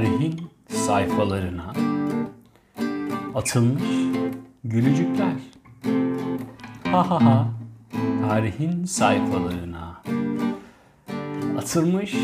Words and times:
Tarihin 0.00 0.50
sayfalarına 0.68 1.72
atılmış 3.34 3.82
gülücükler. 4.64 5.34
Ha 6.84 7.10
ha 7.10 7.24
ha. 7.24 7.48
Tarihin 8.28 8.84
sayfalarına 8.84 10.02
atılmış 11.58 12.14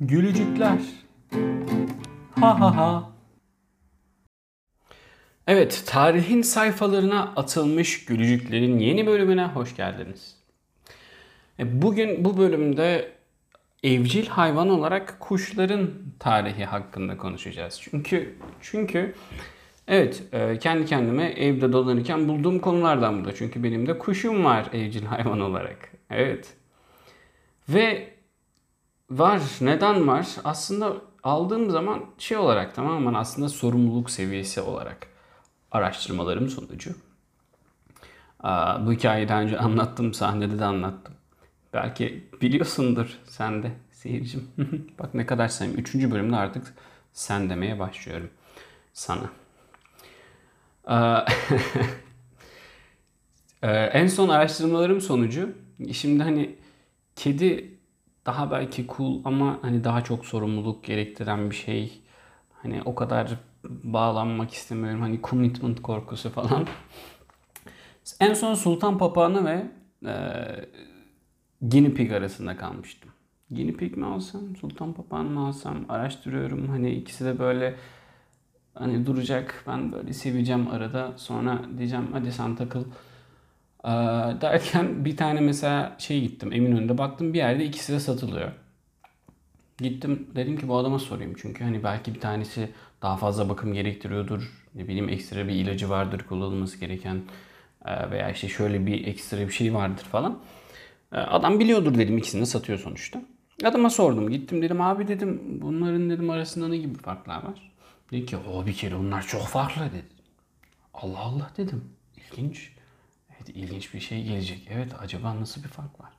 gülücükler. 0.00 0.78
Ha 2.40 2.60
ha 2.60 2.76
ha. 2.76 3.10
Evet, 5.46 5.84
tarihin 5.86 6.42
sayfalarına 6.42 7.32
atılmış 7.36 8.04
gülücüklerin 8.04 8.78
yeni 8.78 9.06
bölümüne 9.06 9.46
hoş 9.46 9.76
geldiniz. 9.76 10.36
E, 11.58 11.82
Bugün 11.82 12.24
bu 12.24 12.38
bölümde 12.38 13.15
evcil 13.82 14.26
hayvan 14.26 14.68
olarak 14.68 15.20
kuşların 15.20 15.90
tarihi 16.18 16.64
hakkında 16.64 17.16
konuşacağız. 17.16 17.80
Çünkü 17.82 18.38
çünkü 18.60 19.14
evet 19.88 20.22
e, 20.32 20.58
kendi 20.58 20.86
kendime 20.86 21.24
evde 21.24 21.72
dolanırken 21.72 22.28
bulduğum 22.28 22.58
konulardan 22.58 23.20
bu 23.20 23.28
da. 23.28 23.34
Çünkü 23.34 23.62
benim 23.62 23.86
de 23.86 23.98
kuşum 23.98 24.44
var 24.44 24.66
evcil 24.72 25.04
hayvan 25.06 25.40
olarak. 25.40 25.92
Evet. 26.10 26.54
Ve 27.68 28.14
var. 29.10 29.42
Neden 29.60 30.08
var? 30.08 30.26
Aslında 30.44 30.92
aldığım 31.22 31.70
zaman 31.70 32.04
şey 32.18 32.36
olarak 32.36 32.74
tamamen 32.74 33.14
aslında 33.14 33.48
sorumluluk 33.48 34.10
seviyesi 34.10 34.60
olarak 34.60 35.06
araştırmalarım 35.70 36.48
sonucu. 36.48 36.90
Bu 38.80 38.92
hikayeyi 38.92 39.28
daha 39.28 39.40
önce 39.40 39.58
anlattım, 39.58 40.14
sahnede 40.14 40.58
de 40.58 40.64
anlattım. 40.64 41.15
Belki 41.72 42.24
biliyorsundur 42.42 43.18
sen 43.26 43.62
de 43.62 43.70
seyircim. 43.90 44.50
Bak 44.98 45.14
ne 45.14 45.26
kadar 45.26 45.48
sen. 45.48 45.70
Üçüncü 45.70 46.10
bölümde 46.10 46.36
artık 46.36 46.74
sen 47.12 47.50
demeye 47.50 47.78
başlıyorum 47.78 48.30
sana. 48.92 49.30
Ee, 53.62 53.68
en 53.68 54.06
son 54.06 54.28
araştırmalarım 54.28 55.00
sonucu 55.00 55.54
şimdi 55.92 56.22
hani 56.22 56.56
kedi 57.16 57.76
daha 58.26 58.50
belki 58.50 58.86
cool 58.96 59.20
ama 59.24 59.58
hani 59.62 59.84
daha 59.84 60.04
çok 60.04 60.26
sorumluluk 60.26 60.84
gerektiren 60.84 61.50
bir 61.50 61.56
şey. 61.56 62.00
Hani 62.62 62.82
o 62.84 62.94
kadar 62.94 63.30
bağlanmak 63.64 64.52
istemiyorum. 64.52 65.00
Hani 65.00 65.20
commitment 65.22 65.82
korkusu 65.82 66.30
falan. 66.30 66.66
En 68.20 68.34
son 68.34 68.54
sultan 68.54 68.98
papağanı 68.98 69.44
ve 69.44 69.66
e, 70.10 70.14
guinea 71.62 71.94
pig 71.94 72.12
arasında 72.12 72.56
kalmıştım. 72.56 73.10
Guinea 73.50 73.76
pig 73.76 73.96
mi 73.96 74.06
alsam, 74.06 74.56
sultan 74.56 74.92
papağanı 74.92 75.30
mı 75.30 75.46
alsam 75.46 75.84
araştırıyorum. 75.88 76.68
Hani 76.68 76.90
ikisi 76.90 77.24
de 77.24 77.38
böyle 77.38 77.74
hani 78.74 79.06
duracak. 79.06 79.64
Ben 79.66 79.92
böyle 79.92 80.12
seveceğim 80.12 80.68
arada. 80.68 81.12
Sonra 81.16 81.60
diyeceğim 81.78 82.08
hadi 82.12 82.32
sen 82.32 82.56
takıl. 82.56 82.84
Ee, 83.84 83.88
derken 84.40 85.04
bir 85.04 85.16
tane 85.16 85.40
mesela 85.40 85.96
şey 85.98 86.20
gittim 86.20 86.52
Eminönü'nde 86.52 86.98
baktım 86.98 87.32
bir 87.32 87.38
yerde 87.38 87.64
ikisi 87.64 87.92
de 87.92 88.00
satılıyor. 88.00 88.52
Gittim 89.78 90.26
dedim 90.34 90.56
ki 90.56 90.68
bu 90.68 90.76
adama 90.76 90.98
sorayım 90.98 91.34
çünkü 91.36 91.64
hani 91.64 91.84
belki 91.84 92.14
bir 92.14 92.20
tanesi 92.20 92.70
daha 93.02 93.16
fazla 93.16 93.48
bakım 93.48 93.72
gerektiriyordur. 93.72 94.66
Ne 94.74 94.88
bileyim 94.88 95.08
ekstra 95.08 95.48
bir 95.48 95.52
ilacı 95.54 95.90
vardır 95.90 96.24
kullanılması 96.28 96.80
gereken 96.80 97.22
veya 98.10 98.30
işte 98.30 98.48
şöyle 98.48 98.86
bir 98.86 99.06
ekstra 99.06 99.38
bir 99.38 99.50
şey 99.50 99.74
vardır 99.74 100.04
falan. 100.04 100.38
Ee, 101.12 101.16
Adam 101.16 101.60
biliyordur 101.60 101.94
dedim 101.98 102.18
ikisini 102.18 102.46
satıyor 102.46 102.78
sonuçta. 102.78 103.22
Adama 103.64 103.90
sordum 103.90 104.30
gittim 104.30 104.62
dedim 104.62 104.80
abi 104.80 105.08
dedim 105.08 105.58
bunların 105.62 106.10
dedim 106.10 106.30
arasında 106.30 106.68
ne 106.68 106.76
gibi 106.76 106.98
farklar 106.98 107.36
var? 107.44 107.72
Dedi 108.10 108.26
ki 108.26 108.36
o 108.36 108.66
bir 108.66 108.74
kere 108.74 108.94
onlar 108.94 109.22
çok 109.26 109.42
farklı 109.42 109.82
dedi. 109.82 110.04
Allah 110.94 111.18
Allah 111.18 111.50
dedim. 111.56 111.84
İlginç. 112.16 112.72
Evet 113.36 113.48
ilginç 113.48 113.94
bir 113.94 114.00
şey 114.00 114.24
gelecek. 114.24 114.68
Evet 114.70 114.92
acaba 115.00 115.40
nasıl 115.40 115.62
bir 115.62 115.68
fark 115.68 116.00
var? 116.00 116.12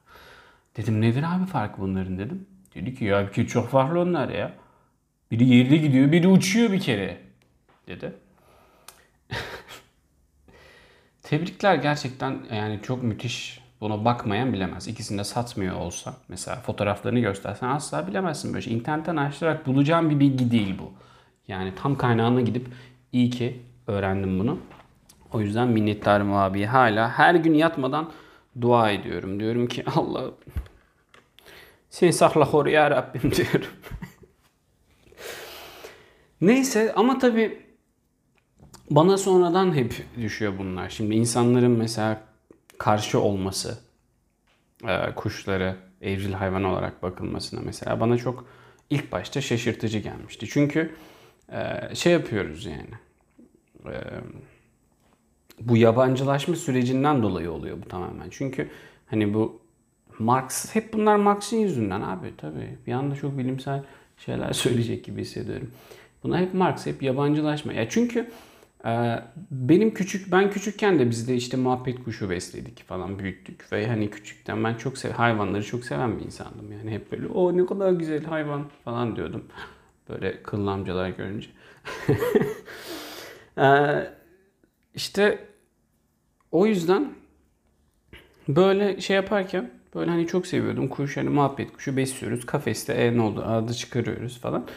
Dedim 0.77 1.01
nedir 1.01 1.23
abi 1.23 1.45
fark 1.45 1.79
bunların 1.79 2.17
dedim. 2.19 2.47
Dedi 2.75 2.95
ki 2.95 3.05
ya 3.05 3.27
bir 3.27 3.33
kere 3.33 3.47
çok 3.47 3.69
farklı 3.69 3.99
onlar 3.99 4.29
ya. 4.29 4.53
Biri 5.31 5.47
yerde 5.49 5.77
gidiyor 5.77 6.11
biri 6.11 6.27
uçuyor 6.27 6.71
bir 6.71 6.79
kere 6.79 7.21
dedi. 7.87 8.13
Tebrikler 11.23 11.75
gerçekten 11.75 12.45
yani 12.53 12.79
çok 12.83 13.03
müthiş. 13.03 13.66
Buna 13.81 14.05
bakmayan 14.05 14.53
bilemez. 14.53 14.87
İkisini 14.87 15.17
de 15.19 15.23
satmıyor 15.23 15.75
olsa 15.75 16.13
mesela 16.27 16.57
fotoğraflarını 16.57 17.19
göstersen 17.19 17.67
asla 17.67 18.07
bilemezsin 18.07 18.53
böyle 18.53 18.61
şey. 18.61 18.73
İnternetten 18.73 19.15
araştırarak 19.15 19.67
bulacağım 19.67 20.09
bir 20.09 20.19
bilgi 20.19 20.51
değil 20.51 20.75
bu. 20.79 20.91
Yani 21.47 21.73
tam 21.75 21.97
kaynağına 21.97 22.41
gidip 22.41 22.67
iyi 23.11 23.29
ki 23.29 23.61
öğrendim 23.87 24.39
bunu. 24.39 24.59
O 25.33 25.41
yüzden 25.41 25.67
minnettarım 25.67 26.33
abiye. 26.33 26.67
Hala 26.67 27.09
her 27.09 27.35
gün 27.35 27.53
yatmadan 27.53 28.11
dua 28.61 28.91
ediyorum. 28.91 29.39
Diyorum 29.39 29.67
ki 29.67 29.83
Allah 29.95 30.23
seni 31.89 32.13
sakla 32.13 32.51
koru 32.51 32.69
ya 32.69 32.91
Rabbim 32.91 33.31
diyorum. 33.35 33.69
Neyse 36.41 36.93
ama 36.95 37.17
tabii 37.17 37.61
bana 38.91 39.17
sonradan 39.17 39.75
hep 39.75 40.05
düşüyor 40.17 40.53
bunlar. 40.59 40.89
Şimdi 40.89 41.15
insanların 41.15 41.71
mesela 41.71 42.26
karşı 42.79 43.19
olması, 43.19 43.79
e, 44.87 45.15
kuşları 45.15 45.75
evcil 46.01 46.33
hayvan 46.33 46.63
olarak 46.63 47.03
bakılmasına 47.03 47.61
mesela 47.63 47.99
bana 47.99 48.17
çok 48.17 48.47
ilk 48.89 49.11
başta 49.11 49.41
şaşırtıcı 49.41 49.99
gelmişti. 49.99 50.47
Çünkü 50.49 50.95
e, 51.51 51.95
şey 51.95 52.13
yapıyoruz 52.13 52.65
yani. 52.65 52.93
E, 53.85 53.95
bu 55.61 55.77
yabancılaşma 55.77 56.55
sürecinden 56.55 57.23
dolayı 57.23 57.51
oluyor 57.51 57.77
bu 57.85 57.87
tamamen. 57.87 58.29
Çünkü 58.29 58.69
hani 59.07 59.33
bu 59.33 59.61
Marx, 60.19 60.75
hep 60.75 60.93
bunlar 60.93 61.15
Marx'ın 61.15 61.57
yüzünden 61.57 62.01
abi 62.01 62.33
tabii. 62.37 62.77
Bir 62.87 62.91
anda 62.91 63.15
çok 63.15 63.37
bilimsel 63.37 63.83
şeyler 64.17 64.53
söyleyecek 64.53 65.05
gibi 65.05 65.21
hissediyorum. 65.21 65.71
Bunlar 66.23 66.41
hep 66.41 66.53
Marx, 66.53 66.85
hep 66.85 67.03
yabancılaşma. 67.03 67.73
Ya 67.73 67.89
çünkü 67.89 68.29
benim 69.51 69.93
küçük, 69.93 70.31
ben 70.31 70.51
küçükken 70.51 70.99
de 70.99 71.09
bizde 71.09 71.35
işte 71.35 71.57
muhabbet 71.57 72.03
kuşu 72.03 72.29
besledik 72.29 72.83
falan 72.83 73.19
büyüttük. 73.19 73.71
Ve 73.71 73.87
hani 73.87 74.09
küçükten 74.09 74.63
ben 74.63 74.73
çok 74.75 74.97
sev, 74.97 75.11
hayvanları 75.11 75.63
çok 75.63 75.85
seven 75.85 76.19
bir 76.19 76.25
insandım. 76.25 76.71
Yani 76.71 76.91
hep 76.91 77.11
böyle 77.11 77.27
o 77.27 77.57
ne 77.57 77.65
kadar 77.65 77.91
güzel 77.91 78.23
hayvan 78.25 78.65
falan 78.85 79.15
diyordum. 79.15 79.45
Böyle 80.09 80.43
kıllı 80.43 80.71
amcalar 80.71 81.09
görünce. 81.09 81.49
e, 83.57 83.67
işte 84.95 85.47
o 86.51 86.65
yüzden 86.65 87.13
böyle 88.47 89.01
şey 89.01 89.15
yaparken 89.15 89.71
böyle 89.95 90.11
hani 90.11 90.27
çok 90.27 90.47
seviyordum. 90.47 90.87
Kuş 90.87 91.17
hani 91.17 91.29
muhabbet 91.29 91.73
kuşu 91.73 91.97
besliyoruz. 91.97 92.45
Kafeste 92.45 92.93
e 92.93 93.17
ne 93.17 93.21
oldu 93.21 93.43
adı 93.43 93.73
çıkarıyoruz 93.73 94.39
falan. 94.39 94.67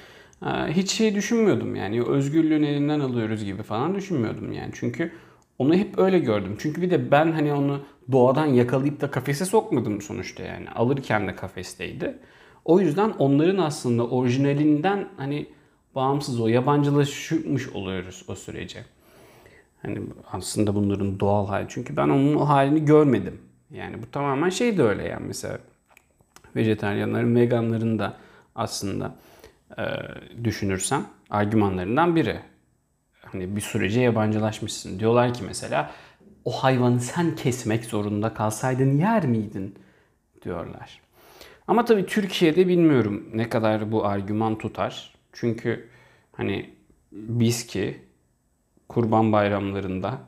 Hiç 0.69 0.91
şey 0.91 1.15
düşünmüyordum 1.15 1.77
yani 1.77 2.03
özgürlüğün 2.03 2.63
elinden 2.63 3.01
alıyoruz 3.01 3.45
gibi 3.45 3.63
falan 3.63 3.95
düşünmüyordum 3.95 4.53
yani. 4.53 4.71
Çünkü 4.75 5.13
onu 5.59 5.75
hep 5.75 5.99
öyle 5.99 6.19
gördüm. 6.19 6.57
Çünkü 6.59 6.83
bir 6.83 6.91
de 6.91 7.11
ben 7.11 7.33
hani 7.33 7.53
onu 7.53 7.81
doğadan 8.13 8.47
yakalayıp 8.47 9.01
da 9.01 9.11
kafese 9.11 9.45
sokmadım 9.45 10.01
sonuçta 10.03 10.43
yani. 10.43 10.71
Alırken 10.71 11.29
de 11.29 11.37
kafesteydi. 11.37 12.19
O 12.65 12.81
yüzden 12.81 13.11
onların 13.11 13.59
aslında 13.59 14.07
orijinalinden 14.07 15.09
hani 15.17 15.47
bağımsız 15.95 16.41
o 16.41 16.49
yabancılaşmış 16.49 17.69
oluyoruz 17.69 18.25
o 18.29 18.35
sürece. 18.35 18.85
Hani 19.83 20.01
aslında 20.33 20.75
bunların 20.75 21.21
doğal 21.21 21.47
hali. 21.47 21.67
Çünkü 21.69 21.97
ben 21.97 22.09
onun 22.09 22.35
o 22.35 22.49
halini 22.49 22.85
görmedim. 22.85 23.41
Yani 23.71 24.03
bu 24.03 24.11
tamamen 24.11 24.49
şey 24.49 24.79
de 24.79 24.83
öyle 24.83 25.09
yani 25.09 25.27
mesela 25.27 25.59
vejetaryenlerin, 26.57 27.37
veganların 27.37 27.99
da 27.99 28.17
aslında 28.55 29.15
e, 29.79 29.85
düşünürsen 30.45 31.03
argümanlarından 31.31 32.17
biri. 32.17 32.41
Hani 33.23 33.57
bir 33.57 33.61
sürece 33.61 34.01
yabancılaşmışsın. 34.01 34.99
Diyorlar 34.99 35.35
ki 35.35 35.45
mesela 35.47 35.91
o 36.45 36.51
hayvanı 36.51 37.01
sen 37.01 37.37
kesmek 37.37 37.85
zorunda 37.85 38.35
kalsaydın 38.35 38.99
yer 38.99 39.27
miydin? 39.27 39.75
diyorlar. 40.43 41.01
Ama 41.67 41.85
tabii 41.85 42.07
Türkiye'de 42.07 42.69
bilmiyorum 42.69 43.31
ne 43.35 43.49
kadar 43.49 43.93
bu 43.93 44.07
argüman 44.07 44.59
tutar. 44.59 45.15
Çünkü 45.33 45.89
hani 46.33 46.71
biz 47.13 47.67
ki 47.67 48.01
kurban 48.89 49.33
bayramlarında 49.33 50.19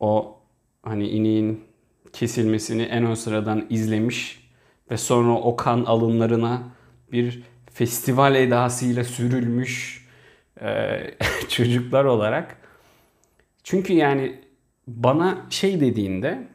o 0.00 0.38
hani 0.82 1.08
ineğin 1.08 1.64
kesilmesini 2.12 2.82
en 2.82 3.04
ön 3.04 3.14
sıradan 3.14 3.66
izlemiş 3.70 4.50
ve 4.90 4.96
sonra 4.96 5.32
o 5.32 5.56
kan 5.56 5.84
alınlarına 5.84 6.62
bir 7.12 7.42
festival 7.74 8.34
edasıyla 8.34 9.04
sürülmüş 9.04 10.06
e, 10.60 11.00
çocuklar 11.48 12.04
olarak. 12.04 12.56
Çünkü 13.64 13.92
yani 13.92 14.40
bana 14.86 15.46
şey 15.50 15.80
dediğinde 15.80 16.48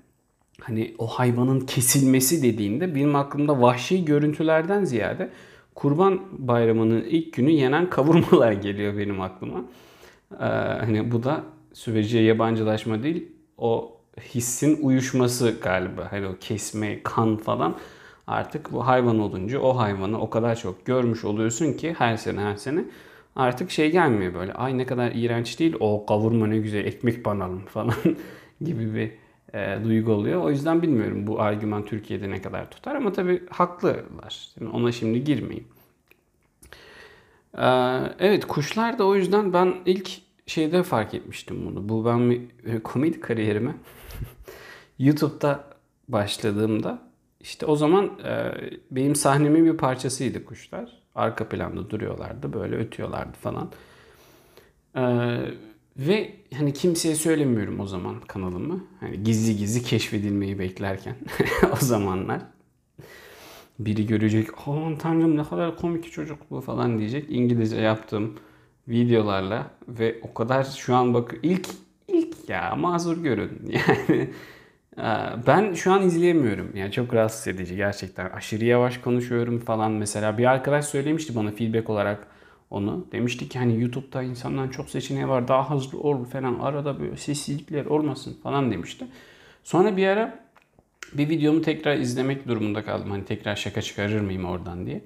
hani 0.62 0.96
o 0.98 1.08
hayvanın 1.08 1.60
kesilmesi 1.60 2.44
dediğinde 2.44 2.96
benim 2.96 3.16
aklımda 3.16 3.62
vahşi 3.62 4.06
görüntülerden 4.06 4.84
ziyade 4.84 5.30
Kurban 5.76 6.22
Bayramı'nın 6.32 7.04
ilk 7.04 7.34
günü 7.34 7.52
yenen 7.52 7.90
kavurmalar 7.90 8.52
geliyor 8.66 8.98
benim 8.98 9.22
aklıma. 9.22 9.66
Ee, 10.32 10.46
hani 10.80 11.12
bu 11.12 11.24
da 11.24 11.44
sürece 11.74 12.20
yabancılaşma 12.20 13.04
değil, 13.04 13.32
o 13.58 13.98
hissin 14.22 14.80
uyuşması 14.82 15.56
galiba. 15.62 16.08
Hani 16.12 16.28
o 16.28 16.36
kesme, 16.40 17.04
kan 17.04 17.38
falan 17.38 17.78
artık 18.30 18.72
bu 18.72 18.88
hayvan 18.88 19.20
olunca 19.20 19.60
o 19.60 19.78
hayvanı 19.78 20.22
o 20.22 20.30
kadar 20.30 20.56
çok 20.56 20.86
görmüş 20.86 21.26
oluyorsun 21.26 21.74
ki 21.74 21.96
her 21.98 22.18
sene 22.18 22.40
her 22.42 22.56
sene 22.56 22.86
artık 23.36 23.72
şey 23.72 23.92
gelmiyor 23.92 24.34
böyle. 24.34 24.54
Ay 24.54 24.78
ne 24.78 24.86
kadar 24.86 25.12
iğrenç 25.12 25.60
değil. 25.60 25.76
O 25.80 26.06
kavurma 26.06 26.48
ne 26.48 26.58
güzel 26.58 26.86
ekmek 26.86 27.26
banalım 27.26 27.66
falan 27.66 27.94
gibi 28.62 28.96
bir 28.96 29.12
e, 29.60 29.84
duygu 29.84 30.12
oluyor. 30.12 30.44
O 30.44 30.50
yüzden 30.50 30.82
bilmiyorum 30.82 31.28
bu 31.28 31.42
argüman 31.42 31.86
Türkiye'de 31.86 32.30
ne 32.30 32.42
kadar 32.42 32.72
tutar 32.72 32.96
ama 32.96 33.12
tabii 33.12 33.44
haklılar. 33.50 34.04
Yani 34.60 34.72
ona 34.72 34.92
şimdi 34.92 35.24
girmeyeyim. 35.24 35.68
Ee, 37.58 37.66
evet 38.20 38.46
kuşlar 38.46 39.00
da 39.00 39.08
o 39.08 39.16
yüzden 39.16 39.54
ben 39.54 39.76
ilk 39.86 40.10
şeyde 40.48 40.84
fark 40.84 41.14
etmiştim 41.14 41.66
bunu. 41.66 41.90
Bu 41.90 42.06
ben 42.06 42.42
e, 42.66 42.80
komedi 42.80 43.20
kariyerime 43.20 43.76
YouTube'da 45.00 45.64
başladığımda 46.08 47.09
işte 47.40 47.66
o 47.66 47.76
zaman 47.76 48.06
e, 48.26 48.52
benim 48.92 49.16
sahnemin 49.16 49.66
bir 49.66 49.78
parçasıydı 49.78 50.46
kuşlar. 50.46 51.00
Arka 51.16 51.50
planda 51.50 51.90
duruyorlardı 51.90 52.54
böyle 52.54 52.76
ötüyorlardı 52.76 53.38
falan. 53.38 53.72
E, 54.96 55.04
ve 55.98 56.36
hani 56.58 56.74
kimseye 56.74 57.16
söylemiyorum 57.16 57.80
o 57.80 57.86
zaman 57.86 58.22
kanalımı. 58.22 58.84
Hani 59.00 59.24
gizli 59.24 59.56
gizli 59.58 59.84
keşfedilmeyi 59.84 60.60
beklerken 60.60 61.16
o 61.74 61.76
zamanlar. 61.76 62.42
Biri 63.80 64.08
görecek, 64.08 64.48
aman 64.66 64.98
tanrım 64.98 65.38
ne 65.38 65.44
kadar 65.44 65.78
komik 65.78 66.12
çocuk 66.12 66.52
bu 66.52 66.62
falan 66.62 67.00
diyecek. 67.00 67.26
İngilizce 67.30 67.78
yaptığım 67.82 68.36
videolarla 68.88 69.72
ve 69.88 70.20
o 70.24 70.34
kadar 70.34 70.64
şu 70.64 70.96
an 70.96 71.14
bak 71.14 71.36
ilk 71.44 71.70
ilk 72.08 72.50
ya 72.50 72.76
mazur 72.76 73.18
görün. 73.24 73.52
Yani 73.72 74.30
ben 75.48 75.74
şu 75.74 75.92
an 75.92 76.02
izleyemiyorum. 76.02 76.76
Yani 76.76 76.92
çok 76.92 77.14
rahatsız 77.14 77.48
edici 77.48 77.76
gerçekten. 77.76 78.30
Aşırı 78.30 78.66
yavaş 78.66 78.98
konuşuyorum 78.98 79.60
falan 79.60 79.92
mesela. 79.92 80.38
Bir 80.38 80.46
arkadaş 80.46 80.86
söylemişti 80.86 81.36
bana 81.36 81.52
feedback 81.52 81.90
olarak 81.90 82.28
onu. 82.70 83.08
Demişti 83.12 83.50
ki 83.50 83.60
hani 83.60 83.82
YouTube'da 83.82 84.24
insanların 84.24 84.70
çok 84.70 84.90
seçeneği 84.90 85.28
var. 85.28 85.48
Daha 85.48 85.76
hızlı 85.76 86.00
ol 86.00 86.26
falan. 86.26 86.60
Arada 86.60 87.00
böyle 87.00 87.18
sessizlikler 87.18 87.86
olmasın 87.86 88.38
falan 88.44 88.72
demişti. 88.72 89.06
Sonra 89.64 89.98
bir 89.98 90.08
ara 90.08 90.40
bir 91.14 91.30
videomu 91.30 91.62
tekrar 91.62 91.98
izlemek 91.98 92.48
durumunda 92.48 92.86
kaldım. 92.86 93.12
Hani 93.12 93.26
tekrar 93.26 93.56
şaka 93.56 93.82
çıkarır 93.82 94.22
mıyım 94.22 94.46
oradan 94.46 94.86
diye. 94.86 95.02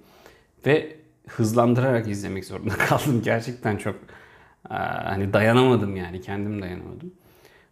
Ve 0.65 0.95
hızlandırarak 1.27 2.07
izlemek 2.07 2.45
zorunda 2.45 2.73
kaldım. 2.77 3.21
Gerçekten 3.23 3.77
çok 3.77 3.95
hani 4.69 5.33
dayanamadım 5.33 5.95
yani. 5.95 6.21
Kendim 6.21 6.61
dayanamadım. 6.61 7.13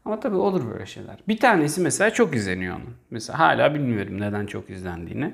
Ama 0.06 0.20
tabii 0.20 0.36
olur 0.36 0.72
böyle 0.72 0.86
şeyler. 0.86 1.18
Bir 1.28 1.38
tanesi 1.38 1.82
mesela 1.82 2.14
çok 2.14 2.36
izleniyor 2.36 2.76
onun. 2.76 2.96
Mesela 3.12 3.40
hala 3.40 3.76
bilmiyorum 3.76 4.22
neden 4.22 4.46
çok 4.46 4.70
izlendiğini. 4.70 5.34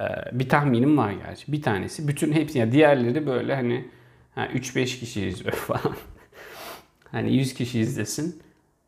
Ee, 0.00 0.04
bir 0.32 0.48
tahminim 0.48 0.98
var 0.98 1.12
gerçi. 1.12 1.52
Bir 1.52 1.62
tanesi 1.62 2.08
bütün 2.08 2.32
hepsi 2.32 2.58
yani 2.58 2.72
diğerleri 2.72 3.26
böyle 3.26 3.54
hani 3.54 3.88
3-5 4.36 4.98
kişi 4.98 5.26
izliyor 5.26 5.52
falan. 5.56 5.96
hani 7.10 7.36
100 7.36 7.54
kişi 7.54 7.80
izlesin. 7.80 8.42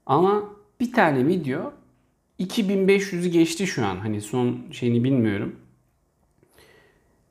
Ama 0.07 0.43
bir 0.81 0.93
tane 0.93 1.27
video 1.27 1.73
2500'ü 2.41 3.29
geçti 3.29 3.67
şu 3.67 3.87
an. 3.87 3.97
Hani 3.97 4.21
son 4.21 4.59
şeyini 4.71 5.05
bilmiyorum. 5.05 5.57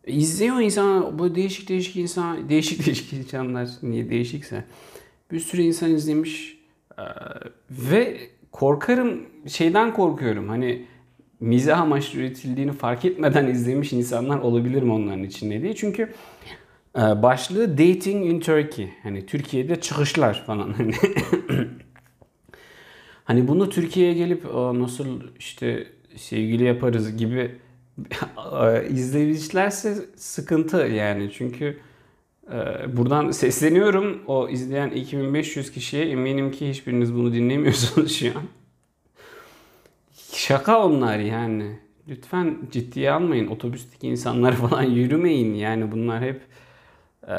İzliyor 0.07 0.59
insan 0.59 1.19
bu 1.19 1.35
değişik 1.35 1.69
değişik 1.69 1.95
insan 1.95 2.50
değişik 2.50 2.85
değişik 2.85 3.13
insanlar 3.13 3.69
niye 3.81 4.09
değişikse 4.09 4.63
bir 5.31 5.39
sürü 5.39 5.62
insan 5.62 5.92
izlemiş 5.92 6.58
ve 7.71 8.17
korkarım 8.51 9.25
şeyden 9.47 9.93
korkuyorum 9.93 10.49
hani 10.49 10.85
mizah 11.39 11.79
amaçlı 11.79 12.19
üretildiğini 12.19 12.71
fark 12.71 13.05
etmeden 13.05 13.47
izlemiş 13.51 13.93
insanlar 13.93 14.39
olabilir 14.39 14.83
mi 14.83 14.93
onların 14.93 15.23
içinde 15.23 15.61
diye. 15.61 15.75
Çünkü 15.75 16.13
e, 16.95 16.99
başlığı 16.99 17.77
Dating 17.77 18.25
in 18.25 18.39
Turkey. 18.39 18.89
Hani 19.03 19.25
Türkiye'de 19.25 19.81
çıkışlar 19.81 20.43
falan. 20.45 20.73
Hani, 20.77 20.93
hani 23.23 23.47
bunu 23.47 23.69
Türkiye'ye 23.69 24.13
gelip 24.13 24.45
nasıl 24.53 25.21
işte 25.39 25.87
sevgili 26.15 26.63
yaparız 26.63 27.17
gibi 27.17 27.55
izleyicilerse 28.89 29.95
sıkıntı 30.15 30.77
yani. 30.77 31.31
Çünkü 31.31 31.65
ee, 31.65 31.88
buradan 32.97 33.31
sesleniyorum 33.31 34.23
o 34.27 34.49
izleyen 34.49 34.89
2500 34.89 35.71
kişiye 35.71 36.09
eminim 36.09 36.51
ki 36.51 36.69
hiçbiriniz 36.69 37.15
bunu 37.15 37.33
dinlemiyorsunuz 37.33 38.15
şu 38.15 38.27
an. 38.27 38.43
Şaka 40.33 40.85
onlar 40.85 41.19
yani. 41.19 41.79
Lütfen 42.07 42.57
ciddiye 42.71 43.11
almayın. 43.11 43.47
Otobüsteki 43.47 44.07
insanlar 44.07 44.53
falan 44.55 44.83
yürümeyin. 44.83 45.53
Yani 45.53 45.91
bunlar 45.91 46.23
hep 46.23 46.41
e, 47.27 47.35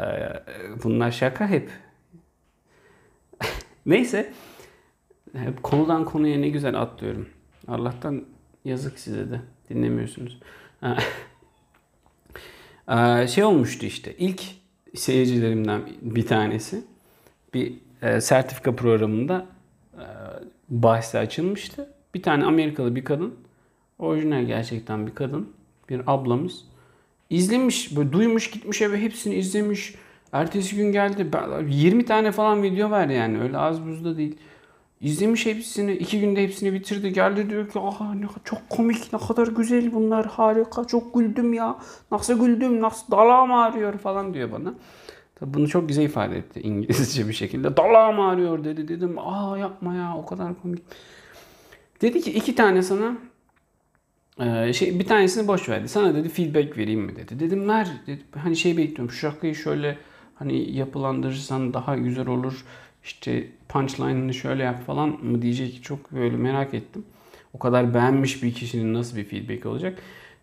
bunlar 0.84 1.10
şaka 1.10 1.48
hep. 1.48 1.70
Neyse. 3.86 4.32
Hep 5.32 5.62
konudan 5.62 6.04
konuya 6.04 6.38
ne 6.38 6.48
güzel 6.48 6.80
atlıyorum. 6.80 7.28
Allah'tan 7.68 8.24
yazık 8.64 8.98
size 8.98 9.30
de. 9.30 9.40
Dinlemiyorsunuz. 9.70 10.40
şey 13.34 13.44
olmuştu 13.44 13.86
işte. 13.86 14.16
İlk 14.16 14.59
seyircilerimden 14.94 15.82
bir 16.02 16.26
tanesi 16.26 16.84
bir 17.54 17.74
e, 18.02 18.20
sertifika 18.20 18.76
programında 18.76 19.46
e, 19.94 20.04
bahsi 20.68 21.18
açılmıştı. 21.18 21.92
Bir 22.14 22.22
tane 22.22 22.44
Amerikalı 22.44 22.96
bir 22.96 23.04
kadın, 23.04 23.34
orijinal 23.98 24.44
gerçekten 24.44 25.06
bir 25.06 25.14
kadın, 25.14 25.48
bir 25.88 26.00
ablamız 26.06 26.64
izlemiş, 27.30 27.96
böyle 27.96 28.12
duymuş 28.12 28.50
gitmiş 28.50 28.82
eve 28.82 29.00
hepsini 29.00 29.34
izlemiş. 29.34 29.94
Ertesi 30.32 30.76
gün 30.76 30.92
geldi 30.92 31.26
20 31.68 32.04
tane 32.04 32.32
falan 32.32 32.62
video 32.62 32.90
var 32.90 33.08
yani 33.08 33.40
öyle 33.40 33.58
az 33.58 33.86
buzda 33.86 34.16
değil. 34.16 34.36
İzlemiş 35.00 35.46
hepsini. 35.46 35.92
iki 35.92 36.20
günde 36.20 36.42
hepsini 36.42 36.72
bitirdi. 36.72 37.12
Geldi 37.12 37.50
diyor 37.50 37.68
ki 37.68 37.78
aha 37.78 38.14
ne 38.14 38.26
çok 38.44 38.70
komik 38.70 39.12
ne 39.12 39.18
kadar 39.18 39.46
güzel 39.46 39.92
bunlar 39.92 40.26
harika 40.26 40.84
çok 40.84 41.14
güldüm 41.14 41.52
ya. 41.52 41.78
Nasıl 42.10 42.40
güldüm 42.46 42.80
nasıl 42.80 43.12
dalağım 43.12 43.52
ağrıyor 43.52 43.98
falan 43.98 44.34
diyor 44.34 44.52
bana. 44.52 44.74
Tabii 45.34 45.54
bunu 45.54 45.68
çok 45.68 45.88
güzel 45.88 46.02
ifade 46.02 46.38
etti 46.38 46.60
İngilizce 46.60 47.28
bir 47.28 47.32
şekilde. 47.32 47.76
Dalağım 47.76 48.20
ağrıyor 48.20 48.64
dedi. 48.64 48.88
Dedim 48.88 49.18
aa 49.18 49.58
yapma 49.58 49.94
ya 49.94 50.16
o 50.16 50.26
kadar 50.26 50.62
komik. 50.62 50.82
Dedi 52.02 52.20
ki 52.20 52.32
iki 52.32 52.54
tane 52.54 52.82
sana 52.82 53.16
e, 54.40 54.72
şey 54.72 54.98
bir 54.98 55.06
tanesini 55.06 55.48
boş 55.48 55.68
verdi. 55.68 55.88
Sana 55.88 56.14
dedi 56.14 56.28
feedback 56.28 56.78
vereyim 56.78 57.00
mi 57.00 57.16
dedi. 57.16 57.40
Dedim 57.40 57.68
ver. 57.68 57.88
Dedi. 58.06 58.22
Hani 58.36 58.56
şey 58.56 58.76
bekliyorum. 58.76 59.10
Şu 59.10 59.18
şakayı 59.18 59.54
şöyle 59.54 59.98
hani 60.34 60.76
yapılandırırsan 60.76 61.74
daha 61.74 61.96
güzel 61.96 62.26
olur 62.26 62.64
işte 63.04 63.46
punchline'ını 63.68 64.34
şöyle 64.34 64.62
yap 64.62 64.86
falan 64.86 65.08
mı 65.08 65.42
diyecek 65.42 65.82
çok 65.82 66.12
böyle 66.12 66.36
merak 66.36 66.74
ettim. 66.74 67.04
O 67.54 67.58
kadar 67.58 67.94
beğenmiş 67.94 68.42
bir 68.42 68.54
kişinin 68.54 68.94
nasıl 68.94 69.16
bir 69.16 69.24
feedback 69.24 69.66
olacak. 69.66 69.98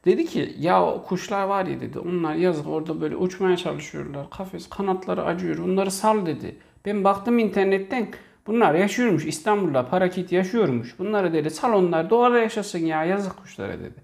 Dedi 0.05 0.25
ki 0.25 0.55
ya 0.59 0.85
o 0.85 1.03
kuşlar 1.03 1.43
var 1.43 1.65
ya 1.65 1.81
dedi 1.81 1.99
onlar 1.99 2.35
yazık 2.35 2.67
orada 2.67 3.01
böyle 3.01 3.15
uçmaya 3.15 3.57
çalışıyorlar. 3.57 4.29
Kafes 4.29 4.69
kanatları 4.69 5.23
acıyor 5.23 5.57
onları 5.57 5.91
sal 5.91 6.25
dedi. 6.25 6.55
Ben 6.85 7.03
baktım 7.03 7.39
internetten 7.39 8.07
bunlar 8.47 8.75
yaşıyormuş 8.75 9.25
İstanbul'da 9.25 9.89
parakit 9.89 10.31
yaşıyormuş. 10.31 10.99
Bunları 10.99 11.33
dedi 11.33 11.49
sal 11.49 11.73
onlar 11.73 12.09
doğada 12.09 12.39
yaşasın 12.39 12.79
ya 12.79 13.05
yazık 13.05 13.37
kuşlara 13.37 13.79
dedi. 13.79 14.01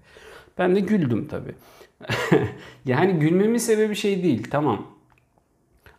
Ben 0.58 0.76
de 0.76 0.80
güldüm 0.80 1.28
tabi. 1.28 1.54
yani 2.84 3.12
gülmemin 3.12 3.58
sebebi 3.58 3.96
şey 3.96 4.22
değil 4.22 4.46
tamam. 4.50 4.86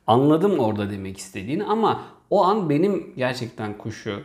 Anladım 0.07 0.59
orada 0.59 0.91
demek 0.91 1.17
istediğini 1.17 1.63
ama 1.63 2.03
o 2.29 2.44
an 2.44 2.70
benim 2.70 3.13
gerçekten 3.17 3.77
kuşu 3.77 4.24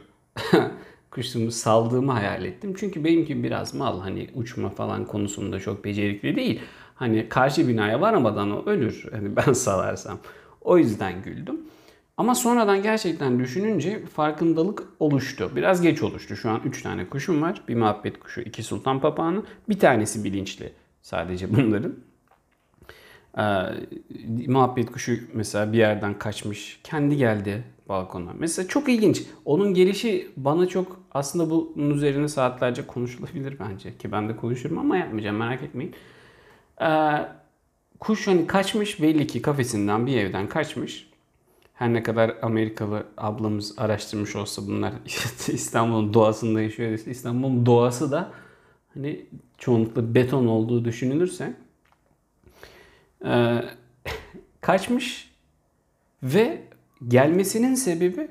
kuşumu 1.10 1.50
saldığımı 1.50 2.12
hayal 2.12 2.44
ettim. 2.44 2.74
Çünkü 2.78 3.04
benimki 3.04 3.42
biraz 3.42 3.74
mal 3.74 4.00
hani 4.00 4.28
uçma 4.34 4.68
falan 4.70 5.04
konusunda 5.04 5.60
çok 5.60 5.84
becerikli 5.84 6.36
değil. 6.36 6.60
Hani 6.94 7.28
karşı 7.28 7.68
binaya 7.68 8.00
varamadan 8.00 8.50
o 8.50 8.66
ölür. 8.66 9.04
Hani 9.12 9.36
ben 9.36 9.52
salarsam. 9.52 10.18
O 10.60 10.78
yüzden 10.78 11.22
güldüm. 11.22 11.60
Ama 12.16 12.34
sonradan 12.34 12.82
gerçekten 12.82 13.38
düşününce 13.38 14.06
farkındalık 14.06 14.82
oluştu. 14.98 15.50
Biraz 15.56 15.80
geç 15.80 16.02
oluştu. 16.02 16.36
Şu 16.36 16.50
an 16.50 16.60
3 16.64 16.82
tane 16.82 17.08
kuşum 17.08 17.42
var. 17.42 17.62
Bir 17.68 17.74
muhabbet 17.74 18.20
kuşu, 18.20 18.40
iki 18.40 18.62
sultan 18.62 19.00
papağanı. 19.00 19.42
Bir 19.68 19.78
tanesi 19.78 20.24
bilinçli 20.24 20.72
sadece 21.02 21.56
bunların. 21.56 21.94
Ee, 23.38 23.42
muhabbet 24.46 24.92
kuşu 24.92 25.18
mesela 25.34 25.72
bir 25.72 25.78
yerden 25.78 26.18
kaçmış. 26.18 26.80
Kendi 26.84 27.16
geldi 27.16 27.64
balkona. 27.90 28.30
Mesela 28.38 28.68
çok 28.68 28.88
ilginç. 28.88 29.22
Onun 29.44 29.74
gelişi 29.74 30.28
bana 30.36 30.66
çok 30.66 31.00
aslında 31.12 31.50
bunun 31.50 31.90
üzerine 31.90 32.28
saatlerce 32.28 32.86
konuşulabilir 32.86 33.58
bence. 33.58 33.98
Ki 33.98 34.12
ben 34.12 34.28
de 34.28 34.36
konuşurum 34.36 34.78
ama 34.78 34.96
yapmayacağım 34.96 35.36
merak 35.36 35.62
etmeyin. 35.62 35.94
Ee, 36.80 36.86
kuş 38.00 38.26
hani 38.26 38.46
kaçmış 38.46 39.02
belli 39.02 39.26
ki 39.26 39.42
kafesinden 39.42 40.06
bir 40.06 40.16
evden 40.16 40.48
kaçmış. 40.48 41.10
Her 41.74 41.92
ne 41.92 42.02
kadar 42.02 42.36
Amerikalı 42.42 43.06
ablamız 43.16 43.78
araştırmış 43.78 44.36
olsa 44.36 44.66
bunlar 44.66 44.92
İstanbul'un 45.48 46.14
doğasında 46.14 46.62
yaşıyor. 46.62 46.90
İstanbul'un 47.06 47.66
doğası 47.66 48.10
da 48.10 48.32
hani 48.94 49.26
çoğunlukla 49.58 50.14
beton 50.14 50.46
olduğu 50.46 50.84
düşünülürse 50.84 51.56
e, 53.24 53.62
kaçmış 54.60 55.30
ve 56.22 56.69
gelmesinin 57.08 57.74
sebebi 57.74 58.30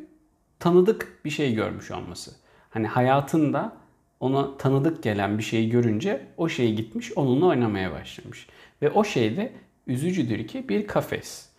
tanıdık 0.59 1.19
bir 1.25 1.29
şey 1.29 1.53
görmüş 1.53 1.91
olması. 1.91 2.31
Hani 2.69 2.88
hayatında 2.88 3.77
ona 4.19 4.57
tanıdık 4.57 5.03
gelen 5.03 5.38
bir 5.38 5.43
şeyi 5.43 5.69
görünce 5.69 6.27
o 6.38 6.49
şey 6.49 6.75
gitmiş 6.75 7.11
onunla 7.17 7.45
oynamaya 7.45 7.91
başlamış. 7.91 8.47
Ve 8.81 8.89
o 8.89 9.03
şey 9.03 9.38
de 9.38 9.51
üzücüdür 9.88 10.47
ki 10.47 10.69
bir 10.69 10.88
kafes. 10.88 11.49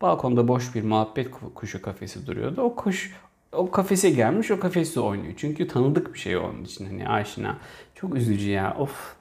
Balkonda 0.00 0.48
boş 0.48 0.74
bir 0.74 0.82
muhabbet 0.82 1.30
kuşu 1.54 1.82
kafesi 1.82 2.26
duruyordu. 2.26 2.62
O 2.62 2.74
kuş 2.74 3.12
o 3.52 3.70
kafese 3.70 4.10
gelmiş 4.10 4.50
o 4.50 4.60
kafeste 4.60 5.00
oynuyor. 5.00 5.34
Çünkü 5.36 5.68
tanıdık 5.68 6.14
bir 6.14 6.18
şey 6.18 6.36
onun 6.36 6.64
için 6.64 6.86
hani 6.86 7.08
aşina. 7.08 7.56
Çok 7.94 8.14
üzücü 8.14 8.50
ya 8.50 8.76
of. 8.78 9.16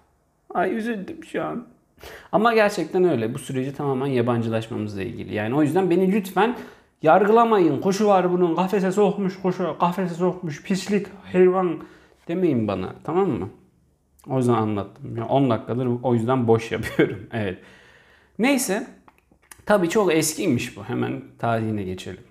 Ay 0.54 0.75
üzüldüm 0.75 1.24
şu 1.24 1.44
an. 1.44 1.68
Ama 2.32 2.54
gerçekten 2.54 3.04
öyle. 3.04 3.34
Bu 3.34 3.39
süreci 3.39 3.74
tamamen 3.74 4.08
yabancılaşmamızla 4.08 5.04
ilgili. 5.04 5.34
Yani 5.34 5.56
o 5.56 5.63
yüzden 5.63 5.89
beni 5.89 6.12
lütfen 6.12 6.58
yargılamayın. 7.01 7.82
Kuşu 7.82 8.08
var 8.08 8.32
bunun 8.32 8.56
kafese 8.56 8.92
sokmuş 8.92 9.42
kuşu. 9.42 9.75
Kafese 9.80 10.16
sokmuş 10.16 10.63
pislik 10.63 11.08
hayvan 11.34 11.80
demeyin 12.27 12.68
bana. 12.68 12.96
Tamam 13.04 13.30
mı? 13.30 13.50
O 14.30 14.38
yüzden 14.38 14.54
anlattım. 14.54 15.18
Yani 15.18 15.27
10 15.30 15.50
dakikadır 15.50 15.88
o 16.04 16.13
yüzden 16.13 16.48
boş 16.48 16.72
yapıyorum. 16.72 17.27
evet. 17.34 17.60
Neyse. 18.39 18.88
Tabii 19.66 19.89
çok 19.89 20.13
eskiymiş 20.13 20.77
bu. 20.77 20.84
Hemen 20.84 21.22
tarihine 21.39 21.84
geçelim. 21.84 22.22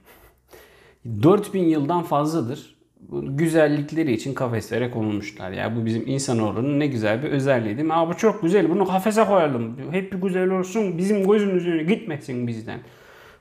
4000 1.23 1.63
yıldan 1.63 2.03
fazladır 2.03 2.77
güzellikleri 3.13 4.13
için 4.13 4.35
kafeslere 4.35 4.91
konulmuşlar. 4.91 5.51
Ya 5.51 5.57
yani 5.57 5.81
bu 5.81 5.87
bizim 5.87 6.07
insanoğlunun 6.07 6.81
ne 6.81 6.87
güzel 6.87 7.23
bir 7.23 7.31
özelliği 7.31 7.77
değil 7.77 7.87
mi? 7.87 7.95
Aa 7.95 8.09
bu 8.09 8.17
çok 8.17 8.43
güzel 8.43 8.71
bunu 8.71 8.87
kafese 8.87 9.25
koyalım. 9.25 9.77
Hep 9.91 10.13
bir 10.13 10.19
güzel 10.19 10.51
olsun 10.51 10.99
bizim 10.99 11.27
gözümüz 11.31 11.67
önüne 11.67 11.83
gitmesin 11.83 12.47
bizden. 12.47 12.81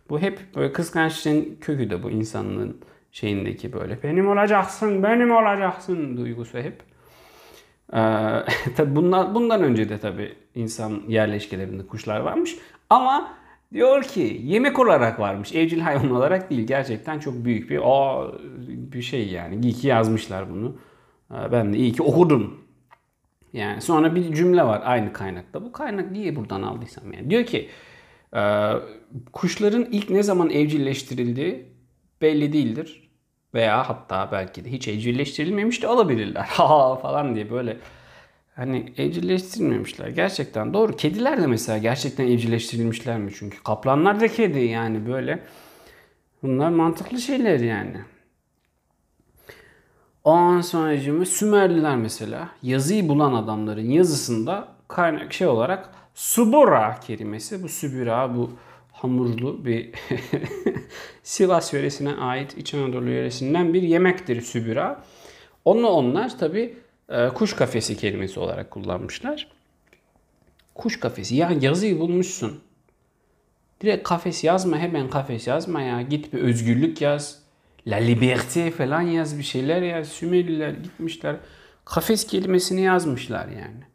Bu 0.10 0.20
hep 0.20 0.40
böyle 0.56 0.74
kıskançlığın 0.74 1.58
kökü 1.62 1.90
de 1.90 2.04
bu 2.04 2.12
insanlığın 2.12 2.78
şeyindeki 3.12 3.74
böyle 3.74 4.04
benim 4.04 4.28
olacaksın, 4.30 5.04
benim 5.04 5.32
olacaksın 5.32 6.18
duygusu 6.18 6.58
hep. 6.58 6.84
Ee, 7.94 7.98
tabi 8.78 8.96
bundan, 8.96 9.36
bundan 9.36 9.64
önce 9.64 9.90
de 9.90 9.98
tabi 9.98 10.34
insan 10.56 11.02
yerleşkelerinde 11.08 11.88
kuşlar 11.88 12.20
varmış. 12.20 12.56
Ama 12.90 13.34
diyor 13.74 14.04
ki 14.04 14.42
yemek 14.44 14.80
olarak 14.80 15.20
varmış. 15.20 15.56
Evcil 15.56 15.80
hayvan 15.80 16.12
olarak 16.12 16.50
değil. 16.50 16.68
Gerçekten 16.68 17.20
çok 17.20 17.46
büyük 17.46 17.70
bir 17.70 17.80
o 17.84 18.32
bir 18.68 19.02
şey 19.02 19.28
yani. 19.30 19.66
İyi 19.66 19.74
ki 19.74 19.88
yazmışlar 19.88 20.50
bunu. 20.50 20.76
Ee, 21.32 21.52
ben 21.52 21.74
de 21.74 21.78
iyi 21.78 21.92
ki 21.92 22.04
okudum. 22.04 22.62
Yani 23.54 23.82
sonra 23.82 24.16
bir 24.16 24.34
cümle 24.34 24.64
var 24.64 24.82
aynı 24.86 25.14
kaynakta. 25.14 25.64
Bu 25.64 25.72
kaynak 25.72 26.12
niye 26.12 26.36
buradan 26.36 26.62
aldıysam 26.62 27.14
yani. 27.14 27.30
Diyor 27.30 27.46
ki 27.46 27.70
kuşların 29.34 29.88
ilk 29.92 30.10
ne 30.10 30.24
zaman 30.24 30.50
evcilleştirildiği 30.50 31.66
belli 32.22 32.54
değildir. 32.54 33.10
Veya 33.54 33.90
hatta 33.90 34.30
belki 34.32 34.66
de 34.66 34.72
hiç 34.72 34.88
evcilleştirilmemiş 34.88 35.82
de 35.82 35.88
olabilirler. 35.88 36.46
Ha 36.50 36.96
falan 36.96 37.36
diye 37.36 37.52
böyle 37.52 37.78
hani 38.56 38.94
evcilleştirilmemişler. 38.98 40.08
Gerçekten 40.08 40.74
doğru. 40.74 40.96
Kediler 40.96 41.42
de 41.42 41.48
mesela 41.48 41.78
gerçekten 41.78 42.28
evcilleştirilmişler 42.28 43.18
mi? 43.18 43.32
Çünkü 43.36 43.64
kaplanlar 43.64 44.20
da 44.20 44.28
kedi 44.28 44.60
yani 44.60 45.08
böyle. 45.08 45.40
Bunlar 46.44 46.70
mantıklı 46.70 47.20
şeyler 47.20 47.60
yani. 47.60 47.98
Ondan 50.24 50.62
sonra 50.62 51.26
Sümerliler 51.26 51.96
mesela 51.96 52.50
yazıyı 52.64 53.10
bulan 53.10 53.34
adamların 53.34 53.90
yazısında 53.90 54.68
kaynak 54.88 55.34
şey 55.34 55.48
olarak 55.48 55.90
subura 56.16 57.00
kelimesi 57.08 57.64
bu 57.64 57.70
sübüra 57.70 58.36
bu 58.36 58.52
hamurlu 58.92 59.66
bir 59.66 59.90
Sivas 61.24 61.74
yöresine 61.74 62.14
ait 62.14 62.58
İç 62.58 62.74
Anadolu 62.74 63.10
yöresinden 63.10 63.74
bir 63.74 63.82
yemektir 63.82 64.42
sübüra. 64.42 65.04
Onu 65.66 65.88
onlar 65.88 66.40
tabi 66.40 66.78
e, 67.10 67.30
kuş 67.30 67.54
kafesi 67.54 67.98
kelimesi 67.98 68.40
olarak 68.40 68.72
kullanmışlar. 68.72 69.48
Kuş 70.76 71.00
kafesi. 71.00 71.36
Ya 71.36 71.52
yazıyı 71.62 72.00
bulmuşsun. 72.00 72.64
Direkt 73.82 74.04
kafes 74.04 74.44
yazma 74.44 74.78
hemen 74.78 75.10
kafes 75.10 75.48
yazma 75.48 75.82
ya. 75.82 76.02
Git 76.02 76.34
bir 76.34 76.40
özgürlük 76.40 77.02
yaz. 77.02 77.40
La 77.88 77.98
liberté 77.98 78.72
falan 78.72 79.02
yaz 79.02 79.38
bir 79.38 79.44
şeyler 79.44 79.82
yaz. 79.82 80.08
Sümerliler 80.08 80.72
gitmişler. 80.72 81.36
Kafes 81.86 82.28
kelimesini 82.28 82.82
yazmışlar 82.82 83.48
yani. 83.48 83.95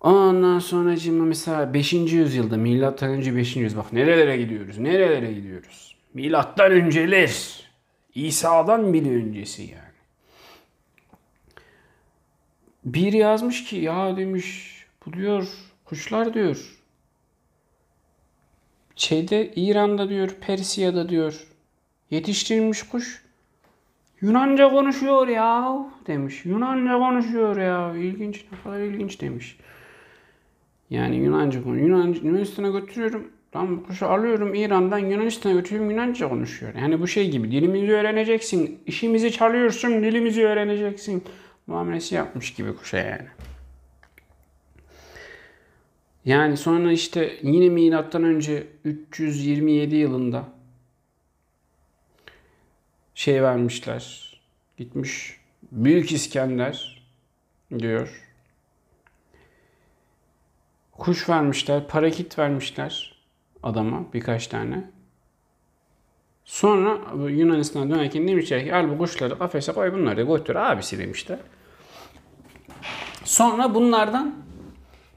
Ondan 0.00 0.58
sonra 0.58 0.96
mesela 1.10 1.74
5. 1.74 1.92
yüzyılda 1.92 2.56
milattan 2.56 3.10
önce 3.10 3.36
5. 3.36 3.56
yüzyıl 3.56 3.78
bak 3.78 3.92
nerelere 3.92 4.36
gidiyoruz? 4.36 4.78
Nerelere 4.78 5.32
gidiyoruz? 5.32 5.96
Milattan 6.14 6.72
önceler. 6.72 7.60
İsa'dan 8.14 8.92
bile 8.92 9.10
öncesi 9.10 9.62
yani. 9.62 9.80
Bir 12.84 13.12
yazmış 13.12 13.64
ki 13.64 13.76
ya 13.76 14.16
demiş 14.16 14.76
bu 15.06 15.12
diyor 15.12 15.48
kuşlar 15.84 16.34
diyor. 16.34 16.76
Şeyde 18.96 19.52
İran'da 19.56 20.08
diyor 20.08 20.28
Persiya'da 20.40 21.08
diyor 21.08 21.46
yetiştirilmiş 22.10 22.82
kuş 22.82 23.22
Yunanca 24.20 24.70
konuşuyor 24.70 25.28
ya 25.28 25.78
demiş. 26.06 26.44
Yunanca 26.44 26.98
konuşuyor 26.98 27.56
ya. 27.56 27.96
İlginç 27.96 28.44
ne 28.52 28.62
kadar 28.62 28.80
ilginç 28.80 29.20
demiş. 29.20 29.56
Yani 30.90 31.16
Yunanca 31.16 31.62
konu. 31.62 31.78
Yunan, 31.78 32.16
Yunanistan'a 32.22 32.68
götürüyorum. 32.68 33.28
Tam 33.52 33.76
bu 33.76 33.86
kuşu 33.86 34.06
alıyorum 34.06 34.54
İran'dan 34.54 34.98
Yunanistan'a 34.98 35.54
götürüyorum 35.54 35.90
Yunanca 35.90 36.28
konuşuyor. 36.28 36.74
Yani 36.74 37.00
bu 37.00 37.06
şey 37.06 37.30
gibi 37.30 37.52
dilimizi 37.52 37.92
öğreneceksin. 37.92 38.78
işimizi 38.86 39.32
çalıyorsun 39.32 40.02
dilimizi 40.02 40.46
öğreneceksin. 40.46 41.24
Muamelesi 41.66 42.14
yapmış 42.14 42.54
gibi 42.54 42.76
kuşa 42.76 42.96
yani. 42.98 43.26
Yani 46.24 46.56
sonra 46.56 46.92
işte 46.92 47.38
yine 47.42 47.68
milattan 47.68 48.24
önce 48.24 48.66
327 48.84 49.96
yılında 49.96 50.48
şey 53.14 53.42
vermişler. 53.42 54.34
Gitmiş 54.76 55.40
Büyük 55.72 56.12
İskender 56.12 57.02
diyor 57.78 58.29
kuş 61.00 61.28
vermişler, 61.28 61.86
parakit 61.88 62.38
vermişler 62.38 63.14
adama 63.62 64.12
birkaç 64.12 64.46
tane. 64.46 64.90
Sonra 66.44 66.98
Yunanistan'a 67.28 67.90
dönerken 67.90 68.28
demişler 68.28 68.64
ki 68.64 68.74
al 68.74 68.88
bu 68.88 68.98
kuşları 68.98 69.38
kafese 69.38 69.72
koy 69.72 69.92
bunları 69.92 70.16
da 70.16 70.22
götür 70.22 70.54
abisi 70.54 70.98
demişler. 70.98 71.38
Sonra 73.24 73.74
bunlardan 73.74 74.34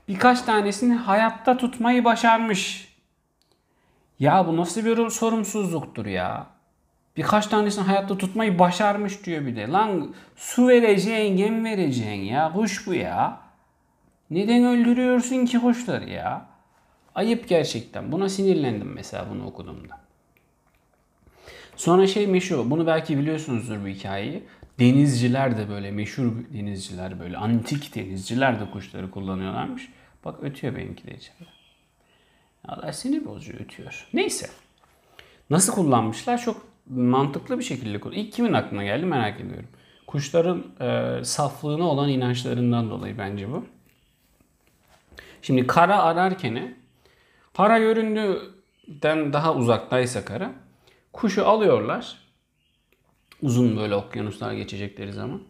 birkaç 0.07 0.41
tanesini 0.41 0.93
hayatta 0.93 1.57
tutmayı 1.57 2.05
başarmış. 2.05 2.93
Ya 4.19 4.47
bu 4.47 4.57
nasıl 4.57 4.85
bir 4.85 5.09
sorumsuzluktur 5.09 6.05
ya. 6.05 6.47
Birkaç 7.17 7.47
tanesini 7.47 7.83
hayatta 7.83 8.17
tutmayı 8.17 8.59
başarmış 8.59 9.25
diyor 9.25 9.45
bir 9.45 9.55
de. 9.55 9.67
Lan 9.67 10.15
su 10.35 10.67
vereceksin, 10.67 11.37
yem 11.37 11.65
vereceksin 11.65 12.11
ya. 12.11 12.53
Kuş 12.53 12.87
bu 12.87 12.93
ya. 12.93 13.42
Neden 14.29 14.63
öldürüyorsun 14.63 15.45
ki 15.45 15.59
kuşları 15.59 16.09
ya? 16.09 16.45
Ayıp 17.15 17.49
gerçekten. 17.49 18.11
Buna 18.11 18.29
sinirlendim 18.29 18.93
mesela 18.93 19.27
bunu 19.31 19.45
okuduğumda. 19.45 19.99
Sonra 21.75 22.07
şey 22.07 22.27
meşhur. 22.27 22.69
Bunu 22.69 22.87
belki 22.87 23.17
biliyorsunuzdur 23.17 23.83
bu 23.83 23.87
hikayeyi. 23.87 24.43
Denizciler 24.79 25.57
de 25.57 25.69
böyle 25.69 25.91
meşhur 25.91 26.31
denizciler 26.53 27.19
böyle 27.19 27.37
antik 27.37 27.95
denizciler 27.95 28.59
de 28.59 28.71
kuşları 28.71 29.11
kullanıyorlarmış. 29.11 29.89
Bak 30.25 30.35
ötüyor 30.41 30.75
benimki 30.75 31.07
de 31.07 31.15
içeride. 31.15 31.49
Allah 32.67 32.93
sinir 32.93 33.25
bozucu 33.25 33.57
ötüyor. 33.57 34.07
Neyse. 34.13 34.49
Nasıl 35.49 35.73
kullanmışlar? 35.73 36.37
Çok 36.37 36.67
mantıklı 36.89 37.59
bir 37.59 37.63
şekilde 37.63 37.99
kullanmışlar. 37.99 38.25
İlk 38.25 38.33
kimin 38.33 38.53
aklına 38.53 38.83
geldi 38.83 39.05
merak 39.05 39.41
ediyorum. 39.41 39.67
Kuşların 40.07 40.63
e, 40.79 41.19
saflığına 41.23 41.83
olan 41.83 42.09
inançlarından 42.09 42.89
dolayı 42.89 43.17
bence 43.17 43.51
bu. 43.51 43.65
Şimdi 45.43 45.67
kara 45.67 46.03
ararken 46.03 46.75
kara 47.57 47.79
göründüğünden 47.79 49.33
daha 49.33 49.55
uzaktaysa 49.55 50.25
kara 50.25 50.51
kuşu 51.13 51.47
alıyorlar. 51.47 52.17
Uzun 53.41 53.77
böyle 53.77 53.95
okyanuslar 53.95 54.53
geçecekleri 54.53 55.13
zaman. 55.13 55.41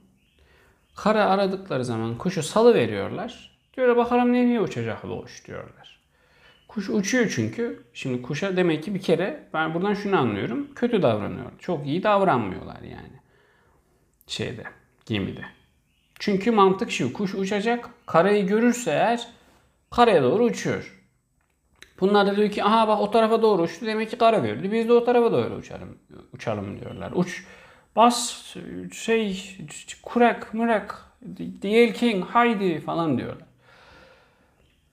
Kara 0.95 1.25
aradıkları 1.25 1.85
zaman 1.85 2.17
kuşu 2.17 2.43
salı 2.43 2.73
veriyorlar. 2.73 3.57
Diyorlar 3.77 3.97
bakalım 3.97 4.33
nereye 4.33 4.62
uçacak 4.62 5.03
bu 5.03 5.21
kuş 5.21 5.47
diyorlar. 5.47 6.00
Kuş 6.67 6.89
uçuyor 6.89 7.31
çünkü. 7.35 7.83
Şimdi 7.93 8.21
kuşa 8.21 8.57
demek 8.57 8.83
ki 8.83 8.95
bir 8.95 9.01
kere 9.01 9.47
ben 9.53 9.73
buradan 9.73 9.93
şunu 9.93 10.19
anlıyorum. 10.19 10.73
Kötü 10.75 11.01
davranıyor. 11.01 11.51
Çok 11.59 11.88
iyi 11.88 12.03
davranmıyorlar 12.03 12.81
yani. 12.81 13.19
Şeyde, 14.27 14.63
gemide. 15.05 15.45
Çünkü 16.19 16.51
mantık 16.51 16.91
şu. 16.91 17.13
Kuş 17.13 17.35
uçacak. 17.35 17.89
Karayı 18.05 18.47
görürse 18.47 18.91
eğer 18.91 19.27
karaya 19.95 20.23
doğru 20.23 20.43
uçuyor. 20.43 21.00
Bunlar 22.00 22.27
da 22.27 22.35
diyor 22.35 22.51
ki 22.51 22.63
aha 22.63 22.88
bak 22.88 23.01
o 23.01 23.12
tarafa 23.12 23.41
doğru 23.41 23.62
uçtu 23.62 23.85
demek 23.85 24.09
ki 24.09 24.17
kara 24.17 24.38
gördü. 24.38 24.71
Biz 24.71 24.89
de 24.89 24.93
o 24.93 25.03
tarafa 25.03 25.31
doğru 25.31 25.55
uçalım, 25.55 26.00
uçalım 26.33 26.79
diyorlar. 26.79 27.12
Uç, 27.15 27.45
bas, 27.95 28.45
şey, 28.93 29.57
kurak, 30.03 30.53
murak, 30.53 31.05
yelken, 31.63 32.21
haydi 32.21 32.79
falan 32.79 33.17
diyorlar. 33.17 33.47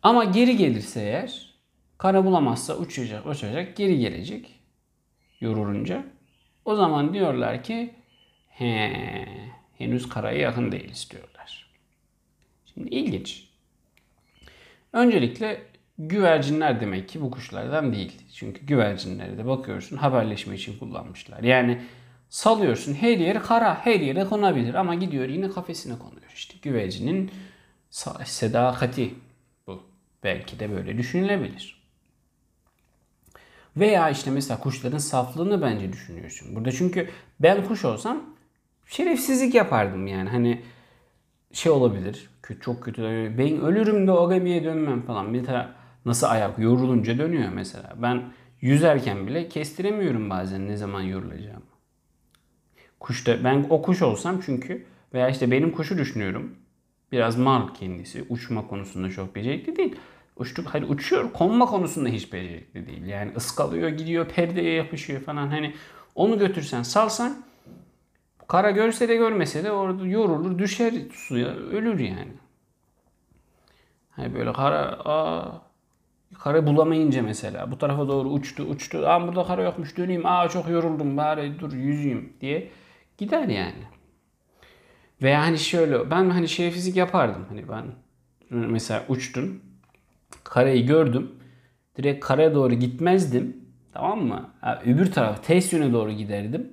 Ama 0.03 0.25
geri 0.25 0.57
gelirse 0.57 1.01
eğer 1.01 1.55
kara 1.99 2.25
bulamazsa 2.25 2.77
uçacak, 2.77 3.27
uçacak, 3.27 3.77
geri 3.77 3.99
gelecek 3.99 4.61
yorulunca. 5.41 6.05
O 6.65 6.75
zaman 6.75 7.15
diyorlar 7.15 7.63
ki 7.63 7.95
he, 8.49 8.93
henüz 9.79 10.09
karaya 10.09 10.39
yakın 10.39 10.73
değiliz 10.73 11.09
diyorlar. 11.11 11.71
Şimdi 12.75 12.89
ilginç. 12.89 13.50
Öncelikle 14.93 15.63
güvercinler 15.99 16.81
demek 16.81 17.09
ki 17.09 17.21
bu 17.21 17.31
kuşlardan 17.31 17.93
değil. 17.93 18.23
Çünkü 18.35 18.67
güvercinleri 18.67 19.39
de 19.39 19.47
bakıyorsun 19.47 19.97
haberleşme 19.97 20.55
için 20.55 20.79
kullanmışlar. 20.79 21.43
Yani 21.43 21.83
salıyorsun 22.29 22.95
her 22.95 23.19
yeri 23.19 23.39
kara, 23.39 23.75
her 23.75 24.01
yere 24.01 24.25
konabilir 24.25 24.75
ama 24.75 24.95
gidiyor 24.95 25.29
yine 25.29 25.51
kafesine 25.51 25.99
konuyor. 25.99 26.33
İşte 26.35 26.55
güvercinin 26.63 27.31
sedakati 28.25 29.15
bu. 29.67 29.83
Belki 30.25 30.61
de 30.61 30.71
böyle 30.71 30.99
düşünülebilir. 30.99 31.81
Veya 33.77 34.11
işte 34.11 34.31
mesela 34.31 34.61
kuşların 34.61 34.99
saflığını 34.99 35.63
bence 35.63 35.93
düşünüyorsun. 35.93 36.57
Burada 36.57 36.73
çünkü 36.73 37.11
ben 37.41 37.67
kuş 37.67 37.85
olsam 37.85 38.25
şerefsizlik 38.87 39.55
yapardım 39.55 40.07
yani. 40.07 40.29
Hani 40.29 40.63
şey 41.53 41.73
olabilir. 41.73 42.31
Kötü, 42.43 42.61
çok 42.61 42.83
kötü. 42.83 43.03
Ben 43.39 43.61
ölürüm 43.61 44.07
de 44.07 44.13
o 44.13 44.31
gemiye 44.31 44.65
dönmem 44.65 45.03
falan. 45.03 45.35
Bir 45.35 45.45
tane 45.45 45.69
nasıl 46.05 46.27
ayak 46.27 46.59
yorulunca 46.59 47.19
dönüyor 47.19 47.49
mesela. 47.53 47.93
Ben 48.03 48.33
yüzerken 48.61 49.27
bile 49.27 49.49
kestiremiyorum 49.49 50.31
bazen 50.31 50.69
ne 50.69 50.77
zaman 50.77 51.01
yorulacağım. 51.01 51.63
Kuşta 53.01 53.45
ben 53.45 53.67
o 53.71 53.83
kuş 53.83 54.03
olsam 54.03 54.41
çünkü 54.47 54.87
veya 55.15 55.29
işte 55.29 55.51
benim 55.51 55.73
kuşu 55.73 55.99
düşünüyorum. 55.99 56.55
Biraz 57.13 57.39
mal 57.39 57.75
kendisi. 57.75 58.25
Uçma 58.29 58.67
konusunda 58.67 59.11
çok 59.11 59.35
becerikli 59.35 59.77
değil. 59.77 59.97
Uçtuk 60.37 60.67
hadi 60.67 60.85
uçuyor. 60.85 61.33
Konma 61.33 61.67
konusunda 61.67 62.09
hiç 62.09 62.33
becerikli 62.33 62.87
değil. 62.87 63.07
Yani 63.07 63.33
ıskalıyor, 63.37 63.89
gidiyor, 63.89 64.29
perdeye 64.29 64.75
yapışıyor 64.75 65.21
falan. 65.21 65.49
Hani 65.49 65.75
onu 66.15 66.39
götürsen, 66.39 66.83
salsan 66.83 67.43
kara 68.51 68.71
görse 68.71 69.09
de 69.09 69.17
görmese 69.17 69.65
de 69.65 69.73
orada 69.73 70.07
yorulur, 70.07 70.59
düşer 70.59 70.95
suya, 71.13 71.49
ölür 71.49 71.99
yani. 71.99 72.33
Hani 74.11 74.35
böyle 74.35 74.53
kara 74.53 75.01
aa 75.05 75.71
Kara 76.39 76.67
bulamayınca 76.67 77.23
mesela 77.23 77.71
bu 77.71 77.79
tarafa 77.79 78.09
doğru 78.09 78.29
uçtu 78.29 78.63
uçtu. 78.63 79.07
Aa 79.07 79.29
burada 79.29 79.45
kara 79.45 79.63
yokmuş 79.63 79.97
döneyim. 79.97 80.27
Aa 80.27 80.49
çok 80.49 80.69
yoruldum 80.69 81.17
bari 81.17 81.61
dur 81.61 81.73
yüzeyim 81.73 82.33
diye 82.41 82.71
gider 83.19 83.49
yani. 83.49 83.83
Veya 85.23 85.41
hani 85.41 85.59
şöyle 85.59 86.11
ben 86.11 86.31
hani 86.31 86.49
şey 86.49 86.71
fizik 86.71 86.97
yapardım. 86.97 87.47
Hani 87.49 87.69
ben 87.69 87.85
mesela 88.51 89.05
uçtum. 89.09 89.61
Karayı 90.45 90.87
gördüm. 90.87 91.31
Direkt 91.97 92.25
karaya 92.27 92.55
doğru 92.55 92.75
gitmezdim. 92.75 93.57
Tamam 93.93 94.25
mı? 94.25 94.51
Ha, 94.61 94.83
öbür 94.87 95.13
taraf 95.13 95.45
ters 95.45 95.73
yöne 95.73 95.93
doğru 95.93 96.13
giderdim. 96.13 96.73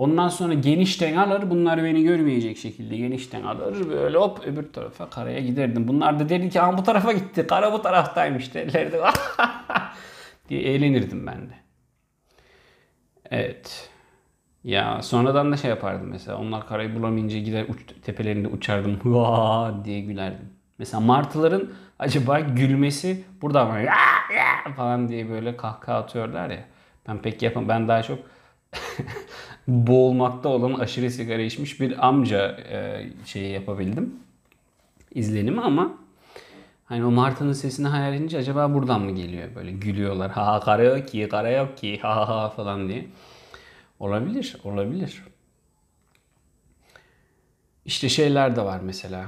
Ondan 0.00 0.28
sonra 0.28 0.54
genişten 0.54 1.16
alır. 1.16 1.50
Bunlar 1.50 1.84
beni 1.84 2.02
görmeyecek 2.02 2.58
şekilde 2.58 2.96
genişten 2.96 3.42
alır. 3.42 3.88
Böyle 3.88 4.18
hop 4.18 4.46
öbür 4.46 4.72
tarafa 4.72 5.10
karaya 5.10 5.40
giderdim. 5.40 5.88
Bunlar 5.88 6.20
da 6.20 6.28
dedi 6.28 6.50
ki 6.50 6.60
bu 6.78 6.82
tarafa 6.82 7.12
gitti. 7.12 7.46
Kara 7.46 7.72
bu 7.72 7.82
taraftaymış 7.82 8.54
derlerdi. 8.54 9.00
diye 10.48 10.60
eğlenirdim 10.62 11.26
ben 11.26 11.38
de. 11.38 11.54
Evet. 13.30 13.90
Ya 14.64 15.02
sonradan 15.02 15.52
da 15.52 15.56
şey 15.56 15.70
yapardım 15.70 16.08
mesela. 16.10 16.38
Onlar 16.38 16.66
karayı 16.66 16.94
bulamayınca 16.94 17.38
gider 17.38 17.66
uç, 17.68 17.80
tepelerinde 18.02 18.48
uçardım. 18.48 19.00
Vaa 19.04 19.84
diye 19.84 20.00
gülerdim. 20.00 20.48
Mesela 20.78 21.00
martıların 21.00 21.70
acaba 21.98 22.40
gülmesi 22.40 23.24
burada 23.42 23.64
mı? 23.64 23.84
falan 24.76 25.08
diye 25.08 25.28
böyle 25.28 25.56
kahkaha 25.56 25.98
atıyorlar 25.98 26.50
ya. 26.50 26.64
Ben 27.08 27.18
pek 27.18 27.42
yapam. 27.42 27.68
Ben 27.68 27.88
daha 27.88 28.02
çok 28.02 28.18
boğulmakta 29.70 30.48
olan 30.48 30.74
aşırı 30.74 31.10
sigara 31.10 31.42
içmiş 31.42 31.80
bir 31.80 32.08
amca 32.08 32.56
e, 32.70 33.06
şeyi 33.26 33.52
yapabildim. 33.52 34.14
İzlenimi 35.14 35.60
ama 35.60 35.92
hani 36.84 37.04
o 37.04 37.10
martının 37.10 37.52
sesini 37.52 37.88
hayal 37.88 38.14
edince 38.14 38.38
acaba 38.38 38.74
buradan 38.74 39.00
mı 39.00 39.10
geliyor? 39.10 39.54
Böyle 39.54 39.72
gülüyorlar. 39.72 40.30
Ha 40.30 40.46
ha 40.46 40.60
kara 40.60 40.82
yok 40.82 41.08
ki, 41.08 41.28
kara 41.30 41.50
yok 41.50 41.78
ki, 41.78 41.98
ha 42.02 42.28
ha 42.28 42.50
falan 42.50 42.88
diye. 42.88 43.06
Olabilir, 44.00 44.56
olabilir. 44.64 45.24
İşte 47.84 48.08
şeyler 48.08 48.56
de 48.56 48.64
var 48.64 48.80
mesela. 48.80 49.26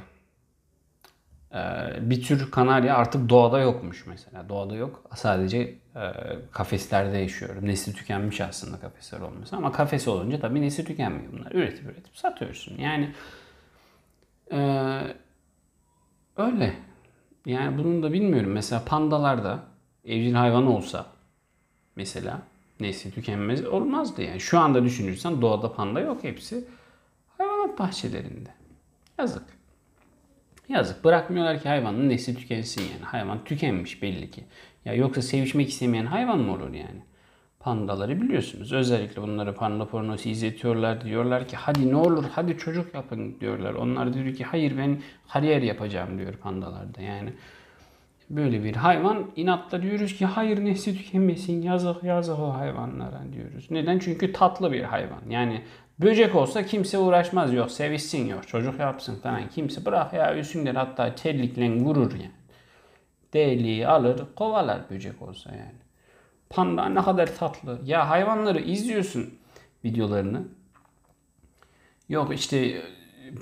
Ee, 1.54 2.10
bir 2.10 2.22
tür 2.22 2.50
kanarya 2.50 2.96
artık 2.96 3.28
doğada 3.28 3.60
yokmuş 3.60 4.06
mesela. 4.06 4.48
Doğada 4.48 4.74
yok. 4.74 5.04
Sadece 5.14 5.58
e, 5.96 6.12
kafeslerde 6.52 7.18
yaşıyor. 7.18 7.56
Nesli 7.62 7.92
tükenmiş 7.92 8.40
aslında 8.40 8.80
kafesler 8.80 9.20
olması. 9.20 9.56
Ama 9.56 9.72
kafes 9.72 10.08
olunca 10.08 10.40
tabii 10.40 10.62
nesli 10.62 10.84
tükenmiyor 10.84 11.32
bunlar. 11.32 11.52
Üretip 11.52 11.84
üretip 11.84 12.16
satıyorsun. 12.16 12.78
Yani 12.78 13.12
e, 14.52 14.58
öyle. 16.36 16.74
Yani 17.46 17.78
bunun 17.78 18.02
da 18.02 18.12
bilmiyorum. 18.12 18.50
Mesela 18.50 18.84
pandalarda 18.84 19.58
evcil 20.04 20.34
hayvan 20.34 20.66
olsa 20.66 21.06
mesela 21.96 22.42
nesli 22.80 23.10
tükenmez 23.10 23.66
olmazdı 23.66 24.22
yani. 24.22 24.40
Şu 24.40 24.58
anda 24.58 24.84
düşünürsen 24.84 25.42
doğada 25.42 25.72
panda 25.72 26.00
yok 26.00 26.24
hepsi 26.24 26.64
hayvanat 27.38 27.78
bahçelerinde. 27.78 28.50
Yazık. 29.18 29.44
Yazık. 30.72 31.04
Bırakmıyorlar 31.04 31.60
ki 31.60 31.68
hayvanın 31.68 32.08
nesli 32.08 32.34
tükensin 32.34 32.82
yani. 32.82 33.04
Hayvan 33.04 33.44
tükenmiş 33.44 34.02
belli 34.02 34.30
ki. 34.30 34.44
Ya 34.84 34.94
yoksa 34.94 35.22
sevişmek 35.22 35.68
istemeyen 35.68 36.06
hayvan 36.06 36.38
mı 36.38 36.52
olur 36.52 36.74
yani? 36.74 37.02
Pandaları 37.60 38.20
biliyorsunuz. 38.20 38.72
Özellikle 38.72 39.22
bunları 39.22 39.54
panda 39.54 39.86
pornosu 39.86 40.28
izletiyorlar. 40.28 41.04
Diyorlar 41.04 41.48
ki 41.48 41.56
hadi 41.56 41.90
ne 41.90 41.96
olur 41.96 42.24
hadi 42.32 42.58
çocuk 42.58 42.94
yapın 42.94 43.40
diyorlar. 43.40 43.74
Onlar 43.74 44.14
diyor 44.14 44.34
ki 44.34 44.44
hayır 44.44 44.78
ben 44.78 45.00
kariyer 45.32 45.62
yapacağım 45.62 46.18
diyor 46.18 46.32
pandalarda 46.32 47.02
yani. 47.02 47.30
Böyle 48.30 48.64
bir 48.64 48.76
hayvan 48.76 49.30
inatla 49.36 49.82
diyoruz 49.82 50.16
ki 50.16 50.26
hayır 50.26 50.64
nesli 50.64 50.96
tükenmesin 50.96 51.62
yazık 51.62 52.04
yazık 52.04 52.38
o 52.38 52.54
hayvanlara 52.54 53.22
diyoruz. 53.32 53.66
Neden? 53.70 53.98
Çünkü 53.98 54.32
tatlı 54.32 54.72
bir 54.72 54.82
hayvan. 54.82 55.30
Yani 55.30 55.62
Böcek 56.00 56.34
olsa 56.34 56.66
kimse 56.66 56.98
uğraşmaz 56.98 57.54
yok 57.54 57.70
sevişsin 57.70 58.26
yok 58.26 58.48
çocuk 58.48 58.80
yapsın 58.80 59.16
falan 59.16 59.48
kimse 59.48 59.84
bırak 59.84 60.12
ya 60.12 60.36
üstünler 60.38 60.74
hatta 60.74 61.14
terlikle 61.14 61.70
vurur 61.70 62.12
yani. 62.12 62.30
Deliği 63.34 63.88
alır 63.88 64.22
kovalar 64.36 64.90
böcek 64.90 65.22
olsa 65.22 65.50
yani. 65.50 65.82
Panda 66.50 66.88
ne 66.88 67.02
kadar 67.02 67.36
tatlı. 67.36 67.80
Ya 67.84 68.10
hayvanları 68.10 68.60
izliyorsun 68.60 69.34
videolarını. 69.84 70.42
Yok 72.08 72.34
işte 72.34 72.82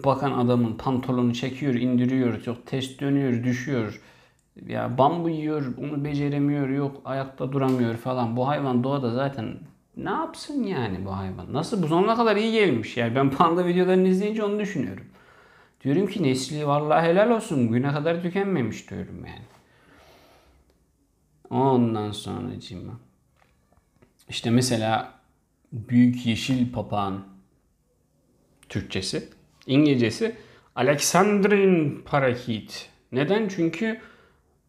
bakan 0.04 0.32
adamın 0.32 0.76
pantolonu 0.76 1.34
çekiyor, 1.34 1.74
indiriyor, 1.74 2.42
çok 2.42 2.66
test 2.66 3.00
dönüyor, 3.00 3.44
düşüyor. 3.44 4.02
Ya 4.66 4.98
bambu 4.98 5.28
yiyor, 5.30 5.76
onu 5.78 6.04
beceremiyor, 6.04 6.68
yok 6.68 7.02
ayakta 7.04 7.52
duramıyor 7.52 7.96
falan. 7.96 8.36
Bu 8.36 8.48
hayvan 8.48 8.84
doğada 8.84 9.10
zaten 9.10 9.58
ne 9.96 10.10
yapsın 10.10 10.62
yani 10.62 11.04
bu 11.04 11.16
hayvan? 11.16 11.52
Nasıl 11.52 11.82
bu 11.82 11.86
zamana 11.86 12.16
kadar 12.16 12.36
iyi 12.36 12.52
gelmiş? 12.52 12.96
Yani 12.96 13.14
ben 13.14 13.30
panda 13.30 13.66
videolarını 13.66 14.08
izleyince 14.08 14.44
onu 14.44 14.58
düşünüyorum. 14.58 15.06
Diyorum 15.84 16.06
ki 16.06 16.22
nesli 16.22 16.66
vallahi 16.66 17.06
helal 17.06 17.30
olsun. 17.30 17.68
Bugüne 17.68 17.92
kadar 17.92 18.22
tükenmemiş 18.22 18.90
diyorum 18.90 19.24
yani. 19.26 19.44
Ondan 21.50 22.10
sonra 22.10 22.60
cima. 22.60 23.00
İşte 24.28 24.50
mesela 24.50 25.12
büyük 25.72 26.26
yeşil 26.26 26.72
papağan 26.72 27.24
Türkçesi. 28.68 29.28
İngilizcesi 29.66 30.36
Alexandrin 30.74 32.02
Parakit. 32.06 32.90
Neden? 33.12 33.48
Çünkü 33.48 34.00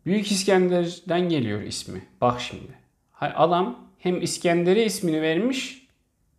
Büyük 0.06 0.32
İskender'den 0.32 1.30
geliyor 1.30 1.62
ismi. 1.62 2.02
Bak 2.22 2.42
şimdi. 2.42 2.80
Adam 3.20 3.91
hem 4.02 4.22
İskender'e 4.22 4.86
ismini 4.86 5.22
vermiş, 5.22 5.88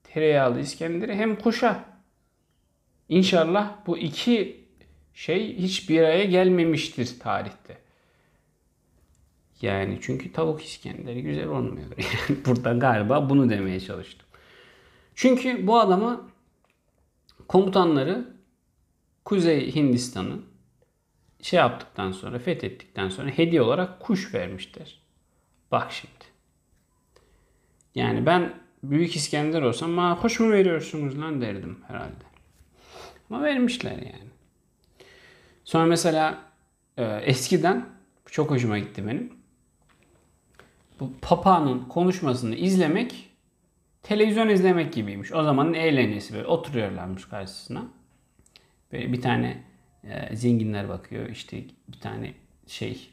tereyağlı 0.05 0.61
İskender'e 0.61 1.17
hem 1.17 1.37
kuşa. 1.37 1.85
İnşallah 3.09 3.87
bu 3.87 3.99
iki 3.99 4.65
şey 5.15 5.59
hiç 5.59 5.91
bir 5.91 6.01
araya 6.01 6.25
gelmemiştir 6.25 7.19
tarihte. 7.21 7.79
Yani 9.63 9.99
çünkü 10.03 10.33
tavuk 10.33 10.63
İskender'i 10.63 11.23
güzel 11.23 11.47
olmuyor. 11.47 11.87
Burada 12.47 12.73
galiba 12.73 13.31
bunu 13.31 13.51
demeye 13.51 13.81
çalıştım. 13.81 14.27
Çünkü 15.15 15.67
bu 15.67 15.81
adama 15.81 16.29
komutanları 17.49 18.37
Kuzey 19.25 19.75
Hindistan'ı 19.75 20.41
şey 21.43 21.59
yaptıktan 21.59 22.13
sonra, 22.13 22.39
fethettikten 22.39 23.09
sonra 23.09 23.31
hediye 23.31 23.63
olarak 23.63 24.01
kuş 24.01 24.35
vermişler. 24.35 25.03
Bak 25.71 25.93
şimdi. 25.93 26.32
Yani 27.95 28.27
ben 28.27 28.55
Büyük 28.83 29.17
İskender 29.17 29.63
olsam 29.63 29.91
ma 29.91 30.21
kuş 30.21 30.41
mu 30.41 30.53
veriyorsunuz 30.53 31.21
lan 31.21 31.41
derdim 31.41 31.79
herhalde. 31.89 32.25
Ama 33.31 33.43
vermişler 33.43 33.93
yani. 33.97 34.31
Sonra 35.65 35.87
mesela 35.87 36.43
e, 36.97 37.05
eskiden 37.05 37.87
çok 38.27 38.51
hoşuma 38.51 38.79
gitti 38.79 39.07
benim. 39.07 39.33
Bu 41.01 41.13
papağanın 41.23 41.81
konuşmasını 41.81 42.57
izlemek 42.57 43.31
televizyon 44.03 44.49
izlemek 44.49 44.93
gibiymiş. 44.93 45.33
O 45.33 45.43
zamanın 45.43 45.75
eğlencesi 45.75 46.35
böyle 46.35 46.47
oturuyorlarmış 46.47 47.25
karşısına. 47.25 47.85
Böyle 48.93 49.13
bir 49.13 49.21
tane 49.21 49.65
e, 50.05 50.37
zenginler 50.37 50.89
bakıyor 50.89 51.29
işte 51.29 51.65
bir 51.89 52.01
tane 52.01 52.35
şey 52.67 53.11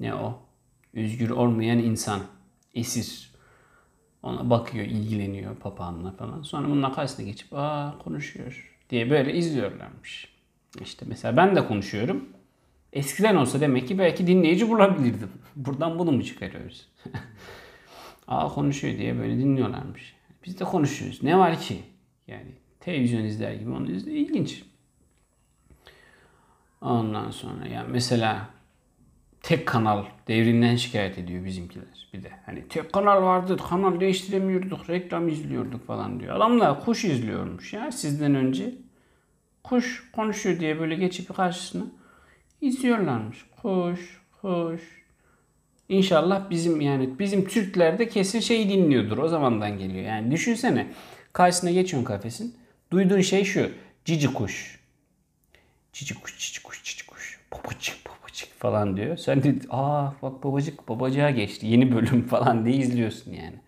ne 0.00 0.14
o 0.14 0.42
özgür 0.94 1.30
olmayan 1.30 1.78
insan 1.78 2.20
esir 2.74 3.29
ona 4.22 4.50
bakıyor 4.50 4.86
ilgileniyor 4.86 5.56
papağanla 5.56 6.12
falan. 6.12 6.42
Sonra 6.42 6.68
bunun 6.68 6.90
karşısına 6.90 7.26
geçip 7.26 7.48
aa 7.52 7.98
konuşuyor 7.98 8.78
diye 8.90 9.10
böyle 9.10 9.34
izliyorlarmış. 9.34 10.28
İşte 10.80 11.06
mesela 11.08 11.36
ben 11.36 11.56
de 11.56 11.66
konuşuyorum. 11.66 12.28
Eskiden 12.92 13.36
olsa 13.36 13.60
demek 13.60 13.88
ki 13.88 13.98
belki 13.98 14.26
dinleyici 14.26 14.68
bulabilirdim. 14.68 15.30
Buradan 15.56 15.98
bunu 15.98 16.12
mu 16.12 16.24
çıkarıyoruz? 16.24 16.88
Aa 18.28 18.48
konuşuyor 18.48 18.98
diye 18.98 19.18
böyle 19.18 19.38
dinliyorlarmış. 19.38 20.16
Biz 20.46 20.60
de 20.60 20.64
konuşuyoruz. 20.64 21.22
Ne 21.22 21.38
var 21.38 21.60
ki? 21.60 21.82
Yani 22.26 22.50
televizyon 22.80 23.24
izler 23.24 23.52
gibi 23.52 23.70
onu 23.70 23.90
izliyor. 23.90 24.16
İlginç. 24.16 24.62
Ondan 26.80 27.30
sonra 27.30 27.66
ya 27.66 27.86
mesela 27.90 28.50
tek 29.42 29.66
kanal 29.68 30.04
devrinden 30.28 30.76
şikayet 30.76 31.18
ediyor 31.18 31.44
bizimkiler. 31.44 32.08
Bir 32.14 32.22
de 32.22 32.30
hani 32.46 32.68
tek 32.68 32.92
kanal 32.92 33.22
vardı, 33.22 33.56
kanal 33.68 34.00
değiştiremiyorduk, 34.00 34.90
reklam 34.90 35.28
izliyorduk 35.28 35.86
falan 35.86 36.20
diyor. 36.20 36.36
Adamlar 36.36 36.84
kuş 36.84 37.04
izliyormuş 37.04 37.72
ya 37.72 37.92
sizden 37.92 38.34
önce. 38.34 38.74
Kuş 39.64 40.10
konuşuyor 40.12 40.60
diye 40.60 40.80
böyle 40.80 40.94
geçip 40.94 41.36
karşısına 41.36 41.84
izliyorlarmış. 42.60 43.44
Kuş, 43.62 44.20
kuş. 44.40 44.80
İnşallah 45.88 46.50
bizim 46.50 46.80
yani 46.80 47.18
bizim 47.18 47.48
Türkler 47.48 47.98
de 47.98 48.08
kesin 48.08 48.40
şeyi 48.40 48.68
dinliyordur. 48.68 49.18
O 49.18 49.28
zamandan 49.28 49.78
geliyor. 49.78 50.04
Yani 50.04 50.30
düşünsene 50.30 50.92
karşısına 51.32 51.70
geçiyorsun 51.70 52.06
kafesin. 52.06 52.56
Duyduğun 52.92 53.20
şey 53.20 53.44
şu. 53.44 53.70
Cici 54.04 54.32
kuş. 54.32 54.80
Cici 55.92 56.14
kuş, 56.14 56.38
cici 56.38 56.62
kuş, 56.62 56.84
cici 56.84 57.06
kuş. 57.06 57.09
Babacık, 57.52 57.96
babacık 58.06 58.48
falan 58.58 58.96
diyor. 58.96 59.16
Sen 59.16 59.42
de 59.42 59.54
aa 59.70 60.12
bak 60.22 60.44
babacık, 60.44 60.88
babacığa 60.88 61.30
geçti. 61.30 61.66
Yeni 61.66 61.92
bölüm 61.92 62.22
falan 62.28 62.66
diye 62.66 62.76
izliyorsun 62.76 63.32
yani. 63.32 63.60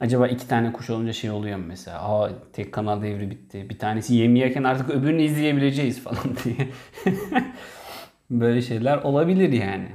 Acaba 0.00 0.28
iki 0.28 0.48
tane 0.48 0.72
kuş 0.72 0.90
olunca 0.90 1.12
şey 1.12 1.30
oluyor 1.30 1.58
mu 1.58 1.64
mesela? 1.68 1.98
Aa 2.02 2.30
tek 2.52 2.74
kanal 2.74 3.02
devri 3.02 3.30
bitti. 3.30 3.70
Bir 3.70 3.78
tanesi 3.78 4.14
yem 4.14 4.36
yerken 4.36 4.64
artık 4.64 4.90
öbürünü 4.90 5.22
izleyebileceğiz 5.22 6.00
falan 6.04 6.36
diye. 6.44 6.68
Böyle 8.30 8.62
şeyler 8.62 8.98
olabilir 8.98 9.52
yani. 9.52 9.88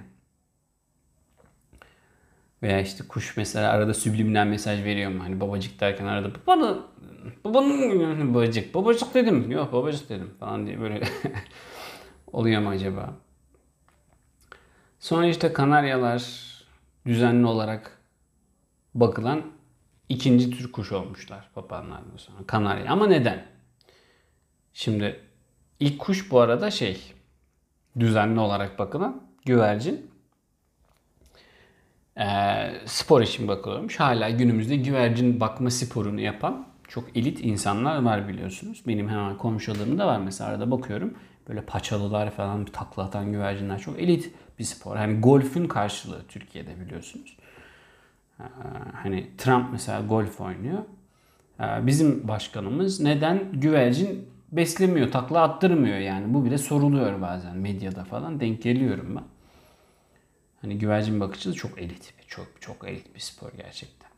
Veya 2.64 2.82
işte 2.82 3.04
kuş 3.08 3.38
mesela 3.38 3.72
arada 3.72 3.94
subliminal 3.94 4.48
mesaj 4.48 4.84
veriyor 4.84 5.12
mu? 5.12 5.24
Hani 5.24 5.40
babacık 5.42 5.80
derken 5.80 6.06
arada 6.06 6.30
babanı 6.48 6.78
babanın 7.46 8.34
babacık 8.34 8.74
babacık 8.76 9.14
dedim. 9.14 9.52
Yok 9.52 9.74
babacık 9.74 10.10
dedim 10.10 10.30
falan 10.40 10.68
diye 10.68 10.80
böyle 10.80 11.02
oluyor 12.28 12.62
mu 12.62 12.70
acaba? 12.70 13.14
Sonra 15.00 15.26
işte 15.26 15.54
kanaryalar 15.54 16.24
düzenli 17.06 17.46
olarak 17.46 18.00
bakılan 18.96 19.42
ikinci 20.10 20.50
tür 20.52 20.72
kuş 20.72 20.92
olmuşlar 20.92 21.50
papağanlardan 21.56 22.18
sonra. 22.18 22.38
Kanarya. 22.48 22.92
Ama 22.92 23.08
neden? 23.08 23.46
Şimdi 24.74 25.20
ilk 25.80 26.00
kuş 26.00 26.32
bu 26.32 26.40
arada 26.40 26.72
şey 26.72 27.14
düzenli 28.00 28.40
olarak 28.40 28.80
bakılan 28.80 29.24
güvercin. 29.46 30.12
Ee, 32.18 32.74
spor 32.86 33.22
için 33.22 33.48
bakılıyormuş. 33.48 34.00
Hala 34.00 34.30
günümüzde 34.30 34.76
güvercin 34.76 35.40
bakma 35.40 35.70
sporunu 35.70 36.22
yapan 36.22 36.68
çok 36.88 37.18
elit 37.18 37.40
insanlar 37.46 38.02
var 38.02 38.28
biliyorsunuz. 38.28 38.84
Benim 38.88 39.10
hemen 39.10 39.38
komşularım 39.38 39.98
da 39.98 40.08
var 40.08 40.20
mesela 40.20 40.50
arada 40.50 40.72
bakıyorum. 40.72 41.14
Böyle 41.50 41.62
paçalılar 41.62 42.32
falan 42.32 42.66
takla 42.66 43.04
atan 43.04 43.32
güvercinler 43.32 43.80
çok 43.80 44.00
elit 44.00 44.32
bir 44.60 44.64
spor. 44.64 44.96
Hani 44.96 45.20
golfün 45.20 45.68
karşılığı 45.68 46.28
Türkiye'de 46.28 46.80
biliyorsunuz. 46.80 47.38
Ee, 48.40 48.44
hani 48.94 49.38
Trump 49.38 49.72
mesela 49.72 50.02
golf 50.02 50.42
oynuyor. 50.42 50.80
Ee, 51.60 51.88
bizim 51.88 52.28
başkanımız 52.28 53.00
neden 53.00 53.52
güvercin 53.54 54.30
beslemiyor, 54.52 55.12
takla 55.12 55.42
attırmıyor 55.42 55.98
yani. 55.98 56.34
Bu 56.34 56.46
bile 56.46 56.58
soruluyor 56.58 57.22
bazen 57.22 57.58
medyada 57.58 58.04
falan. 58.04 58.40
Denk 58.40 58.62
geliyorum 58.62 59.16
ben. 59.16 59.24
Hani 60.62 60.78
güvercin 60.78 61.20
bakıcılığı 61.20 61.54
çok 61.54 61.82
elit 61.82 62.14
bir, 62.20 62.24
çok 62.28 62.48
çok 62.60 62.88
elit 62.88 63.16
bir 63.16 63.20
spor 63.20 63.52
gerçekten. 63.58 64.10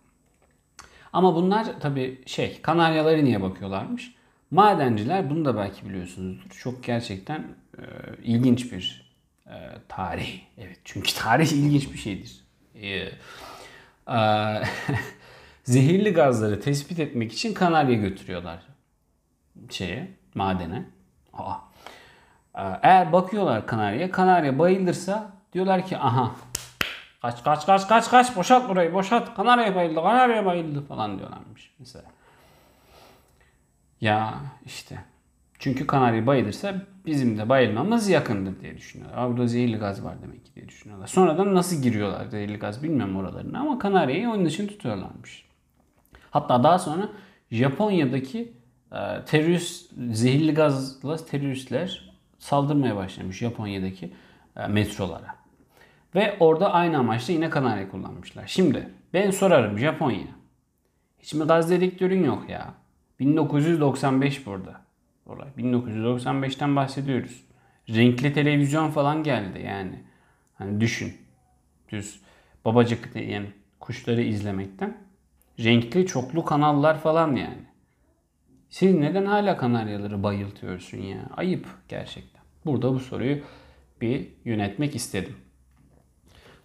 Ama 1.14 1.36
bunlar 1.36 1.80
tabii 1.80 2.22
şey, 2.26 2.62
kanaryaları 2.62 3.26
niye 3.26 3.42
bakıyorlarmış? 3.42 4.17
Madenciler 4.52 5.30
bunu 5.30 5.46
da 5.46 5.58
belki 5.58 5.90
biliyorsunuzdur. 5.90 6.50
Çok 6.50 6.84
gerçekten 6.84 7.40
e, 7.78 7.84
ilginç 8.24 8.72
bir 8.72 9.14
e, 9.48 9.56
tarih. 9.88 10.42
Evet 10.58 10.80
çünkü 10.84 11.14
tarih 11.20 11.52
ilginç 11.52 11.94
bir 11.94 11.98
şeydir. 11.98 12.44
E, 12.76 12.88
e, 14.08 14.18
zehirli 15.64 16.14
gazları 16.14 16.62
tespit 16.62 17.00
etmek 17.00 17.34
için 17.34 17.54
kanarya 17.54 17.96
götürüyorlar 17.96 18.60
şeye, 19.70 20.08
madene. 20.36 20.86
Aa. 21.34 21.54
E, 22.56 22.62
eğer 22.82 23.14
bakıyorlar 23.14 23.68
kanarya, 23.68 24.12
kanarya 24.12 24.60
bayılırsa 24.60 25.32
diyorlar 25.54 25.86
ki 25.86 25.98
aha 25.98 26.32
kaç 27.22 27.44
kaç 27.44 27.66
kaç 27.66 27.88
kaç 27.88 28.10
kaç 28.10 28.36
boşalt 28.36 28.70
burayı 28.70 28.94
boşalt 28.94 29.36
kanarya 29.36 29.76
bayıldı 29.76 29.96
kanarya 29.96 30.46
bayıldı 30.46 30.86
falan 30.86 31.20
diyorlarmış 31.20 31.72
mesela. 31.80 32.17
Ya 34.02 34.42
işte 34.66 35.00
çünkü 35.60 35.88
kanarya 35.88 36.28
bayılırsa 36.28 36.76
bizim 37.06 37.38
de 37.38 37.50
bayılmamız 37.50 38.10
yakındır 38.10 38.62
diye 38.62 38.78
düşünüyorlar. 38.78 39.30
Burada 39.30 39.48
zehirli 39.48 39.78
gaz 39.78 40.04
var 40.04 40.16
demek 40.22 40.46
ki 40.46 40.56
diye 40.56 40.68
düşünüyorlar. 40.68 41.08
Sonradan 41.08 41.56
nasıl 41.56 41.82
giriyorlar 41.82 42.26
zehirli 42.26 42.60
gaz 42.60 42.84
bilmiyorum 42.84 43.16
oralarını 43.16 43.60
ama 43.60 43.80
kanaryayı 43.80 44.30
onun 44.30 44.46
için 44.46 44.68
tutuyorlarmış. 44.68 45.46
Hatta 46.32 46.64
daha 46.64 46.80
sonra 46.80 47.10
Japonya'daki 47.52 48.54
e, 48.92 49.26
terörist 49.26 49.94
zehirli 50.12 50.54
gazla 50.54 51.18
teröristler 51.26 52.14
saldırmaya 52.40 52.96
başlamış 52.96 53.38
Japonya'daki 53.38 54.14
e, 54.58 54.68
metrolara. 54.68 55.36
Ve 56.16 56.38
orada 56.40 56.74
aynı 56.74 56.98
amaçla 56.98 57.34
yine 57.34 57.50
kanarya 57.50 57.90
kullanmışlar. 57.90 58.48
Şimdi 58.48 58.90
ben 59.14 59.32
sorarım 59.32 59.80
Japonya. 59.80 60.28
Hiç 61.20 61.34
mi 61.34 61.46
gaz 61.46 61.70
dedektörün 61.70 62.24
yok 62.24 62.50
ya? 62.50 62.74
1995 63.20 64.46
burada. 64.46 64.82
Olay. 65.26 65.48
1995'ten 65.58 66.76
bahsediyoruz. 66.76 67.44
Renkli 67.90 68.34
televizyon 68.34 68.92
falan 68.92 69.24
geldi 69.24 69.62
yani. 69.66 70.04
Hani 70.56 70.82
düşün. 70.82 71.18
Düz 71.90 72.22
babacık 72.66 73.14
diyen 73.14 73.46
kuşları 73.80 74.22
izlemekten. 74.22 74.98
Renkli 75.60 76.06
çoklu 76.06 76.46
kanallar 76.46 77.00
falan 77.00 77.36
yani. 77.36 77.68
Siz 78.70 78.96
neden 78.96 79.26
hala 79.26 79.58
kanaryaları 79.58 80.24
bayıltıyorsun 80.24 80.98
ya? 80.98 81.30
Ayıp 81.38 81.68
gerçekten. 81.90 82.42
Burada 82.66 82.94
bu 82.94 83.00
soruyu 83.00 83.40
bir 84.02 84.28
yönetmek 84.46 84.96
istedim. 84.96 85.36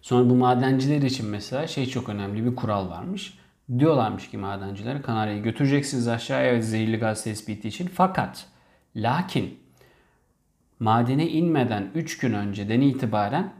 Sonra 0.01 0.29
bu 0.29 0.35
madenciler 0.35 1.01
için 1.01 1.29
mesela 1.29 1.67
şey 1.67 1.85
çok 1.85 2.09
önemli 2.09 2.45
bir 2.45 2.55
kural 2.55 2.89
varmış. 2.89 3.37
Diyorlarmış 3.79 4.29
ki 4.29 4.37
madenciler 4.37 5.01
Kanarya'yı 5.01 5.43
götüreceksiniz 5.43 6.07
aşağıya 6.07 6.61
zehirli 6.61 6.97
gaz 6.97 7.23
tespiti 7.23 7.67
için. 7.67 7.87
Fakat 7.87 8.47
lakin 8.95 9.59
madene 10.79 11.29
inmeden 11.29 11.91
3 11.95 12.17
gün 12.17 12.33
önceden 12.33 12.81
itibaren 12.81 13.53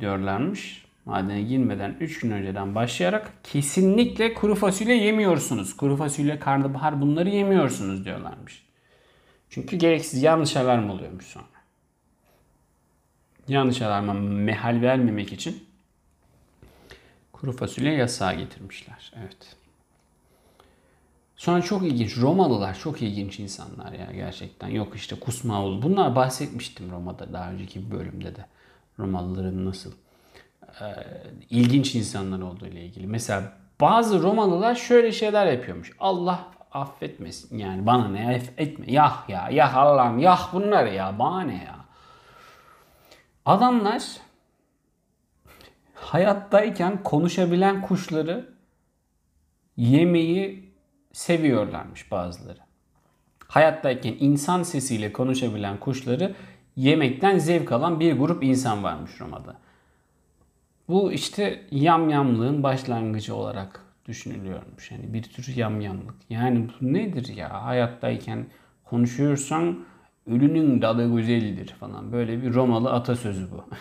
diyorlarmış. 0.00 0.86
Madene 1.04 1.42
girmeden 1.42 1.96
3 2.00 2.20
gün 2.20 2.30
önceden 2.30 2.74
başlayarak 2.74 3.32
kesinlikle 3.42 4.34
kuru 4.34 4.54
fasulye 4.54 4.96
yemiyorsunuz. 4.96 5.76
Kuru 5.76 5.96
fasulye, 5.96 6.38
karnabahar 6.38 7.00
bunları 7.00 7.28
yemiyorsunuz 7.28 8.04
diyorlarmış. 8.04 8.66
Çünkü 9.50 9.76
gereksiz 9.76 10.22
yanlış 10.22 10.56
alarm 10.56 10.90
oluyormuş 10.90 11.24
sonra. 11.24 11.46
yanlış 13.48 13.82
alarma 13.82 14.12
mehal 14.12 14.82
vermemek 14.82 15.32
için 15.32 15.66
kuru 17.46 17.56
fasulye 17.56 17.92
yasağı 17.92 18.34
getirmişler. 18.34 19.12
Evet. 19.20 19.56
Sonra 21.36 21.62
çok 21.62 21.82
ilginç. 21.82 22.18
Romalılar 22.18 22.78
çok 22.78 23.02
ilginç 23.02 23.40
insanlar 23.40 23.92
ya 23.92 24.12
gerçekten. 24.12 24.68
Yok 24.68 24.96
işte 24.96 25.16
kusma 25.20 25.62
oldu. 25.62 25.82
Bunlar 25.82 26.16
bahsetmiştim 26.16 26.90
Roma'da 26.90 27.32
daha 27.32 27.50
önceki 27.50 27.86
bir 27.86 27.98
bölümde 27.98 28.36
de. 28.36 28.46
Romalıların 28.98 29.66
nasıl 29.66 29.92
e, 30.80 30.86
ilginç 31.50 31.94
insanlar 31.94 32.40
olduğu 32.40 32.66
ile 32.66 32.84
ilgili. 32.84 33.06
Mesela 33.06 33.52
bazı 33.80 34.22
Romalılar 34.22 34.74
şöyle 34.74 35.12
şeyler 35.12 35.46
yapıyormuş. 35.46 35.92
Allah 36.00 36.48
affetmesin. 36.72 37.58
Yani 37.58 37.86
bana 37.86 38.08
ne 38.08 38.42
etme. 38.56 38.86
Yah 38.88 39.28
ya. 39.28 39.48
Yah 39.50 39.76
Allah'ım. 39.76 40.18
Yah 40.18 40.52
bunlar 40.52 40.86
ya. 40.86 41.18
Bana 41.18 41.40
ne 41.40 41.64
ya. 41.64 41.76
Adamlar 43.44 44.02
hayattayken 46.06 47.02
konuşabilen 47.02 47.82
kuşları 47.82 48.48
yemeyi 49.76 50.72
seviyorlarmış 51.12 52.10
bazıları. 52.10 52.58
Hayattayken 53.48 54.16
insan 54.20 54.62
sesiyle 54.62 55.12
konuşabilen 55.12 55.80
kuşları 55.80 56.34
yemekten 56.76 57.38
zevk 57.38 57.72
alan 57.72 58.00
bir 58.00 58.12
grup 58.12 58.44
insan 58.44 58.82
varmış 58.82 59.10
Roma'da. 59.20 59.56
Bu 60.88 61.12
işte 61.12 61.62
yamyamlığın 61.70 62.62
başlangıcı 62.62 63.34
olarak 63.34 63.80
düşünülüyormuş. 64.06 64.90
Yani 64.90 65.14
bir 65.14 65.22
tür 65.22 65.56
yamyamlık. 65.56 66.14
Yani 66.30 66.68
bu 66.68 66.92
nedir 66.92 67.36
ya? 67.36 67.64
Hayattayken 67.64 68.46
konuşuyorsan 68.84 69.84
ölünün 70.26 70.82
dadı 70.82 71.16
güzeldir 71.16 71.68
falan. 71.80 72.12
Böyle 72.12 72.42
bir 72.42 72.54
Romalı 72.54 72.92
atasözü 72.92 73.50
bu. 73.50 73.64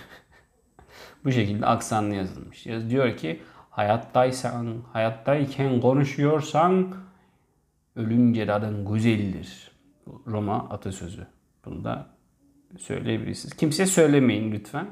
bu 1.26 1.32
şekilde 1.32 1.66
aksanlı 1.66 2.16
yazılmış. 2.16 2.66
Yaz 2.66 2.90
diyor 2.90 3.18
ki 3.18 3.42
hayattaysan, 3.70 4.78
hayattayken 4.94 5.82
konuşuyorsan 5.82 6.96
ölünce 7.96 8.48
dadın 8.48 8.94
güzeldir. 8.94 9.72
Roma 10.28 10.70
atasözü. 10.70 11.28
Bunu 11.66 11.84
da 11.84 12.08
söyleyebilirsiniz. 12.80 13.56
Kimse 13.56 13.86
söylemeyin 13.86 14.52
lütfen. 14.52 14.88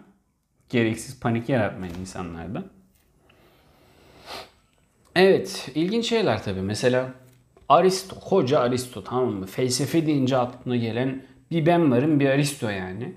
Gereksiz 0.69 1.19
panik 1.19 1.49
yaratmayın 1.49 1.95
insanlarda. 2.01 2.63
Evet, 5.15 5.71
ilginç 5.75 6.05
şeyler 6.05 6.43
tabii. 6.43 6.61
Mesela 6.61 7.13
Aristo, 7.69 8.15
hoca 8.15 8.59
Aristo 8.59 9.03
tamam 9.03 9.29
mı? 9.29 9.45
Felsefe 9.45 10.05
deyince 10.05 10.37
aklına 10.37 10.75
gelen 10.75 11.23
bir 11.51 11.65
ben 11.65 11.91
varım 11.91 12.19
bir 12.19 12.29
Aristo 12.29 12.69
yani. 12.69 13.13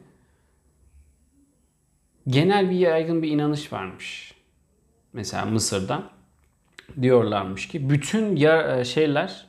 Genel 2.29 2.71
bir 2.71 2.77
yaygın 2.77 3.23
bir 3.23 3.31
inanış 3.31 3.73
varmış. 3.73 4.35
Mesela 5.12 5.45
Mısır'da 5.45 6.11
diyorlarmış 7.03 7.69
ki 7.69 7.91
bütün 7.91 8.37
e, 8.37 8.85
şeyler 8.85 9.47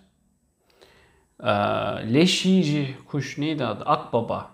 e, 1.43 1.47
leş 2.13 2.45
yiyici 2.45 2.95
kuş 3.07 3.37
neydi 3.37 3.65
adı? 3.65 3.83
Akbaba. 3.83 4.51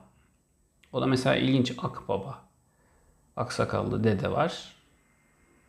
O 0.93 1.01
da 1.01 1.05
mesela 1.05 1.35
ilginç 1.35 1.73
akbaba. 1.77 2.43
Aksakallı 3.35 4.03
dede 4.03 4.31
var. 4.31 4.75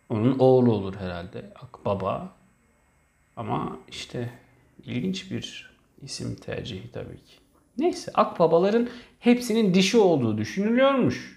Onun 0.08 0.38
oğlu 0.38 0.72
olur 0.72 0.94
herhalde. 0.96 1.52
Akbaba. 1.62 2.32
Ama 3.36 3.78
işte 3.88 4.30
ilginç 4.84 5.30
bir 5.30 5.70
isim 6.02 6.34
tercihi 6.34 6.92
tabii 6.92 7.16
ki. 7.16 7.34
Neyse 7.78 8.10
akbabaların 8.14 8.88
hepsinin 9.18 9.74
dişi 9.74 9.98
olduğu 9.98 10.38
düşünülüyormuş. 10.38 11.33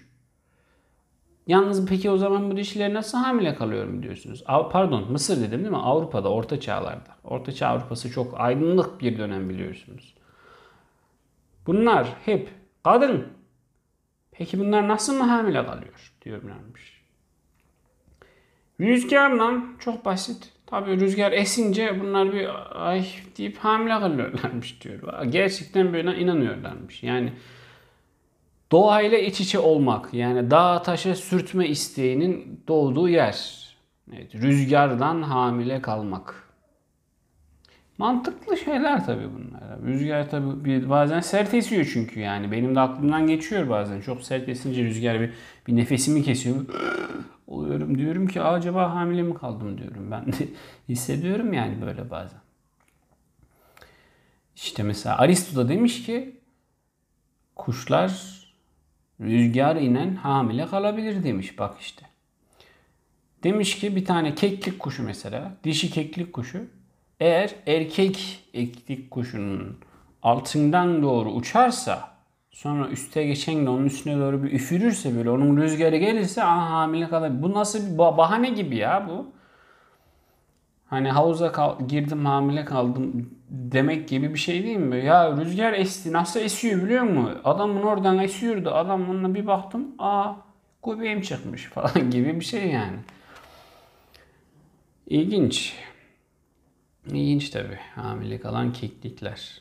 Yalnız 1.48 1.86
peki 1.86 2.10
o 2.10 2.16
zaman 2.16 2.50
bu 2.50 2.56
dişiler 2.56 2.94
nasıl 2.94 3.18
hamile 3.18 3.54
kalıyor 3.54 3.86
mu 3.86 4.02
diyorsunuz? 4.02 4.44
Pardon 4.46 5.12
Mısır 5.12 5.40
dedim 5.40 5.60
değil 5.60 5.70
mi? 5.70 5.76
Avrupa'da, 5.76 6.28
Orta 6.32 6.60
Çağlarda. 6.60 7.16
Orta 7.24 7.52
Çağ 7.52 7.68
Avrupası 7.68 8.10
çok 8.10 8.40
aydınlık 8.40 9.00
bir 9.00 9.18
dönem 9.18 9.48
biliyorsunuz. 9.48 10.14
Bunlar 11.66 12.08
hep 12.24 12.48
kadın. 12.84 13.26
Peki 14.32 14.58
bunlar 14.58 14.88
nasıl 14.88 15.14
mı 15.14 15.24
hamile 15.24 15.66
kalıyor 15.66 16.12
diyorlarmış. 16.24 17.02
Rüzgarla 18.80 19.62
çok 19.78 20.04
basit. 20.04 20.52
Tabii 20.66 21.00
rüzgar 21.00 21.32
esince 21.32 22.00
bunlar 22.00 22.32
bir 22.32 22.48
ay 22.88 23.06
deyip 23.38 23.58
hamile 23.58 24.00
kalıyorlarmış 24.00 24.82
diyor. 24.82 25.24
Gerçekten 25.24 25.92
böyle 25.92 26.18
inanıyorlarmış. 26.18 27.02
Yani 27.02 27.32
doğayla 28.72 29.18
iç 29.18 29.40
içe 29.40 29.58
olmak 29.58 30.14
yani 30.14 30.50
dağ 30.50 30.82
taşa 30.82 31.14
sürtme 31.14 31.68
isteğinin 31.68 32.64
doğduğu 32.68 33.08
yer. 33.08 33.58
Evet, 34.12 34.34
rüzgardan 34.34 35.22
hamile 35.22 35.82
kalmak. 35.82 36.48
Mantıklı 37.98 38.56
şeyler 38.56 39.06
tabii 39.06 39.28
bunlar. 39.34 39.82
Rüzgar 39.86 40.30
tabii 40.30 40.90
bazen 40.90 41.20
sert 41.20 41.54
esiyor 41.54 41.90
çünkü 41.92 42.20
yani. 42.20 42.52
Benim 42.52 42.74
de 42.74 42.80
aklımdan 42.80 43.26
geçiyor 43.26 43.68
bazen. 43.68 44.00
Çok 44.00 44.22
sert 44.22 44.48
esince 44.48 44.84
rüzgar 44.84 45.20
bir, 45.20 45.32
bir 45.66 45.76
nefesimi 45.76 46.22
kesiyor. 46.22 46.56
Oluyorum 47.46 47.98
diyorum 47.98 48.26
ki 48.26 48.42
acaba 48.42 48.94
hamile 48.94 49.22
mi 49.22 49.34
kaldım 49.34 49.78
diyorum. 49.78 50.10
Ben 50.10 50.26
de 50.26 50.36
hissediyorum 50.88 51.52
yani 51.52 51.82
böyle 51.82 52.10
bazen. 52.10 52.40
İşte 54.56 54.82
mesela 54.82 55.18
Aristo 55.18 55.56
da 55.56 55.68
demiş 55.68 56.06
ki 56.06 56.40
kuşlar 57.56 58.37
rüzgar 59.20 59.76
inen 59.76 60.14
hamile 60.14 60.66
kalabilir 60.66 61.24
demiş 61.24 61.58
bak 61.58 61.76
işte. 61.80 62.06
Demiş 63.42 63.78
ki 63.78 63.96
bir 63.96 64.04
tane 64.04 64.34
keklik 64.34 64.78
kuşu 64.78 65.02
mesela 65.02 65.52
dişi 65.64 65.90
keklik 65.90 66.32
kuşu 66.32 66.66
eğer 67.20 67.54
erkek 67.66 68.44
eklik 68.54 69.10
kuşunun 69.10 69.78
altından 70.22 71.02
doğru 71.02 71.30
uçarsa 71.30 72.10
sonra 72.50 72.88
üste 72.88 73.26
geçen 73.26 73.66
de 73.66 73.70
onun 73.70 73.84
üstüne 73.84 74.18
doğru 74.18 74.42
bir 74.42 74.52
üfürürse 74.52 75.16
böyle 75.16 75.30
onun 75.30 75.56
rüzgarı 75.56 75.96
gelirse 75.96 76.44
aha 76.44 76.70
hamile 76.70 77.08
kalır. 77.08 77.42
Bu 77.42 77.52
nasıl 77.52 77.92
bir 77.92 77.98
bahane 77.98 78.50
gibi 78.50 78.76
ya 78.76 79.08
bu. 79.08 79.26
Hani 80.86 81.10
havuza 81.10 81.76
girdim 81.88 82.26
hamile 82.26 82.64
kaldım 82.64 83.30
demek 83.48 84.08
gibi 84.08 84.34
bir 84.34 84.38
şey 84.38 84.64
değil 84.64 84.76
mi? 84.76 85.04
Ya 85.04 85.36
rüzgar 85.36 85.72
esti 85.72 86.12
nasıl 86.12 86.40
esiyor 86.40 86.82
biliyor 86.82 87.02
musun? 87.02 87.40
Adamın 87.44 87.82
oradan 87.82 88.18
esiyordu. 88.18 88.70
Adamın 88.70 89.34
bir 89.34 89.46
baktım 89.46 89.94
aa 89.98 90.32
göbeğim 90.86 91.20
çıkmış 91.20 91.64
falan 91.74 92.10
gibi 92.10 92.40
bir 92.40 92.44
şey 92.44 92.66
yani. 92.66 92.98
İlginç. 95.06 95.76
İlginç 97.06 97.50
tabi. 97.50 97.78
Hamile 97.94 98.40
kalan 98.40 98.72
keklikler. 98.72 99.60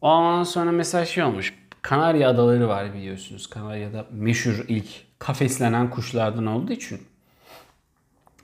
Ondan 0.00 0.42
sonra 0.42 0.72
mesela 0.72 1.04
şey 1.04 1.24
olmuş. 1.24 1.54
Kanarya 1.82 2.30
adaları 2.30 2.68
var 2.68 2.94
biliyorsunuz. 2.94 3.46
Kanarya'da 3.46 4.06
meşhur 4.10 4.64
ilk 4.68 4.86
kafeslenen 5.18 5.90
kuşlardan 5.90 6.46
olduğu 6.46 6.72
için. 6.72 7.00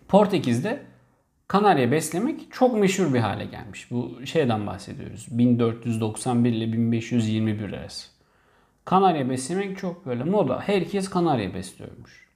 Portekiz'de 0.08 0.82
Kanarya 1.52 1.90
beslemek 1.90 2.52
çok 2.52 2.78
meşhur 2.78 3.14
bir 3.14 3.18
hale 3.18 3.44
gelmiş. 3.44 3.90
Bu 3.90 4.26
şeyden 4.26 4.66
bahsediyoruz. 4.66 5.26
1491 5.30 6.52
ile 6.52 6.72
1521 6.72 7.72
arası. 7.72 8.08
Kanarya 8.84 9.30
beslemek 9.30 9.78
çok 9.78 10.06
böyle 10.06 10.24
moda. 10.24 10.60
Herkes 10.60 11.10
kanarya 11.10 11.54
besliyormuş. 11.54 12.28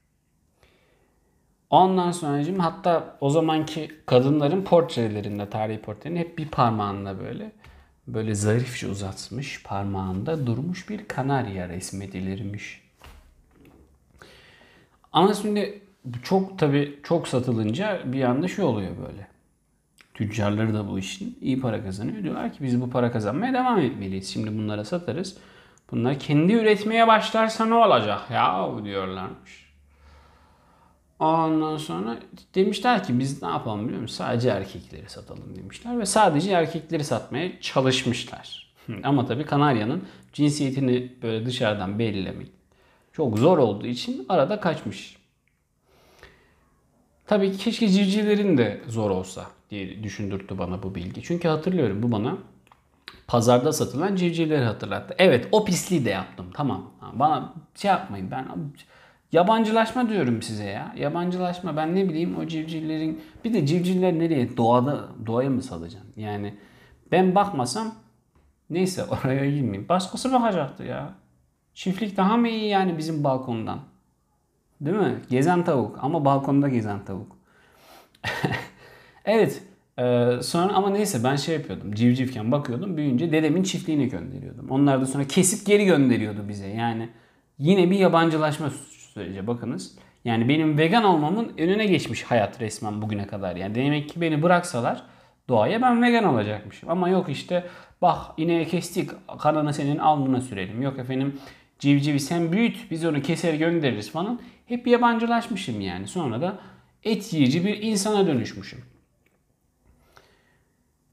Ondan 1.71 2.11
sonra 2.11 2.65
hatta 2.65 3.17
o 3.21 3.31
zamanki 3.31 3.91
kadınların 4.07 4.65
portrelerinde, 4.65 5.51
tarihi 5.51 5.81
portrelerinde 5.81 6.21
hep 6.21 6.39
bir 6.39 6.49
parmağında 6.49 7.19
böyle 7.19 7.53
böyle 8.07 8.35
zarifçe 8.35 8.87
uzatmış 8.87 9.63
parmağında 9.63 10.47
durmuş 10.47 10.89
bir 10.89 11.09
kanarya 11.09 11.69
resmedilirmiş. 11.69 12.83
Ama 15.13 15.35
şimdi 15.35 15.86
çok 16.23 16.59
tabi 16.59 16.99
çok 17.03 17.29
satılınca 17.29 18.01
bir 18.05 18.23
anda 18.23 18.49
şey 18.49 18.65
oluyor 18.65 18.91
böyle. 19.07 19.27
Tüccarları 20.15 20.75
da 20.75 20.89
bu 20.89 20.99
işin 20.99 21.39
iyi 21.41 21.61
para 21.61 21.83
kazanıyor. 21.83 22.23
Diyorlar 22.23 22.53
ki 22.53 22.59
biz 22.65 22.81
bu 22.81 22.91
para 22.91 23.13
kazanmaya 23.13 23.53
devam 23.53 23.79
etmeliyiz. 23.79 24.33
Şimdi 24.33 24.59
bunlara 24.59 24.85
satarız. 24.85 25.37
Bunlar 25.91 26.19
kendi 26.19 26.53
üretmeye 26.53 27.07
başlarsa 27.07 27.67
ne 27.67 27.75
olacak 27.75 28.21
ya 28.31 28.71
diyorlarmış. 28.85 29.67
Ondan 31.19 31.77
sonra 31.77 32.19
demişler 32.55 33.05
ki 33.05 33.19
biz 33.19 33.43
ne 33.43 33.49
yapalım 33.49 33.87
biliyor 33.87 34.03
musun? 34.03 34.17
Sadece 34.17 34.49
erkekleri 34.49 35.09
satalım 35.09 35.57
demişler 35.57 35.99
ve 35.99 36.07
sadece 36.07 36.51
erkekleri 36.51 37.05
satmaya 37.05 37.61
çalışmışlar. 37.61 38.75
Ama 39.03 39.27
tabii 39.27 39.45
Kanarya'nın 39.45 40.05
cinsiyetini 40.33 41.13
böyle 41.23 41.47
dışarıdan 41.47 41.99
belirlemek 41.99 42.49
çok 43.13 43.39
zor 43.39 43.59
olduğu 43.59 43.87
için 43.87 44.27
arada 44.29 44.61
kaçmış. 44.61 45.16
Tabii 47.27 47.57
keşke 47.57 47.89
civcivlerin 47.89 48.59
de 48.59 48.81
zor 48.89 49.11
olsa 49.11 49.47
diye 49.71 50.03
düşündürttü 50.03 50.59
bana 50.59 50.83
bu 50.83 50.95
bilgi. 50.95 51.23
Çünkü 51.23 51.49
hatırlıyorum 51.49 52.03
bu 52.03 52.13
bana 52.13 52.39
pazarda 53.27 53.73
satılan 53.73 54.17
civcivleri 54.17 54.65
hatırlattı. 54.65 55.15
Evet 55.19 55.49
o 55.53 55.65
pisliği 55.65 56.05
de 56.05 56.11
yaptım 56.11 56.47
tamam. 56.55 56.91
Bana 57.13 57.53
şey 57.75 57.91
yapmayın 57.91 58.31
ben 58.31 58.47
yabancılaşma 59.33 60.09
diyorum 60.09 60.43
size 60.43 60.65
ya. 60.65 60.95
Yabancılaşma 60.97 61.77
ben 61.77 61.95
ne 61.97 62.09
bileyim 62.09 62.39
o 62.39 62.47
civcivlerin 62.47 63.23
bir 63.45 63.55
de 63.55 63.67
civcivler 63.67 64.19
nereye 64.19 64.57
doğada 64.57 65.09
doğaya 65.27 65.51
mı 65.51 65.63
salacaksın? 65.63 66.13
Yani 66.17 66.55
ben 67.13 67.35
bakmasam 67.35 67.95
neyse 68.71 69.05
oraya 69.05 69.51
girmeyeyim. 69.51 69.89
Başkası 69.89 70.33
bakacaktı 70.33 70.83
ya. 70.85 71.15
Çiftlik 71.75 72.17
daha 72.17 72.37
mı 72.37 72.49
iyi 72.49 72.69
yani 72.69 72.99
bizim 72.99 73.25
balkondan? 73.25 73.81
Değil 74.81 74.97
mi? 74.97 75.15
Gezen 75.31 75.65
tavuk 75.65 75.99
ama 76.03 76.25
balkonda 76.25 76.69
gezen 76.69 77.05
tavuk. 77.05 77.37
evet. 79.25 79.63
Ee, 79.99 80.39
sonra 80.43 80.73
ama 80.73 80.91
neyse 80.91 81.25
ben 81.25 81.37
şey 81.37 81.55
yapıyordum. 81.55 81.93
Civcivken 81.95 82.53
bakıyordum. 82.53 82.97
Büyüyünce 82.97 83.33
dedemin 83.33 83.63
çiftliğine 83.63 84.07
gönderiyordum. 84.07 84.71
Onlar 84.71 85.01
da 85.01 85.07
sonra 85.07 85.25
kesip 85.25 85.67
geri 85.67 85.85
gönderiyordu 85.85 86.49
bize. 86.49 86.67
Yani 86.67 87.09
yine 87.59 87.91
bir 87.91 87.99
yabancılaşma 87.99 88.71
süreci 88.71 89.47
bakınız. 89.47 89.99
Yani 90.25 90.49
benim 90.49 90.79
vegan 90.79 91.05
olmamın 91.05 91.53
önüne 91.59 91.87
geçmiş 91.87 92.23
hayat 92.23 92.61
resmen 92.61 93.03
bugüne 93.03 93.27
kadar. 93.27 93.57
Yani 93.57 93.75
demek 93.75 94.09
ki 94.09 94.21
beni 94.21 94.43
bıraksalar 94.43 95.03
doğaya 95.49 95.83
ben 95.83 96.03
vegan 96.03 96.25
olacakmışım. 96.25 96.91
Ama 96.91 97.09
yok 97.09 97.29
işte 97.29 97.65
bak 98.03 98.19
ineği 98.37 98.67
kestik 98.67 99.11
kanını 99.39 99.75
senin 99.75 99.99
alnına 99.99 100.41
sürelim. 100.41 100.83
Yok 100.83 100.99
efendim 100.99 101.39
civcivi 101.79 102.21
sen 102.21 102.53
büyüt 102.53 102.91
biz 102.91 103.05
onu 103.05 103.23
keser 103.23 103.55
göndeririz 103.55 104.11
falan. 104.11 104.41
Hep 104.67 104.87
yabancılaşmışım 104.87 105.81
yani. 105.81 106.09
Sonra 106.09 106.41
da 106.41 106.59
et 107.05 107.33
yiyici 107.33 107.65
bir 107.65 107.83
insana 107.83 108.27
dönüşmüşüm. 108.27 108.85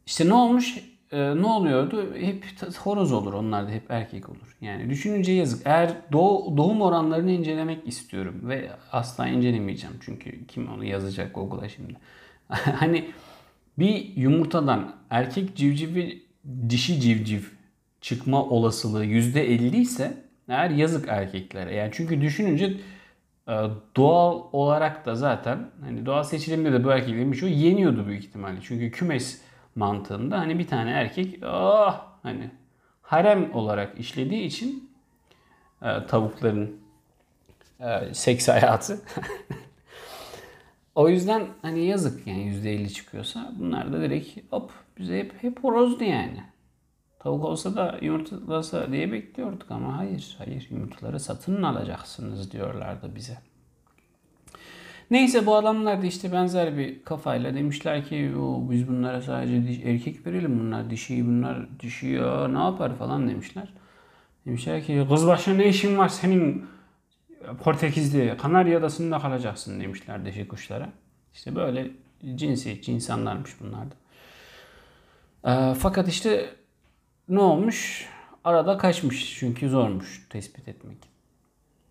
İşte 0.05 0.29
ne 0.29 0.33
olmuş? 0.33 0.77
Ee, 1.11 1.35
ne 1.35 1.45
oluyordu? 1.45 2.15
Hep 2.15 2.45
horoz 2.77 3.11
olur 3.11 3.33
onlar 3.33 3.67
da 3.67 3.71
hep 3.71 3.91
erkek 3.91 4.29
olur. 4.29 4.57
Yani 4.61 4.89
düşününce 4.89 5.31
yazık. 5.31 5.67
Eğer 5.67 5.91
doğ, 6.11 6.57
doğum 6.57 6.81
oranlarını 6.81 7.31
incelemek 7.31 7.87
istiyorum 7.87 8.41
ve 8.43 8.71
asla 8.91 9.27
incelemeyeceğim. 9.27 9.95
Çünkü 10.01 10.47
kim 10.47 10.73
onu 10.73 10.85
yazacak 10.85 11.35
Google'a 11.35 11.69
şimdi. 11.69 11.95
hani 12.49 13.11
bir 13.79 14.15
yumurtadan 14.15 14.95
erkek 15.09 15.55
civcivi 15.55 16.23
dişi 16.69 17.01
civciv 17.01 17.41
çıkma 18.01 18.43
olasılığı 18.43 19.05
%50 19.05 19.75
ise 19.75 20.17
eğer 20.47 20.69
yazık 20.69 21.07
erkeklere. 21.09 21.75
Yani 21.75 21.91
çünkü 21.93 22.21
düşününce 22.21 22.77
doğal 23.95 24.43
olarak 24.51 25.05
da 25.05 25.15
zaten 25.15 25.71
hani 25.81 26.05
doğal 26.05 26.23
seçilimde 26.23 26.73
de 26.73 26.83
bu 26.83 26.91
erkeklerin 26.91 27.31
birçoğu 27.31 27.49
yeniyordu 27.49 28.07
büyük 28.07 28.23
ihtimalle. 28.23 28.57
Çünkü 28.61 28.91
kümes 28.91 29.41
mantığında 29.75 30.39
hani 30.39 30.59
bir 30.59 30.67
tane 30.67 30.91
erkek 30.91 31.43
oh 31.43 32.05
hani 32.23 32.51
harem 33.01 33.53
olarak 33.53 33.99
işlediği 33.99 34.43
için 34.43 34.91
e, 35.81 36.05
tavukların 36.07 36.77
e, 37.79 38.13
seks 38.13 38.47
hayatı 38.47 39.01
o 40.95 41.09
yüzden 41.09 41.47
hani 41.61 41.85
yazık 41.85 42.27
yani 42.27 42.43
%50 42.43 42.93
çıkıyorsa 42.93 43.51
bunlar 43.59 43.93
da 43.93 44.01
direkt 44.01 44.53
hop 44.53 44.71
bize 44.97 45.19
hep 45.19 45.43
hep 45.43 45.63
horozdu 45.63 46.03
yani. 46.03 46.43
Tavuk 47.23 47.45
olsa 47.45 47.75
da 47.75 47.97
yumurtlasa 48.01 48.91
diye 48.91 49.11
bekliyorduk 49.11 49.71
ama 49.71 49.97
hayır, 49.97 50.35
hayır 50.37 50.67
yumurtaları 50.71 51.19
satın 51.19 51.63
alacaksınız 51.63 52.51
diyorlardı 52.51 53.15
bize. 53.15 53.37
Neyse 55.11 55.45
bu 55.45 55.55
adamlar 55.55 56.01
da 56.01 56.05
işte 56.05 56.31
benzer 56.31 56.77
bir 56.77 57.03
kafayla 57.03 57.55
demişler 57.55 58.05
ki 58.05 58.33
o 58.39 58.71
biz 58.71 58.87
bunlara 58.87 59.21
sadece 59.21 59.89
erkek 59.89 60.27
verelim 60.27 60.59
bunlar 60.59 60.89
dişi 60.89 61.25
bunlar 61.27 61.79
dişi 61.79 62.07
ya 62.07 62.47
ne 62.47 62.59
yapar 62.59 62.95
falan 62.95 63.29
demişler. 63.29 63.73
Demişler 64.45 64.83
ki 64.83 65.05
kız 65.09 65.27
başına 65.27 65.53
ne 65.53 65.67
işin 65.67 65.97
var 65.97 66.09
senin 66.09 66.65
Portekiz'de 67.63 68.37
Kanarya 68.37 68.79
Adası'nda 68.79 69.19
kalacaksın 69.19 69.81
demişler 69.81 70.25
dişi 70.25 70.47
kuşlara. 70.47 70.89
İşte 71.33 71.55
böyle 71.55 71.91
cinsi 72.35 72.81
insanlarmış 72.87 73.51
bunlar 73.61 73.85
da. 73.91 73.95
E, 75.51 75.73
fakat 75.73 76.07
işte 76.07 76.49
ne 77.29 77.39
olmuş? 77.39 78.09
Arada 78.43 78.77
kaçmış 78.77 79.37
çünkü 79.39 79.69
zormuş 79.69 80.27
tespit 80.29 80.67
etmek. 80.67 80.97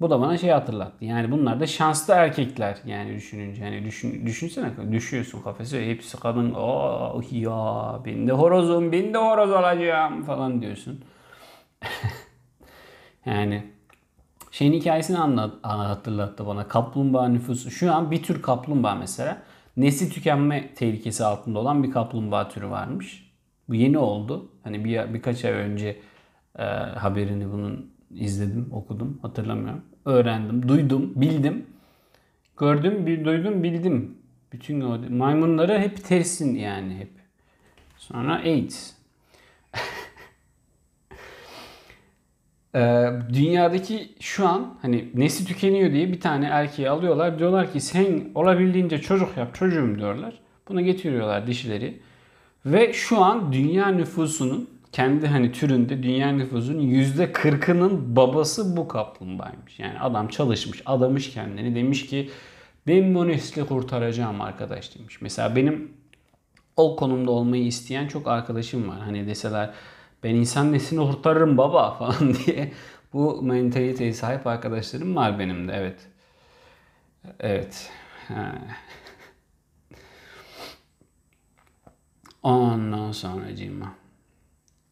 Bu 0.00 0.10
da 0.10 0.20
bana 0.20 0.38
şey 0.38 0.50
hatırlattı. 0.50 1.04
Yani 1.04 1.30
bunlar 1.30 1.60
da 1.60 1.66
şanslı 1.66 2.14
erkekler 2.14 2.78
yani 2.86 3.14
düşününce. 3.14 3.64
Yani 3.64 3.84
düşün, 3.84 4.26
düşünsene 4.26 4.92
düşüyorsun 4.92 5.42
kafese 5.42 5.86
hepsi 5.90 6.20
kadın. 6.20 6.54
Oh 6.54 7.32
ya 7.32 8.00
ben 8.04 8.28
de 8.28 8.32
horozum 8.32 8.92
ben 8.92 9.14
de 9.14 9.18
horoz 9.18 9.50
olacağım 9.50 10.24
falan 10.24 10.62
diyorsun. 10.62 11.04
yani 13.26 13.64
şeyin 14.50 14.72
hikayesini 14.72 15.18
anlat, 15.18 15.54
hatırlattı 15.62 16.46
bana. 16.46 16.68
Kaplumbağa 16.68 17.28
nüfusu. 17.28 17.70
Şu 17.70 17.94
an 17.94 18.10
bir 18.10 18.22
tür 18.22 18.42
kaplumbağa 18.42 18.94
mesela. 18.94 19.42
Nesli 19.76 20.08
tükenme 20.08 20.74
tehlikesi 20.74 21.24
altında 21.24 21.58
olan 21.58 21.82
bir 21.82 21.90
kaplumbağa 21.90 22.48
türü 22.48 22.70
varmış. 22.70 23.31
Bu 23.68 23.74
yeni 23.74 23.98
oldu. 23.98 24.50
Hani 24.64 24.84
bir 24.84 25.14
birkaç 25.14 25.44
ay 25.44 25.52
önce 25.52 25.96
e, 26.58 26.62
haberini 26.64 27.52
bunun 27.52 27.92
izledim, 28.14 28.68
okudum, 28.72 29.18
hatırlamıyorum. 29.22 29.82
Öğrendim, 30.04 30.68
duydum, 30.68 31.12
bildim. 31.16 31.66
Gördüm, 32.58 33.06
bir 33.06 33.24
duydum, 33.24 33.62
bildim. 33.62 34.18
Bütün 34.52 34.80
o 34.80 34.98
maymunları 35.10 35.78
hep 35.78 36.04
tersin 36.04 36.54
yani 36.54 36.94
hep. 36.94 37.10
Sonra 37.96 38.34
AIDS. 38.34 38.94
ee, 42.74 43.08
dünyadaki 43.34 44.08
şu 44.20 44.48
an 44.48 44.78
hani 44.82 45.10
nesli 45.14 45.44
tükeniyor 45.44 45.92
diye 45.92 46.12
bir 46.12 46.20
tane 46.20 46.46
erkeği 46.46 46.90
alıyorlar. 46.90 47.38
Diyorlar 47.38 47.72
ki 47.72 47.80
sen 47.80 48.30
olabildiğince 48.34 49.00
çocuk 49.00 49.36
yap 49.36 49.54
çocuğum 49.54 49.98
diyorlar. 49.98 50.38
Buna 50.68 50.80
getiriyorlar 50.80 51.46
dişileri. 51.46 52.00
Ve 52.66 52.92
şu 52.92 53.18
an 53.24 53.52
dünya 53.52 53.88
nüfusunun 53.88 54.70
kendi 54.92 55.26
hani 55.26 55.52
türünde 55.52 56.02
dünya 56.02 56.32
nüfusunun 56.32 56.80
yüzde 56.80 57.32
kırkının 57.32 58.16
babası 58.16 58.76
bu 58.76 58.88
kaplumbağaymış. 58.88 59.78
Yani 59.78 60.00
adam 60.00 60.28
çalışmış, 60.28 60.82
adamış 60.86 61.30
kendini 61.30 61.74
demiş 61.74 62.06
ki 62.06 62.30
ben 62.86 63.14
bu 63.14 63.28
nesli 63.28 63.66
kurtaracağım 63.66 64.40
arkadaş 64.40 64.98
demiş. 64.98 65.20
Mesela 65.20 65.56
benim 65.56 65.92
o 66.76 66.96
konumda 66.96 67.30
olmayı 67.30 67.66
isteyen 67.66 68.08
çok 68.08 68.28
arkadaşım 68.28 68.88
var. 68.88 69.00
Hani 69.00 69.26
deseler 69.26 69.70
ben 70.22 70.34
insan 70.34 70.72
neslini 70.72 71.00
kurtarırım 71.00 71.58
baba 71.58 71.90
falan 71.98 72.34
diye 72.34 72.72
bu 73.12 73.42
mentaliteye 73.42 74.12
sahip 74.12 74.46
arkadaşlarım 74.46 75.16
var 75.16 75.38
benim 75.38 75.68
de 75.68 75.72
evet. 75.72 76.00
Evet. 77.40 77.90
Ondan 82.42 83.12
sonra 83.12 83.56
cima. 83.56 83.94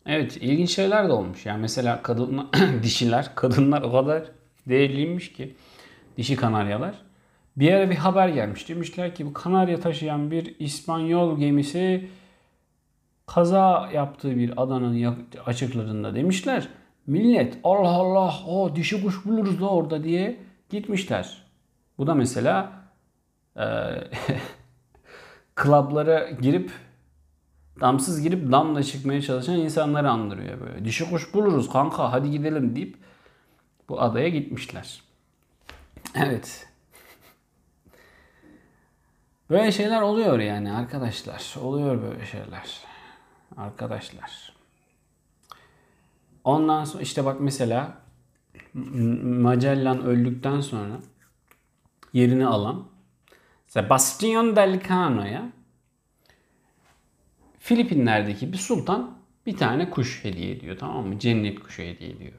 Evet 0.06 0.36
ilginç 0.36 0.70
şeyler 0.70 1.08
de 1.08 1.12
olmuş. 1.12 1.46
Yani 1.46 1.60
mesela 1.60 2.02
kadın 2.02 2.48
dişiler, 2.82 3.34
kadınlar 3.34 3.82
o 3.82 3.92
kadar 3.92 4.22
değerliymiş 4.66 5.32
ki 5.32 5.54
dişi 6.16 6.36
kanaryalar. 6.36 6.94
Bir 7.56 7.64
yere 7.64 7.90
bir 7.90 7.96
haber 7.96 8.28
gelmiş. 8.28 8.68
Demişler 8.68 9.14
ki 9.14 9.26
bu 9.26 9.32
kanarya 9.32 9.80
taşıyan 9.80 10.30
bir 10.30 10.54
İspanyol 10.58 11.38
gemisi 11.38 12.08
kaza 13.26 13.90
yaptığı 13.94 14.36
bir 14.36 14.62
adanın 14.62 15.16
açıklarında 15.46 16.14
demişler. 16.14 16.68
Millet 17.06 17.58
Allah 17.64 17.88
Allah 17.88 18.35
o 18.46 18.77
dişi 18.77 19.02
kuş 19.02 19.25
buluruz 19.25 19.60
da 19.60 19.68
orada 19.68 20.04
diye 20.04 20.37
gitmişler. 20.70 21.42
Bu 21.98 22.06
da 22.06 22.14
mesela 22.14 22.72
e, 23.56 23.64
klablara 25.54 26.31
girip 26.31 26.70
damsız 27.81 28.22
girip 28.22 28.52
damla 28.52 28.83
çıkmaya 28.83 29.22
çalışan 29.22 29.56
insanları 29.56 30.10
andırıyor 30.10 30.60
böyle. 30.60 30.85
Dişi 30.85 31.10
kuş 31.10 31.35
buluruz 31.35 31.70
kanka 31.70 32.12
hadi 32.12 32.31
gidelim 32.31 32.76
deyip 32.76 32.96
bu 33.88 34.00
adaya 34.00 34.28
gitmişler. 34.28 35.02
Evet. 36.14 36.68
Böyle 39.50 39.72
şeyler 39.72 40.02
oluyor 40.02 40.38
yani 40.38 40.72
arkadaşlar. 40.72 41.54
Oluyor 41.62 42.02
böyle 42.02 42.26
şeyler. 42.26 42.81
Arkadaşlar. 43.56 44.52
Ondan 46.44 46.85
sonra 46.85 47.02
işte 47.02 47.24
bak 47.24 47.40
mesela 47.40 47.98
Magellan 48.74 50.02
öldükten 50.02 50.60
sonra 50.60 50.94
yerini 52.12 52.46
alan 52.46 52.85
Sebastian 53.66 54.56
Delcano'ya 54.56 55.52
Filipinler'deki 57.71 58.52
bir 58.52 58.58
sultan 58.58 59.18
bir 59.46 59.56
tane 59.56 59.90
kuş 59.90 60.25
hediye 60.25 60.50
ediyor 60.50 60.79
tamam 60.79 61.06
mı? 61.06 61.18
Cennet 61.18 61.60
kuşu 61.60 61.83
hediye 61.83 62.10
ediyor. 62.10 62.33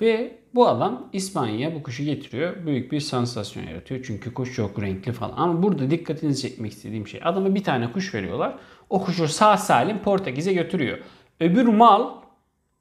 Ve 0.00 0.38
bu 0.54 0.68
adam 0.68 1.08
İspanya'ya 1.12 1.74
bu 1.74 1.82
kuşu 1.82 2.04
getiriyor. 2.04 2.66
Büyük 2.66 2.92
bir 2.92 3.00
sansasyon 3.00 3.64
yaratıyor. 3.64 4.04
Çünkü 4.06 4.34
kuş 4.34 4.54
çok 4.54 4.82
renkli 4.82 5.12
falan. 5.12 5.36
Ama 5.36 5.62
burada 5.62 5.90
dikkatinizi 5.90 6.42
çekmek 6.42 6.72
istediğim 6.72 7.08
şey. 7.08 7.20
Adama 7.24 7.54
bir 7.54 7.64
tane 7.64 7.92
kuş 7.92 8.14
veriyorlar. 8.14 8.58
O 8.90 9.04
kuşu 9.04 9.28
sağ 9.28 9.56
salim 9.56 9.98
Portekiz'e 9.98 10.52
götürüyor. 10.52 10.98
Öbür 11.40 11.66
mal 11.66 12.10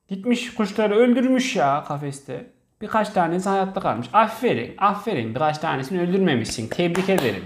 gitmiş 0.07 0.53
kuşları 0.53 0.95
öldürmüş 0.95 1.55
ya 1.55 1.83
kafeste. 1.87 2.51
Birkaç 2.81 3.09
tanesi 3.09 3.49
hayatta 3.49 3.81
kalmış. 3.81 4.07
Aferin, 4.13 4.75
aferin. 4.77 5.35
Birkaç 5.35 5.57
tanesini 5.57 6.01
öldürmemişsin. 6.01 6.67
Tebrik 6.67 7.09
ederim. 7.09 7.43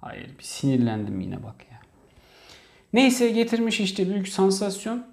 Hayır, 0.00 0.28
bir 0.38 0.44
sinirlendim 0.44 1.20
yine 1.20 1.42
bak. 1.42 1.67
Neyse 2.92 3.30
getirmiş 3.30 3.80
işte 3.80 4.08
büyük 4.08 4.28
sansasyon. 4.28 5.06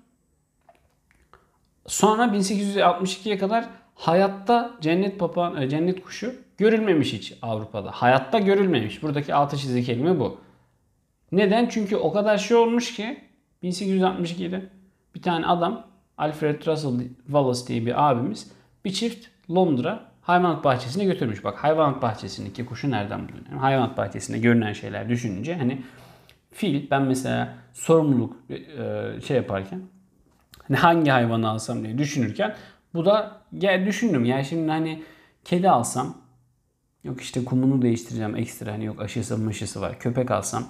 Sonra 1.87 2.25
1862'ye 2.25 3.37
kadar 3.37 3.65
hayatta 3.95 4.71
cennet 4.81 5.19
papağan, 5.19 5.61
e, 5.61 5.69
cennet 5.69 6.03
kuşu 6.03 6.35
görülmemiş 6.57 7.13
hiç 7.13 7.33
Avrupa'da. 7.41 7.91
Hayatta 7.91 8.39
görülmemiş. 8.39 9.03
Buradaki 9.03 9.33
altı 9.33 9.57
çizgi 9.57 9.83
kelime 9.83 10.19
bu. 10.19 10.37
Neden? 11.31 11.67
Çünkü 11.69 11.95
o 11.95 12.13
kadar 12.13 12.37
şey 12.37 12.57
olmuş 12.57 12.95
ki 12.95 13.17
1862'de 13.63 14.69
bir 15.15 15.21
tane 15.21 15.45
adam 15.45 15.87
Alfred 16.17 16.67
Russel 16.67 17.07
Wallace 17.25 17.67
diye 17.67 17.85
bir 17.85 18.09
abimiz 18.09 18.51
bir 18.85 18.93
çift 18.93 19.27
Londra 19.49 20.11
hayvanat 20.21 20.63
bahçesine 20.63 21.05
götürmüş. 21.05 21.43
Bak 21.43 21.63
hayvanat 21.63 22.01
bahçesindeki 22.01 22.65
kuşu 22.65 22.91
nereden 22.91 23.29
buluyor? 23.29 23.61
Hayvanat 23.61 23.97
bahçesinde 23.97 24.37
görünen 24.37 24.73
şeyler 24.73 25.09
düşününce 25.09 25.55
hani 25.55 25.81
fil 26.55 26.89
ben 26.91 27.01
mesela 27.01 27.55
sorumluluk 27.73 28.35
e, 28.49 29.21
şey 29.27 29.37
yaparken 29.37 29.81
hani 30.67 30.77
hangi 30.77 31.11
hayvanı 31.11 31.49
alsam 31.49 31.83
diye 31.83 31.97
düşünürken 31.97 32.55
bu 32.93 33.05
da 33.05 33.41
gel 33.57 33.85
düşündüm. 33.85 34.25
Yani 34.25 34.45
şimdi 34.45 34.71
hani 34.71 35.03
kedi 35.43 35.69
alsam 35.69 36.17
yok 37.03 37.21
işte 37.21 37.45
kumunu 37.45 37.81
değiştireceğim 37.81 38.35
ekstra 38.35 38.73
hani 38.73 38.85
yok 38.85 39.01
aşısı 39.01 39.37
mışısı 39.37 39.81
var. 39.81 39.99
Köpek 39.99 40.31
alsam 40.31 40.63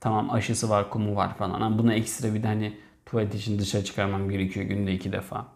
tamam 0.00 0.30
aşısı 0.30 0.70
var 0.70 0.90
kumu 0.90 1.16
var 1.16 1.36
falan 1.36 1.60
ama 1.60 1.78
buna 1.78 1.94
ekstra 1.94 2.34
bir 2.34 2.42
de 2.42 2.46
hani 2.46 2.76
tuvalet 3.06 3.34
için 3.34 3.58
dışarı 3.58 3.84
çıkarmam 3.84 4.30
gerekiyor 4.30 4.66
günde 4.66 4.92
iki 4.92 5.12
defa. 5.12 5.46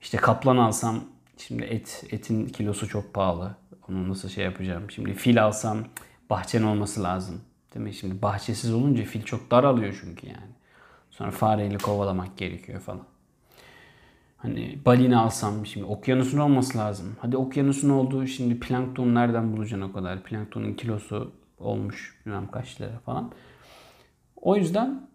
İşte 0.00 0.18
kaplan 0.18 0.56
alsam 0.56 1.04
şimdi 1.38 1.62
et 1.62 2.04
etin 2.10 2.46
kilosu 2.46 2.88
çok 2.88 3.14
pahalı. 3.14 3.56
Onu 3.88 4.08
nasıl 4.08 4.28
şey 4.28 4.44
yapacağım? 4.44 4.90
Şimdi 4.90 5.14
fil 5.14 5.44
alsam 5.44 5.78
bahçen 6.30 6.62
olması 6.62 7.02
lazım. 7.02 7.40
Değil 7.76 7.88
mi? 7.88 7.94
Şimdi 7.94 8.22
bahçesiz 8.22 8.74
olunca 8.74 9.04
fil 9.04 9.22
çok 9.22 9.50
daralıyor 9.50 9.98
çünkü 10.00 10.26
yani. 10.26 10.52
Sonra 11.10 11.30
fareyle 11.30 11.78
kovalamak 11.78 12.36
gerekiyor 12.36 12.80
falan. 12.80 13.02
Hani 14.36 14.78
balina 14.86 15.22
alsam 15.22 15.66
şimdi 15.66 15.86
okyanusun 15.86 16.38
olması 16.38 16.78
lazım. 16.78 17.16
Hadi 17.20 17.36
okyanusun 17.36 17.90
olduğu 17.90 18.26
şimdi 18.26 18.60
plankton 18.60 19.14
nereden 19.14 19.56
bulacaksın 19.56 19.88
o 19.88 19.92
kadar? 19.92 20.22
Planktonun 20.22 20.74
kilosu 20.74 21.32
olmuş 21.58 22.20
bilmem 22.26 22.50
kaç 22.50 22.80
lira 22.80 22.98
falan. 23.06 23.32
O 24.36 24.56
yüzden 24.56 25.08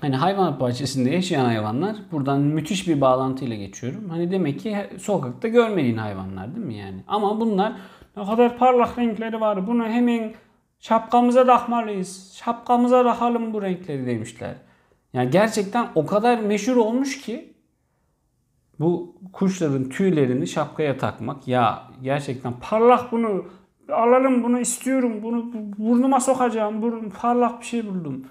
hani 0.00 0.16
hayvan 0.16 0.60
bahçesinde 0.60 1.10
yaşayan 1.10 1.44
hayvanlar 1.44 1.96
buradan 2.12 2.40
müthiş 2.40 2.88
bir 2.88 3.00
bağlantıyla 3.00 3.56
geçiyorum. 3.56 4.08
Hani 4.08 4.30
demek 4.30 4.60
ki 4.60 4.76
sokakta 4.98 5.48
görmediğin 5.48 5.96
hayvanlar 5.96 6.54
değil 6.54 6.66
mi 6.66 6.74
yani? 6.74 7.04
Ama 7.08 7.40
bunlar 7.40 7.72
ne 8.16 8.24
kadar 8.24 8.58
parlak 8.58 8.98
renkleri 8.98 9.40
var. 9.40 9.66
Bunu 9.66 9.84
hemen 9.84 10.34
şapkamıza 10.78 11.46
takmalıyız. 11.46 12.32
Şapkamıza 12.34 13.02
takalım 13.02 13.52
bu 13.52 13.62
renkleri 13.62 14.06
demişler. 14.06 14.54
Yani 15.12 15.30
gerçekten 15.30 15.88
o 15.94 16.06
kadar 16.06 16.38
meşhur 16.38 16.76
olmuş 16.76 17.20
ki 17.20 17.54
bu 18.80 19.16
kuşların 19.32 19.88
tüylerini 19.88 20.46
şapkaya 20.46 20.98
takmak 20.98 21.48
ya 21.48 21.82
gerçekten 22.02 22.54
parlak 22.60 23.12
bunu 23.12 23.44
alalım 23.88 24.42
bunu 24.42 24.60
istiyorum 24.60 25.22
bunu 25.22 25.52
burnuma 25.78 26.20
sokacağım 26.20 26.82
burun 26.82 27.10
parlak 27.10 27.60
bir 27.60 27.66
şey 27.66 27.86
buldum. 27.86 28.24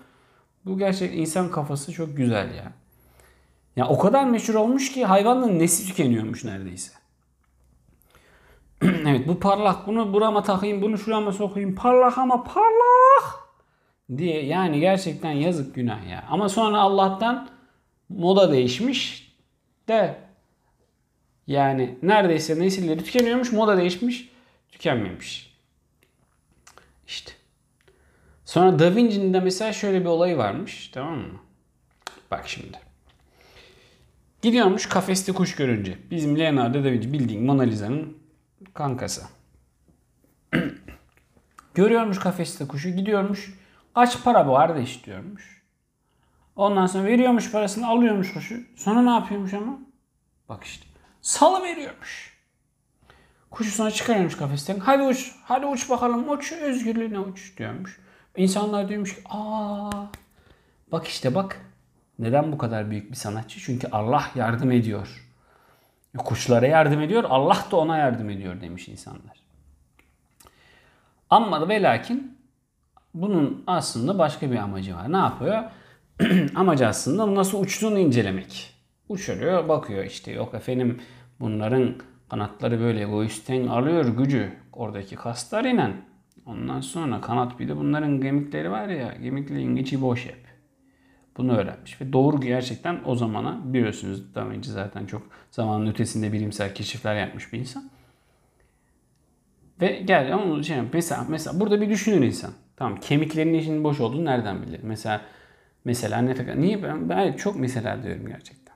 Bu 0.66 0.78
gerçek 0.78 1.18
insan 1.18 1.52
kafası 1.52 1.92
çok 1.94 2.18
güzel 2.18 2.56
ya. 2.56 2.72
Ya 3.76 3.88
o 3.88 4.00
kadar 4.00 4.26
meşhur 4.26 4.56
olmuş 4.56 4.92
ki 4.92 5.06
hayvanın 5.06 5.60
nesli 5.60 5.88
tükeniyormuş 5.88 6.44
neredeyse. 6.44 6.92
evet 8.82 9.28
bu 9.28 9.40
parlak 9.40 9.88
bunu 9.88 10.14
burama 10.14 10.44
takayım 10.44 10.82
bunu 10.82 10.98
şurama 10.98 11.32
sokayım 11.32 11.76
parlak 11.76 12.18
ama 12.18 12.44
parlak 12.44 13.48
diye 14.18 14.46
yani 14.46 14.80
gerçekten 14.80 15.32
yazık 15.32 15.76
günah 15.76 16.10
ya. 16.10 16.26
Ama 16.30 16.50
sonra 16.50 16.80
Allah'tan 16.80 17.50
moda 18.10 18.52
değişmiş 18.52 19.32
de 19.88 20.18
yani 21.48 21.98
neredeyse 22.04 22.60
nesilleri 22.60 23.04
tükeniyormuş 23.04 23.52
moda 23.52 23.78
değişmiş 23.78 24.30
tükenmemiş. 24.72 25.58
İşte. 27.08 27.32
Sonra 28.46 28.80
Da 28.80 28.96
Vinci'nin 28.96 29.34
de 29.34 29.40
mesela 29.40 29.74
şöyle 29.74 30.02
bir 30.02 30.06
olayı 30.06 30.38
varmış 30.38 30.90
tamam 30.94 31.18
mı? 31.18 31.40
Bak 32.32 32.48
şimdi. 32.48 32.80
Gidiyormuş 34.42 34.86
kafeste 34.86 35.32
kuş 35.32 35.56
görünce. 35.56 35.98
Bizim 36.12 36.40
Leonardo 36.40 36.84
da 36.84 36.92
Vinci 36.92 37.14
bildiğin 37.14 37.46
Mona 37.46 37.64
Lisa'nın 37.64 38.17
kankası. 38.78 39.22
Görüyormuş 41.74 42.20
kafeste 42.20 42.68
kuşu 42.68 42.90
gidiyormuş. 42.90 43.54
Kaç 43.96 44.24
para 44.24 44.48
vardı 44.48 44.82
istiyormuş. 44.82 45.64
Ondan 46.56 46.88
sonra 46.88 47.04
veriyormuş 47.04 47.52
parasını 47.52 47.88
alıyormuş 47.88 48.34
kuşu. 48.34 48.56
Sonra 48.76 49.02
ne 49.02 49.10
yapıyormuş 49.10 49.54
ama? 49.54 49.80
Bak 50.50 50.64
işte. 50.64 50.86
Salı 51.22 51.64
veriyormuş. 51.64 52.38
Kuşu 53.52 53.72
sonra 53.72 53.92
çıkarıyormuş 53.92 54.38
kafesten. 54.38 54.80
Hadi 54.80 55.04
uç. 55.04 55.32
Hadi 55.44 55.66
uç 55.66 55.90
bakalım. 55.90 56.30
Uç. 56.30 56.52
Özgürlüğüne 56.52 57.20
uç 57.20 57.58
diyormuş. 57.58 58.00
İnsanlar 58.36 58.90
diyormuş 58.90 59.16
ki 59.16 59.22
aa 59.30 59.92
bak 60.92 61.08
işte 61.08 61.36
bak. 61.36 61.62
Neden 62.20 62.52
bu 62.52 62.58
kadar 62.58 62.92
büyük 62.92 63.12
bir 63.12 63.16
sanatçı? 63.16 63.60
Çünkü 63.60 63.88
Allah 63.92 64.32
yardım 64.36 64.72
ediyor. 64.72 65.27
Kuşlara 66.18 66.68
yardım 66.68 67.02
ediyor. 67.02 67.24
Allah 67.30 67.66
da 67.72 67.78
ona 67.78 67.98
yardım 67.98 68.30
ediyor 68.30 68.62
demiş 68.62 68.88
insanlar. 68.88 69.38
Ama 71.30 71.70
ve 71.70 71.82
lakin 71.82 72.38
bunun 73.14 73.64
aslında 73.68 74.20
başka 74.20 74.52
bir 74.52 74.56
amacı 74.56 74.96
var. 74.96 75.12
Ne 75.12 75.18
yapıyor? 75.18 75.64
amacı 76.56 76.88
aslında 76.88 77.36
nasıl 77.36 77.64
uçtuğunu 77.64 78.00
incelemek. 78.00 78.74
Uçuruyor, 79.10 79.68
bakıyor 79.70 80.06
işte 80.06 80.32
yok 80.32 80.54
efendim 80.54 81.00
bunların 81.40 81.96
kanatları 82.30 82.80
böyle 82.80 83.04
göğüsten 83.04 83.68
alıyor 83.68 84.06
gücü 84.06 84.54
oradaki 84.74 85.16
kaslarıyla. 85.16 85.92
Ondan 86.46 86.82
sonra 86.82 87.22
kanat 87.22 87.60
bir 87.60 87.68
de 87.68 87.78
bunların 87.78 88.22
gemikleri 88.22 88.72
var 88.72 88.88
ya 88.88 89.14
gemiklerin 89.22 89.76
içi 89.76 90.02
boş 90.02 90.26
hep. 90.26 90.47
Bunu 91.38 91.58
öğrenmiş 91.58 92.02
ve 92.02 92.14
doğru 92.14 92.42
gerçekten 92.42 93.00
o 93.06 93.16
zamana 93.16 93.62
biliyorsunuz 93.74 94.36
daha 94.36 94.48
önce 94.48 94.72
zaten 94.72 95.06
çok 95.06 95.22
zamanın 95.52 95.88
ötesinde 95.88 96.34
bilimsel 96.34 96.76
keşifler 96.76 97.16
yapmış 97.16 97.54
bir 97.54 97.60
insan. 97.60 97.90
Ve 99.82 100.02
gel 100.06 100.34
ama 100.34 100.64
şey 100.64 100.78
mesela 100.94 101.26
mesela 101.30 101.60
burada 101.60 101.82
bir 101.82 101.90
düşünür 101.90 102.26
insan. 102.26 102.52
Tamam 102.76 103.00
kemiklerinin 103.00 103.60
içinin 103.60 103.84
boş 103.84 104.00
olduğunu 104.00 104.26
nereden 104.26 104.62
bilir? 104.62 104.80
Mesela 104.84 105.22
mesela 105.86 106.18
ne 106.18 106.36
takar? 106.36 106.62
Niye 106.62 106.84
ben, 106.84 107.10
ben 107.10 107.34
çok 107.34 107.56
mesela 107.56 108.04
diyorum 108.04 108.28
gerçekten. 108.28 108.76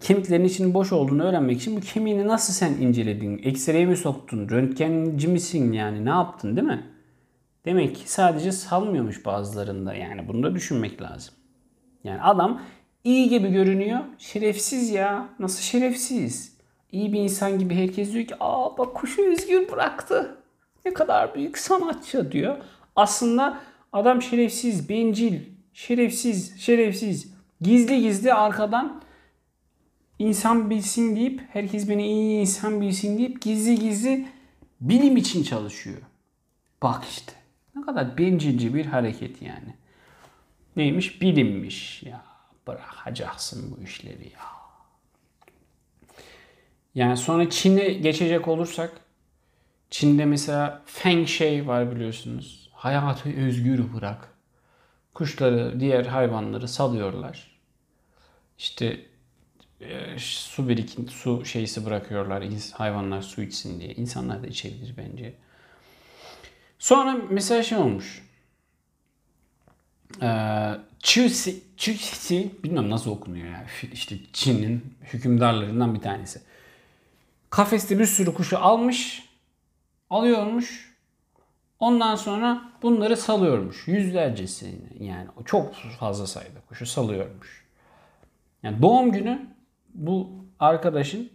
Kemiklerin 0.00 0.44
içinin 0.44 0.74
boş 0.74 0.92
olduğunu 0.92 1.22
öğrenmek 1.22 1.60
için 1.60 1.76
bu 1.76 1.80
kemiğini 1.80 2.28
nasıl 2.28 2.52
sen 2.52 2.72
inceledin? 2.72 3.38
X-ray 3.38 3.86
mi 3.86 3.96
soktun? 3.96 4.48
Röntgenci 4.48 5.28
misin 5.28 5.72
yani? 5.72 6.04
Ne 6.04 6.08
yaptın 6.08 6.56
değil 6.56 6.66
mi? 6.66 6.89
Demek 7.64 7.96
ki 7.96 8.12
sadece 8.12 8.52
salmıyormuş 8.52 9.24
bazılarında. 9.24 9.94
Yani 9.94 10.28
bunu 10.28 10.42
da 10.42 10.54
düşünmek 10.54 11.02
lazım. 11.02 11.34
Yani 12.04 12.22
adam 12.22 12.62
iyi 13.04 13.28
gibi 13.28 13.52
görünüyor. 13.52 14.00
Şerefsiz 14.18 14.90
ya. 14.90 15.28
Nasıl 15.38 15.62
şerefsiz? 15.62 16.56
İyi 16.92 17.12
bir 17.12 17.20
insan 17.20 17.58
gibi 17.58 17.74
herkes 17.74 18.12
diyor 18.12 18.26
ki 18.26 18.34
aa 18.40 18.78
bak 18.78 18.94
kuşu 18.94 19.32
özgür 19.32 19.72
bıraktı. 19.72 20.36
Ne 20.84 20.94
kadar 20.94 21.34
büyük 21.34 21.58
sanatçı 21.58 22.32
diyor. 22.32 22.56
Aslında 22.96 23.60
adam 23.92 24.22
şerefsiz, 24.22 24.88
bencil, 24.88 25.40
şerefsiz, 25.72 26.60
şerefsiz. 26.60 27.34
Gizli 27.60 28.02
gizli 28.02 28.34
arkadan 28.34 29.02
insan 30.18 30.70
bilsin 30.70 31.16
deyip, 31.16 31.42
herkes 31.52 31.88
beni 31.88 32.06
iyi 32.06 32.40
insan 32.40 32.80
bilsin 32.80 33.18
deyip 33.18 33.42
gizli 33.42 33.78
gizli 33.78 34.28
bilim 34.80 35.16
için 35.16 35.42
çalışıyor. 35.42 35.98
Bak 36.82 37.04
işte. 37.10 37.39
Ne 37.76 37.82
kadar 37.82 38.18
bencilce 38.18 38.74
bir 38.74 38.86
hareket 38.86 39.42
yani. 39.42 39.74
Neymiş? 40.76 41.22
Bilinmiş. 41.22 42.02
Ya 42.02 42.24
bırakacaksın 42.66 43.76
bu 43.76 43.82
işleri 43.82 44.32
ya. 44.32 44.60
Yani 46.94 47.16
sonra 47.16 47.50
Çin'e 47.50 47.88
geçecek 47.88 48.48
olursak 48.48 49.00
Çin'de 49.90 50.24
mesela 50.24 50.82
Feng 50.86 51.28
Shui 51.28 51.66
var 51.66 51.94
biliyorsunuz. 51.94 52.70
Hayatı 52.72 53.36
özgür 53.36 53.94
bırak. 53.94 54.28
Kuşları, 55.14 55.80
diğer 55.80 56.06
hayvanları 56.06 56.68
salıyorlar. 56.68 57.60
İşte 58.58 59.00
e, 59.80 60.18
su 60.18 60.68
birikinti, 60.68 61.12
su 61.12 61.44
şeysi 61.44 61.86
bırakıyorlar 61.86 62.44
hayvanlar 62.72 63.22
su 63.22 63.42
içsin 63.42 63.80
diye. 63.80 63.94
İnsanlar 63.94 64.42
da 64.42 64.46
içebilir 64.46 64.94
bence. 64.96 65.34
Sonra 66.80 67.16
mesela 67.30 67.62
şey 67.62 67.78
olmuş. 67.78 68.28
Ee, 70.22 70.70
Chusi, 70.98 71.62
Chusi, 71.76 72.54
bilmiyorum 72.64 72.90
nasıl 72.90 73.10
okunuyor 73.10 73.46
ya. 73.46 73.66
İşte 73.92 74.16
Çin'in 74.32 74.94
hükümdarlarından 75.12 75.94
bir 75.94 76.00
tanesi. 76.00 76.42
Kafeste 77.50 77.98
bir 77.98 78.06
sürü 78.06 78.34
kuşu 78.34 78.58
almış, 78.58 79.28
alıyormuş. 80.10 80.96
Ondan 81.80 82.16
sonra 82.16 82.62
bunları 82.82 83.16
salıyormuş. 83.16 83.88
Yüzlercesini 83.88 85.04
yani 85.04 85.26
çok 85.44 85.74
fazla 85.74 86.26
sayıda 86.26 86.60
kuşu 86.68 86.86
salıyormuş. 86.86 87.64
Yani 88.62 88.82
doğum 88.82 89.12
günü 89.12 89.46
bu 89.94 90.30
arkadaşın 90.60 91.30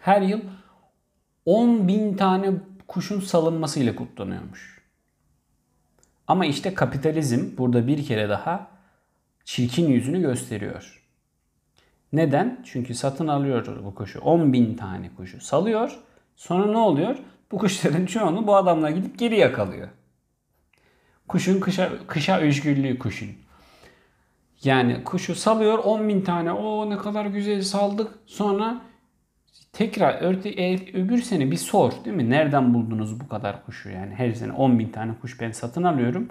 her 0.00 0.22
yıl 0.22 0.40
10 1.46 1.88
bin 1.88 2.16
tane 2.16 2.52
kuşun 2.90 3.20
salınmasıyla 3.20 3.96
kutlanıyormuş. 3.96 4.82
Ama 6.26 6.46
işte 6.46 6.74
kapitalizm 6.74 7.56
burada 7.58 7.86
bir 7.86 8.06
kere 8.06 8.28
daha 8.28 8.66
çirkin 9.44 9.88
yüzünü 9.88 10.20
gösteriyor. 10.20 11.02
Neden? 12.12 12.62
Çünkü 12.64 12.94
satın 12.94 13.28
alıyor 13.28 13.84
bu 13.84 13.94
kuşu. 13.94 14.20
10 14.20 14.52
bin 14.52 14.74
tane 14.74 15.10
kuşu 15.16 15.40
salıyor. 15.40 15.98
Sonra 16.36 16.66
ne 16.66 16.76
oluyor? 16.76 17.16
Bu 17.52 17.58
kuşların 17.58 18.06
çoğunu 18.06 18.46
bu 18.46 18.56
adamlar 18.56 18.90
gidip 18.90 19.18
geri 19.18 19.38
yakalıyor. 19.38 19.88
Kuşun 21.28 21.60
kışa, 21.60 22.06
kışa 22.06 22.38
özgürlüğü 22.38 22.98
kuşun. 22.98 23.30
Yani 24.64 25.04
kuşu 25.04 25.34
salıyor 25.34 25.78
10 25.78 26.08
bin 26.08 26.22
tane. 26.22 26.52
O 26.52 26.90
ne 26.90 26.96
kadar 26.96 27.26
güzel 27.26 27.62
saldık. 27.62 28.18
Sonra 28.26 28.89
tekrar 29.72 30.22
örte, 30.22 30.50
öbür 30.94 31.22
sene 31.22 31.50
bir 31.50 31.56
sor 31.56 31.92
değil 32.04 32.16
mi? 32.16 32.30
Nereden 32.30 32.74
buldunuz 32.74 33.20
bu 33.20 33.28
kadar 33.28 33.66
kuşu? 33.66 33.90
Yani 33.90 34.14
her 34.14 34.32
sene 34.32 34.52
10 34.52 34.78
bin 34.78 34.88
tane 34.88 35.12
kuş 35.20 35.40
ben 35.40 35.50
satın 35.50 35.82
alıyorum. 35.82 36.28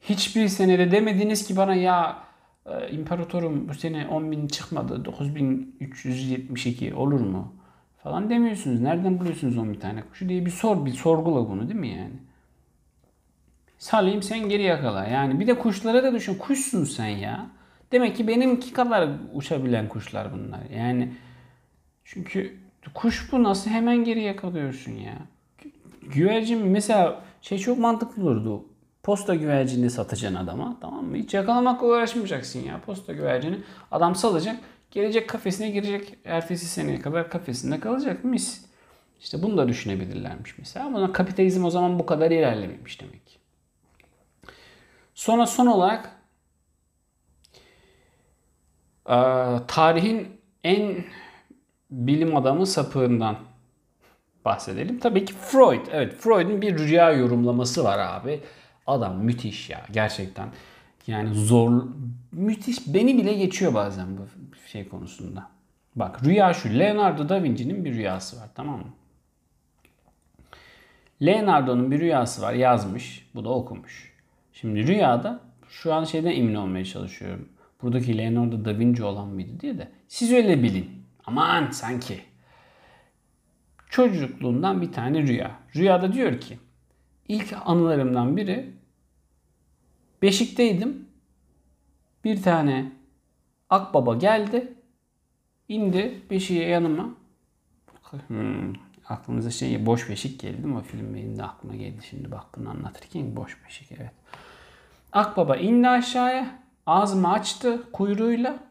Hiçbir 0.00 0.48
senede 0.48 0.90
demediniz 0.90 1.46
ki 1.46 1.56
bana 1.56 1.74
ya 1.74 2.22
e, 2.66 2.90
imparatorum 2.90 3.68
bu 3.68 3.74
sene 3.74 4.06
10 4.06 4.30
bin 4.32 4.46
çıkmadı 4.46 5.04
9372 5.04 6.94
olur 6.94 7.20
mu? 7.20 7.54
Falan 8.02 8.30
demiyorsunuz. 8.30 8.80
Nereden 8.80 9.20
buluyorsunuz 9.20 9.58
10 9.58 9.72
bin 9.72 9.80
tane 9.80 10.02
kuşu 10.02 10.28
diye 10.28 10.46
bir 10.46 10.50
sor, 10.50 10.86
bir 10.86 10.90
sorgula 10.90 11.48
bunu 11.50 11.68
değil 11.68 11.80
mi 11.80 11.88
yani? 11.88 12.14
Salayım 13.78 14.22
sen 14.22 14.48
geri 14.48 14.62
yakala. 14.62 15.06
Yani 15.06 15.40
bir 15.40 15.46
de 15.46 15.58
kuşlara 15.58 16.02
da 16.02 16.14
düşün. 16.14 16.34
Kuşsun 16.34 16.84
sen 16.84 17.08
ya. 17.08 17.46
Demek 17.92 18.16
ki 18.16 18.28
benimki 18.28 18.72
kadar 18.72 19.08
uçabilen 19.34 19.88
kuşlar 19.88 20.32
bunlar. 20.32 20.60
Yani 20.76 21.12
çünkü 22.04 22.56
kuş 22.94 23.32
bu 23.32 23.42
nasıl 23.42 23.70
hemen 23.70 24.04
geri 24.04 24.22
yakalıyorsun 24.22 24.92
ya. 24.92 25.18
Güvercin 26.02 26.66
mesela 26.66 27.24
şey 27.42 27.58
çok 27.58 27.78
mantıklı 27.78 28.22
olurdu. 28.22 28.64
Posta 29.02 29.34
güvercini 29.34 29.90
satacaksın 29.90 30.36
adama 30.36 30.76
tamam 30.80 31.04
mı? 31.04 31.16
Hiç 31.16 31.34
yakalamakla 31.34 31.86
uğraşmayacaksın 31.86 32.60
ya. 32.60 32.80
Posta 32.80 33.12
güvercini 33.12 33.58
adam 33.90 34.14
salacak. 34.14 34.56
Gelecek 34.90 35.28
kafesine 35.28 35.70
girecek. 35.70 36.18
Ertesi 36.24 36.66
seneye 36.66 37.00
kadar 37.00 37.30
kafesinde 37.30 37.80
kalacak 37.80 38.24
mis. 38.24 38.64
İşte 39.20 39.42
bunu 39.42 39.58
da 39.58 39.68
düşünebilirlermiş 39.68 40.58
mesela. 40.58 40.86
Ama 40.86 41.12
kapitalizm 41.12 41.64
o 41.64 41.70
zaman 41.70 41.98
bu 41.98 42.06
kadar 42.06 42.30
ilerlememiş 42.30 43.00
demek. 43.00 43.40
Sonra 45.14 45.46
son 45.46 45.66
olarak 45.66 46.16
tarihin 49.68 50.40
en 50.64 51.04
bilim 51.90 52.36
adamı 52.36 52.66
sapığından 52.66 53.36
bahsedelim. 54.44 54.98
Tabii 54.98 55.24
ki 55.24 55.34
Freud. 55.34 55.86
Evet 55.92 56.14
Freud'un 56.14 56.62
bir 56.62 56.78
rüya 56.78 57.12
yorumlaması 57.12 57.84
var 57.84 57.98
abi. 57.98 58.40
Adam 58.86 59.24
müthiş 59.24 59.70
ya 59.70 59.86
gerçekten. 59.92 60.48
Yani 61.06 61.34
zor, 61.34 61.82
müthiş. 62.32 62.94
Beni 62.94 63.18
bile 63.18 63.34
geçiyor 63.34 63.74
bazen 63.74 64.06
bu 64.18 64.22
şey 64.68 64.88
konusunda. 64.88 65.48
Bak 65.96 66.24
rüya 66.24 66.54
şu. 66.54 66.78
Leonardo 66.78 67.28
da 67.28 67.42
Vinci'nin 67.42 67.84
bir 67.84 67.94
rüyası 67.94 68.40
var 68.40 68.48
tamam 68.54 68.78
mı? 68.78 68.92
Leonardo'nun 71.22 71.90
bir 71.90 72.00
rüyası 72.00 72.42
var 72.42 72.52
yazmış. 72.52 73.30
Bu 73.34 73.44
da 73.44 73.48
okumuş. 73.48 74.14
Şimdi 74.52 74.86
rüyada 74.86 75.40
şu 75.68 75.94
an 75.94 76.04
şeyden 76.04 76.30
emin 76.30 76.54
olmaya 76.54 76.84
çalışıyorum. 76.84 77.48
Buradaki 77.82 78.18
Leonardo 78.18 78.64
da 78.64 78.78
Vinci 78.78 79.04
olan 79.04 79.28
mıydı 79.28 79.60
diye 79.60 79.78
de. 79.78 79.88
Siz 80.08 80.32
öyle 80.32 80.62
bilin. 80.62 80.99
Aman 81.30 81.70
sanki. 81.70 82.20
Çocukluğundan 83.90 84.82
bir 84.82 84.92
tane 84.92 85.22
rüya. 85.22 85.50
Rüyada 85.76 86.12
diyor 86.12 86.40
ki 86.40 86.58
ilk 87.28 87.54
anılarımdan 87.64 88.36
biri 88.36 88.74
Beşikteydim. 90.22 91.08
Bir 92.24 92.42
tane 92.42 92.92
akbaba 93.70 94.14
geldi. 94.14 94.74
indi 95.68 96.22
beşiğe 96.30 96.68
yanıma. 96.68 97.08
Hmm, 98.26 98.72
aklımıza 99.08 99.50
şey 99.50 99.86
boş 99.86 100.08
beşik 100.08 100.40
geldi 100.40 100.66
mi? 100.66 100.76
O 100.76 100.80
film 100.80 101.14
benim 101.14 101.38
de 101.38 101.44
aklıma 101.44 101.76
geldi 101.76 102.02
şimdi 102.10 102.30
bak 102.30 102.44
bunu 102.56 102.70
anlatırken 102.70 103.36
boş 103.36 103.64
beşik 103.64 103.92
evet. 103.92 104.12
Akbaba 105.12 105.56
indi 105.56 105.88
aşağıya. 105.88 106.58
Ağzımı 106.86 107.32
açtı 107.32 107.92
kuyruğuyla. 107.92 108.69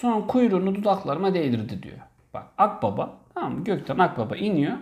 Sonra 0.00 0.26
kuyruğunu 0.26 0.74
dudaklarıma 0.74 1.34
değdirdi 1.34 1.82
diyor. 1.82 1.98
Bak 2.34 2.46
akbaba 2.58 3.18
tamam 3.34 3.58
mı? 3.58 3.64
Gökten 3.64 3.98
akbaba 3.98 4.36
iniyor. 4.36 4.76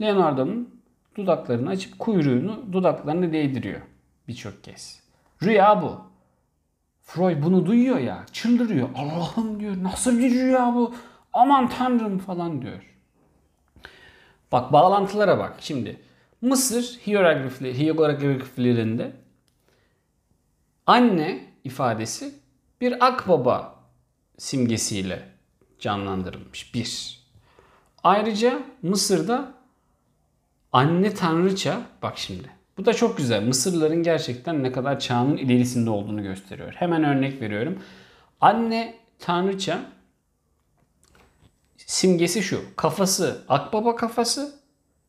Leonardo'nun 0.00 0.80
dudaklarını 1.16 1.70
açıp 1.70 1.98
kuyruğunu 1.98 2.72
dudaklarını 2.72 3.32
değdiriyor 3.32 3.80
birçok 4.28 4.64
kez. 4.64 5.02
Rüya 5.42 5.82
bu. 5.82 6.00
Freud 7.02 7.42
bunu 7.42 7.66
duyuyor 7.66 7.98
ya 7.98 8.26
çıldırıyor. 8.32 8.88
Allah'ım 8.94 9.60
diyor 9.60 9.82
nasıl 9.82 10.18
bir 10.18 10.30
rüya 10.30 10.74
bu? 10.74 10.94
Aman 11.32 11.68
tanrım 11.68 12.18
falan 12.18 12.62
diyor. 12.62 12.96
Bak 14.52 14.72
bağlantılara 14.72 15.38
bak 15.38 15.56
şimdi. 15.60 16.00
Mısır 16.40 17.00
hierogliflerinde 17.06 19.12
anne 20.86 21.44
ifadesi 21.64 22.43
bir 22.84 23.06
akbaba 23.06 23.74
simgesiyle 24.38 25.28
canlandırılmış. 25.78 26.74
Bir. 26.74 27.20
Ayrıca 28.02 28.62
Mısır'da 28.82 29.54
anne 30.72 31.14
tanrıça 31.14 31.80
bak 32.02 32.18
şimdi 32.18 32.50
bu 32.78 32.84
da 32.84 32.94
çok 32.94 33.16
güzel. 33.16 33.42
Mısırlıların 33.46 34.02
gerçekten 34.02 34.62
ne 34.62 34.72
kadar 34.72 35.00
çağının 35.00 35.36
ilerisinde 35.36 35.90
olduğunu 35.90 36.22
gösteriyor. 36.22 36.72
Hemen 36.76 37.04
örnek 37.04 37.40
veriyorum. 37.40 37.78
Anne 38.40 38.94
tanrıça 39.18 39.80
simgesi 41.76 42.42
şu. 42.42 42.76
Kafası 42.76 43.44
akbaba 43.48 43.96
kafası, 43.96 44.54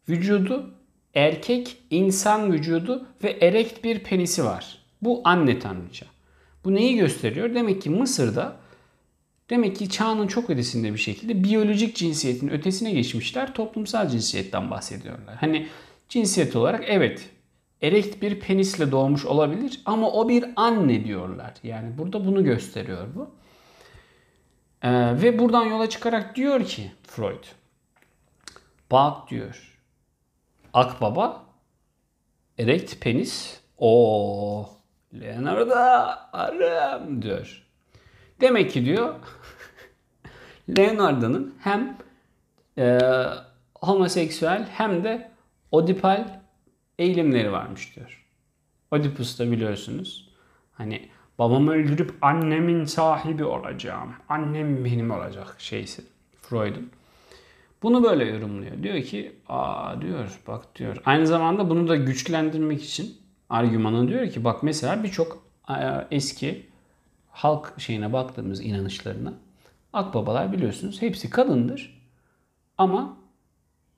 vücudu 0.09 0.73
erkek 1.13 1.77
insan 1.89 2.53
vücudu 2.53 3.07
ve 3.23 3.31
erekt 3.31 3.83
bir 3.83 3.99
penisi 3.99 4.45
var. 4.45 4.85
Bu 5.01 5.21
anne 5.23 5.59
tanrıça. 5.59 6.14
Bu 6.65 6.75
neyi 6.75 6.97
gösteriyor? 6.97 7.53
Demek 7.53 7.81
ki 7.81 7.89
Mısır'da 7.89 8.57
demek 9.49 9.75
ki 9.75 9.89
çağının 9.89 10.27
çok 10.27 10.49
ötesinde 10.49 10.93
bir 10.93 10.99
şekilde 10.99 11.43
biyolojik 11.43 11.95
cinsiyetin 11.95 12.47
ötesine 12.47 12.91
geçmişler. 12.91 13.53
Toplumsal 13.53 14.09
cinsiyetten 14.09 14.71
bahsediyorlar. 14.71 15.35
Hani 15.35 15.67
cinsiyet 16.09 16.55
olarak 16.55 16.83
evet 16.87 17.29
erekt 17.81 18.21
bir 18.21 18.39
penisle 18.39 18.91
doğmuş 18.91 19.25
olabilir 19.25 19.81
ama 19.85 20.11
o 20.11 20.29
bir 20.29 20.45
anne 20.55 21.05
diyorlar. 21.05 21.53
Yani 21.63 21.97
burada 21.97 22.25
bunu 22.25 22.43
gösteriyor 22.43 23.07
bu. 23.15 23.29
Ee, 24.81 25.21
ve 25.21 25.39
buradan 25.39 25.65
yola 25.65 25.89
çıkarak 25.89 26.35
diyor 26.35 26.65
ki 26.65 26.91
Freud, 27.03 27.43
bak 28.91 29.29
diyor, 29.29 29.81
akbaba, 30.73 31.45
erekt 32.59 33.01
penis, 33.01 33.59
o 33.77 34.74
Leonardo 35.21 35.73
arım 36.33 37.21
diyor. 37.21 37.65
Demek 38.41 38.71
ki 38.71 38.85
diyor 38.85 39.15
Leonardo'nun 40.77 41.55
hem 41.59 41.97
e, 42.77 42.99
homoseksüel 43.81 44.67
hem 44.71 45.03
de 45.03 45.31
odipal 45.71 46.27
eğilimleri 46.99 47.51
varmış 47.51 47.95
diyor. 47.95 48.25
Oedipus 48.91 49.39
da 49.39 49.51
biliyorsunuz. 49.51 50.29
Hani 50.73 51.09
babamı 51.39 51.71
öldürüp 51.71 52.13
annemin 52.21 52.85
sahibi 52.85 53.43
olacağım. 53.45 54.13
Annem 54.29 54.85
benim 54.85 55.11
olacak 55.11 55.55
şeysi. 55.57 56.03
Freud'un. 56.41 56.91
Bunu 57.83 58.03
böyle 58.03 58.25
yorumluyor. 58.25 58.83
Diyor 58.83 59.01
ki 59.01 59.35
aa 59.49 60.01
diyor 60.01 60.39
bak 60.47 60.75
diyor. 60.75 60.97
Aynı 61.05 61.27
zamanda 61.27 61.69
bunu 61.69 61.87
da 61.87 61.95
güçlendirmek 61.95 62.83
için 62.83 63.17
argümanı 63.49 64.07
diyor 64.07 64.29
ki 64.29 64.43
bak 64.43 64.63
mesela 64.63 65.03
birçok 65.03 65.45
eski 66.11 66.65
halk 67.31 67.73
şeyine 67.77 68.13
baktığımız 68.13 68.61
inanışlarına 68.61 69.33
Akbabalar 69.95 70.53
biliyorsunuz 70.53 71.01
hepsi 71.01 71.29
kadındır. 71.29 72.01
Ama 72.77 73.17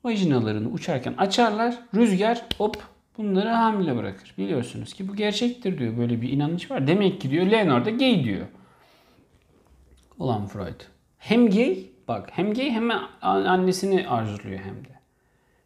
vajinalarını 0.03 0.69
uçarken 0.69 1.13
açarlar. 1.17 1.79
Rüzgar 1.95 2.45
hop 2.57 2.77
bunları 3.17 3.49
hamile 3.49 3.95
bırakır. 3.95 4.33
Biliyorsunuz 4.37 4.93
ki 4.93 5.07
bu 5.07 5.15
gerçektir 5.15 5.79
diyor. 5.79 5.97
Böyle 5.97 6.21
bir 6.21 6.29
inanış 6.29 6.71
var. 6.71 6.87
Demek 6.87 7.21
ki 7.21 7.29
diyor 7.29 7.45
Leonard 7.45 7.85
da 7.85 7.89
gay 7.89 8.23
diyor. 8.23 8.47
Ulan 10.19 10.47
Freud. 10.47 10.81
Hem 11.17 11.49
gay 11.49 11.85
bak 12.07 12.29
hem 12.31 12.53
gay 12.53 12.71
hem 12.71 12.91
annesini 13.21 14.09
arzuluyor 14.09 14.59
hem 14.59 14.75
de. 14.75 14.99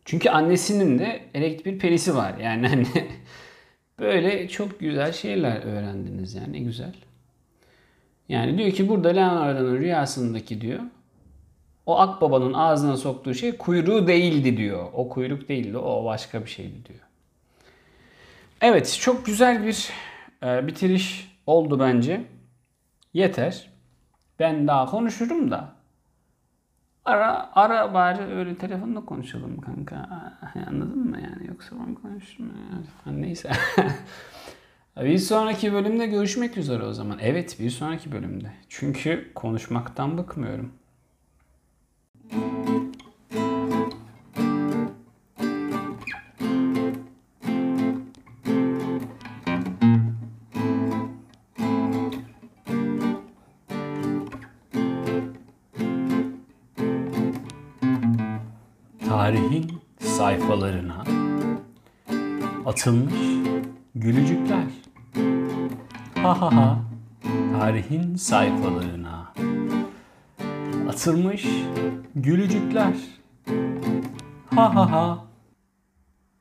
Çünkü 0.06 0.30
annesinin 0.30 1.00
de 1.00 1.22
erekt 1.34 1.66
bir 1.66 1.80
perisi 1.80 2.16
var. 2.16 2.38
Yani 2.38 2.68
hani 2.68 2.88
böyle 4.02 4.48
çok 4.48 4.80
güzel 4.80 5.14
şeyler 5.14 5.62
öğrendiniz 5.62 6.36
yani 6.36 6.54
ne 6.54 6.60
güzel. 6.60 6.94
Yani 8.30 8.58
diyor 8.58 8.72
ki 8.72 8.90
burada 8.90 9.10
Leonardo'nun 9.10 9.78
rüyasındaki 9.78 10.62
diyor 10.62 10.80
o 11.86 12.00
akbabanın 12.00 12.54
ağzına 12.54 12.98
soktuğu 12.98 13.34
şey 13.34 13.58
kuyruğu 13.58 14.08
değildi 14.08 14.58
diyor. 14.58 14.88
O 14.94 15.10
kuyruk 15.10 15.50
değildi 15.50 15.78
o 15.78 16.06
başka 16.06 16.46
bir 16.46 16.50
şeydi 16.50 16.86
diyor. 16.86 17.00
Evet 18.62 19.00
çok 19.02 19.26
güzel 19.26 19.66
bir 19.66 19.90
e, 20.44 20.68
bitiriş 20.68 21.38
oldu 21.48 21.80
bence. 21.80 22.24
Yeter. 23.14 23.70
Ben 24.40 24.68
daha 24.68 24.86
konuşurum 24.86 25.52
da 25.52 25.76
Ara 27.06 27.52
ara 27.56 27.94
bari 27.94 28.22
öyle 28.22 28.58
telefonda 28.58 29.06
konuşalım 29.06 29.62
kanka. 29.62 30.10
Anladın 30.68 31.10
mı 31.10 31.18
yani? 31.22 31.48
Yoksa 31.48 31.76
ben 31.80 31.96
konuşurum. 31.96 32.52
Yani. 33.06 33.22
Neyse. 33.22 33.52
bir 34.98 35.18
sonraki 35.18 35.74
bölümde 35.74 36.08
görüşmek 36.08 36.58
üzere 36.58 36.84
o 36.84 36.94
zaman. 36.94 37.18
Evet 37.22 37.58
bir 37.60 37.70
sonraki 37.70 38.12
bölümde. 38.12 38.52
Çünkü 38.70 39.32
konuşmaktan 39.36 40.18
bıkmıyorum. 40.18 40.72
tarihin 42.32 42.91
atılmış 62.82 63.14
gülücükler. 63.96 64.66
Ha 66.16 66.42
ha 66.42 66.56
ha. 66.56 66.80
Tarihin 67.60 68.16
sayfalarına 68.16 69.34
atılmış 70.90 71.46
gülücükler. 72.16 72.94
Ha 74.56 74.76
ha 74.76 74.92
ha. 74.92 75.26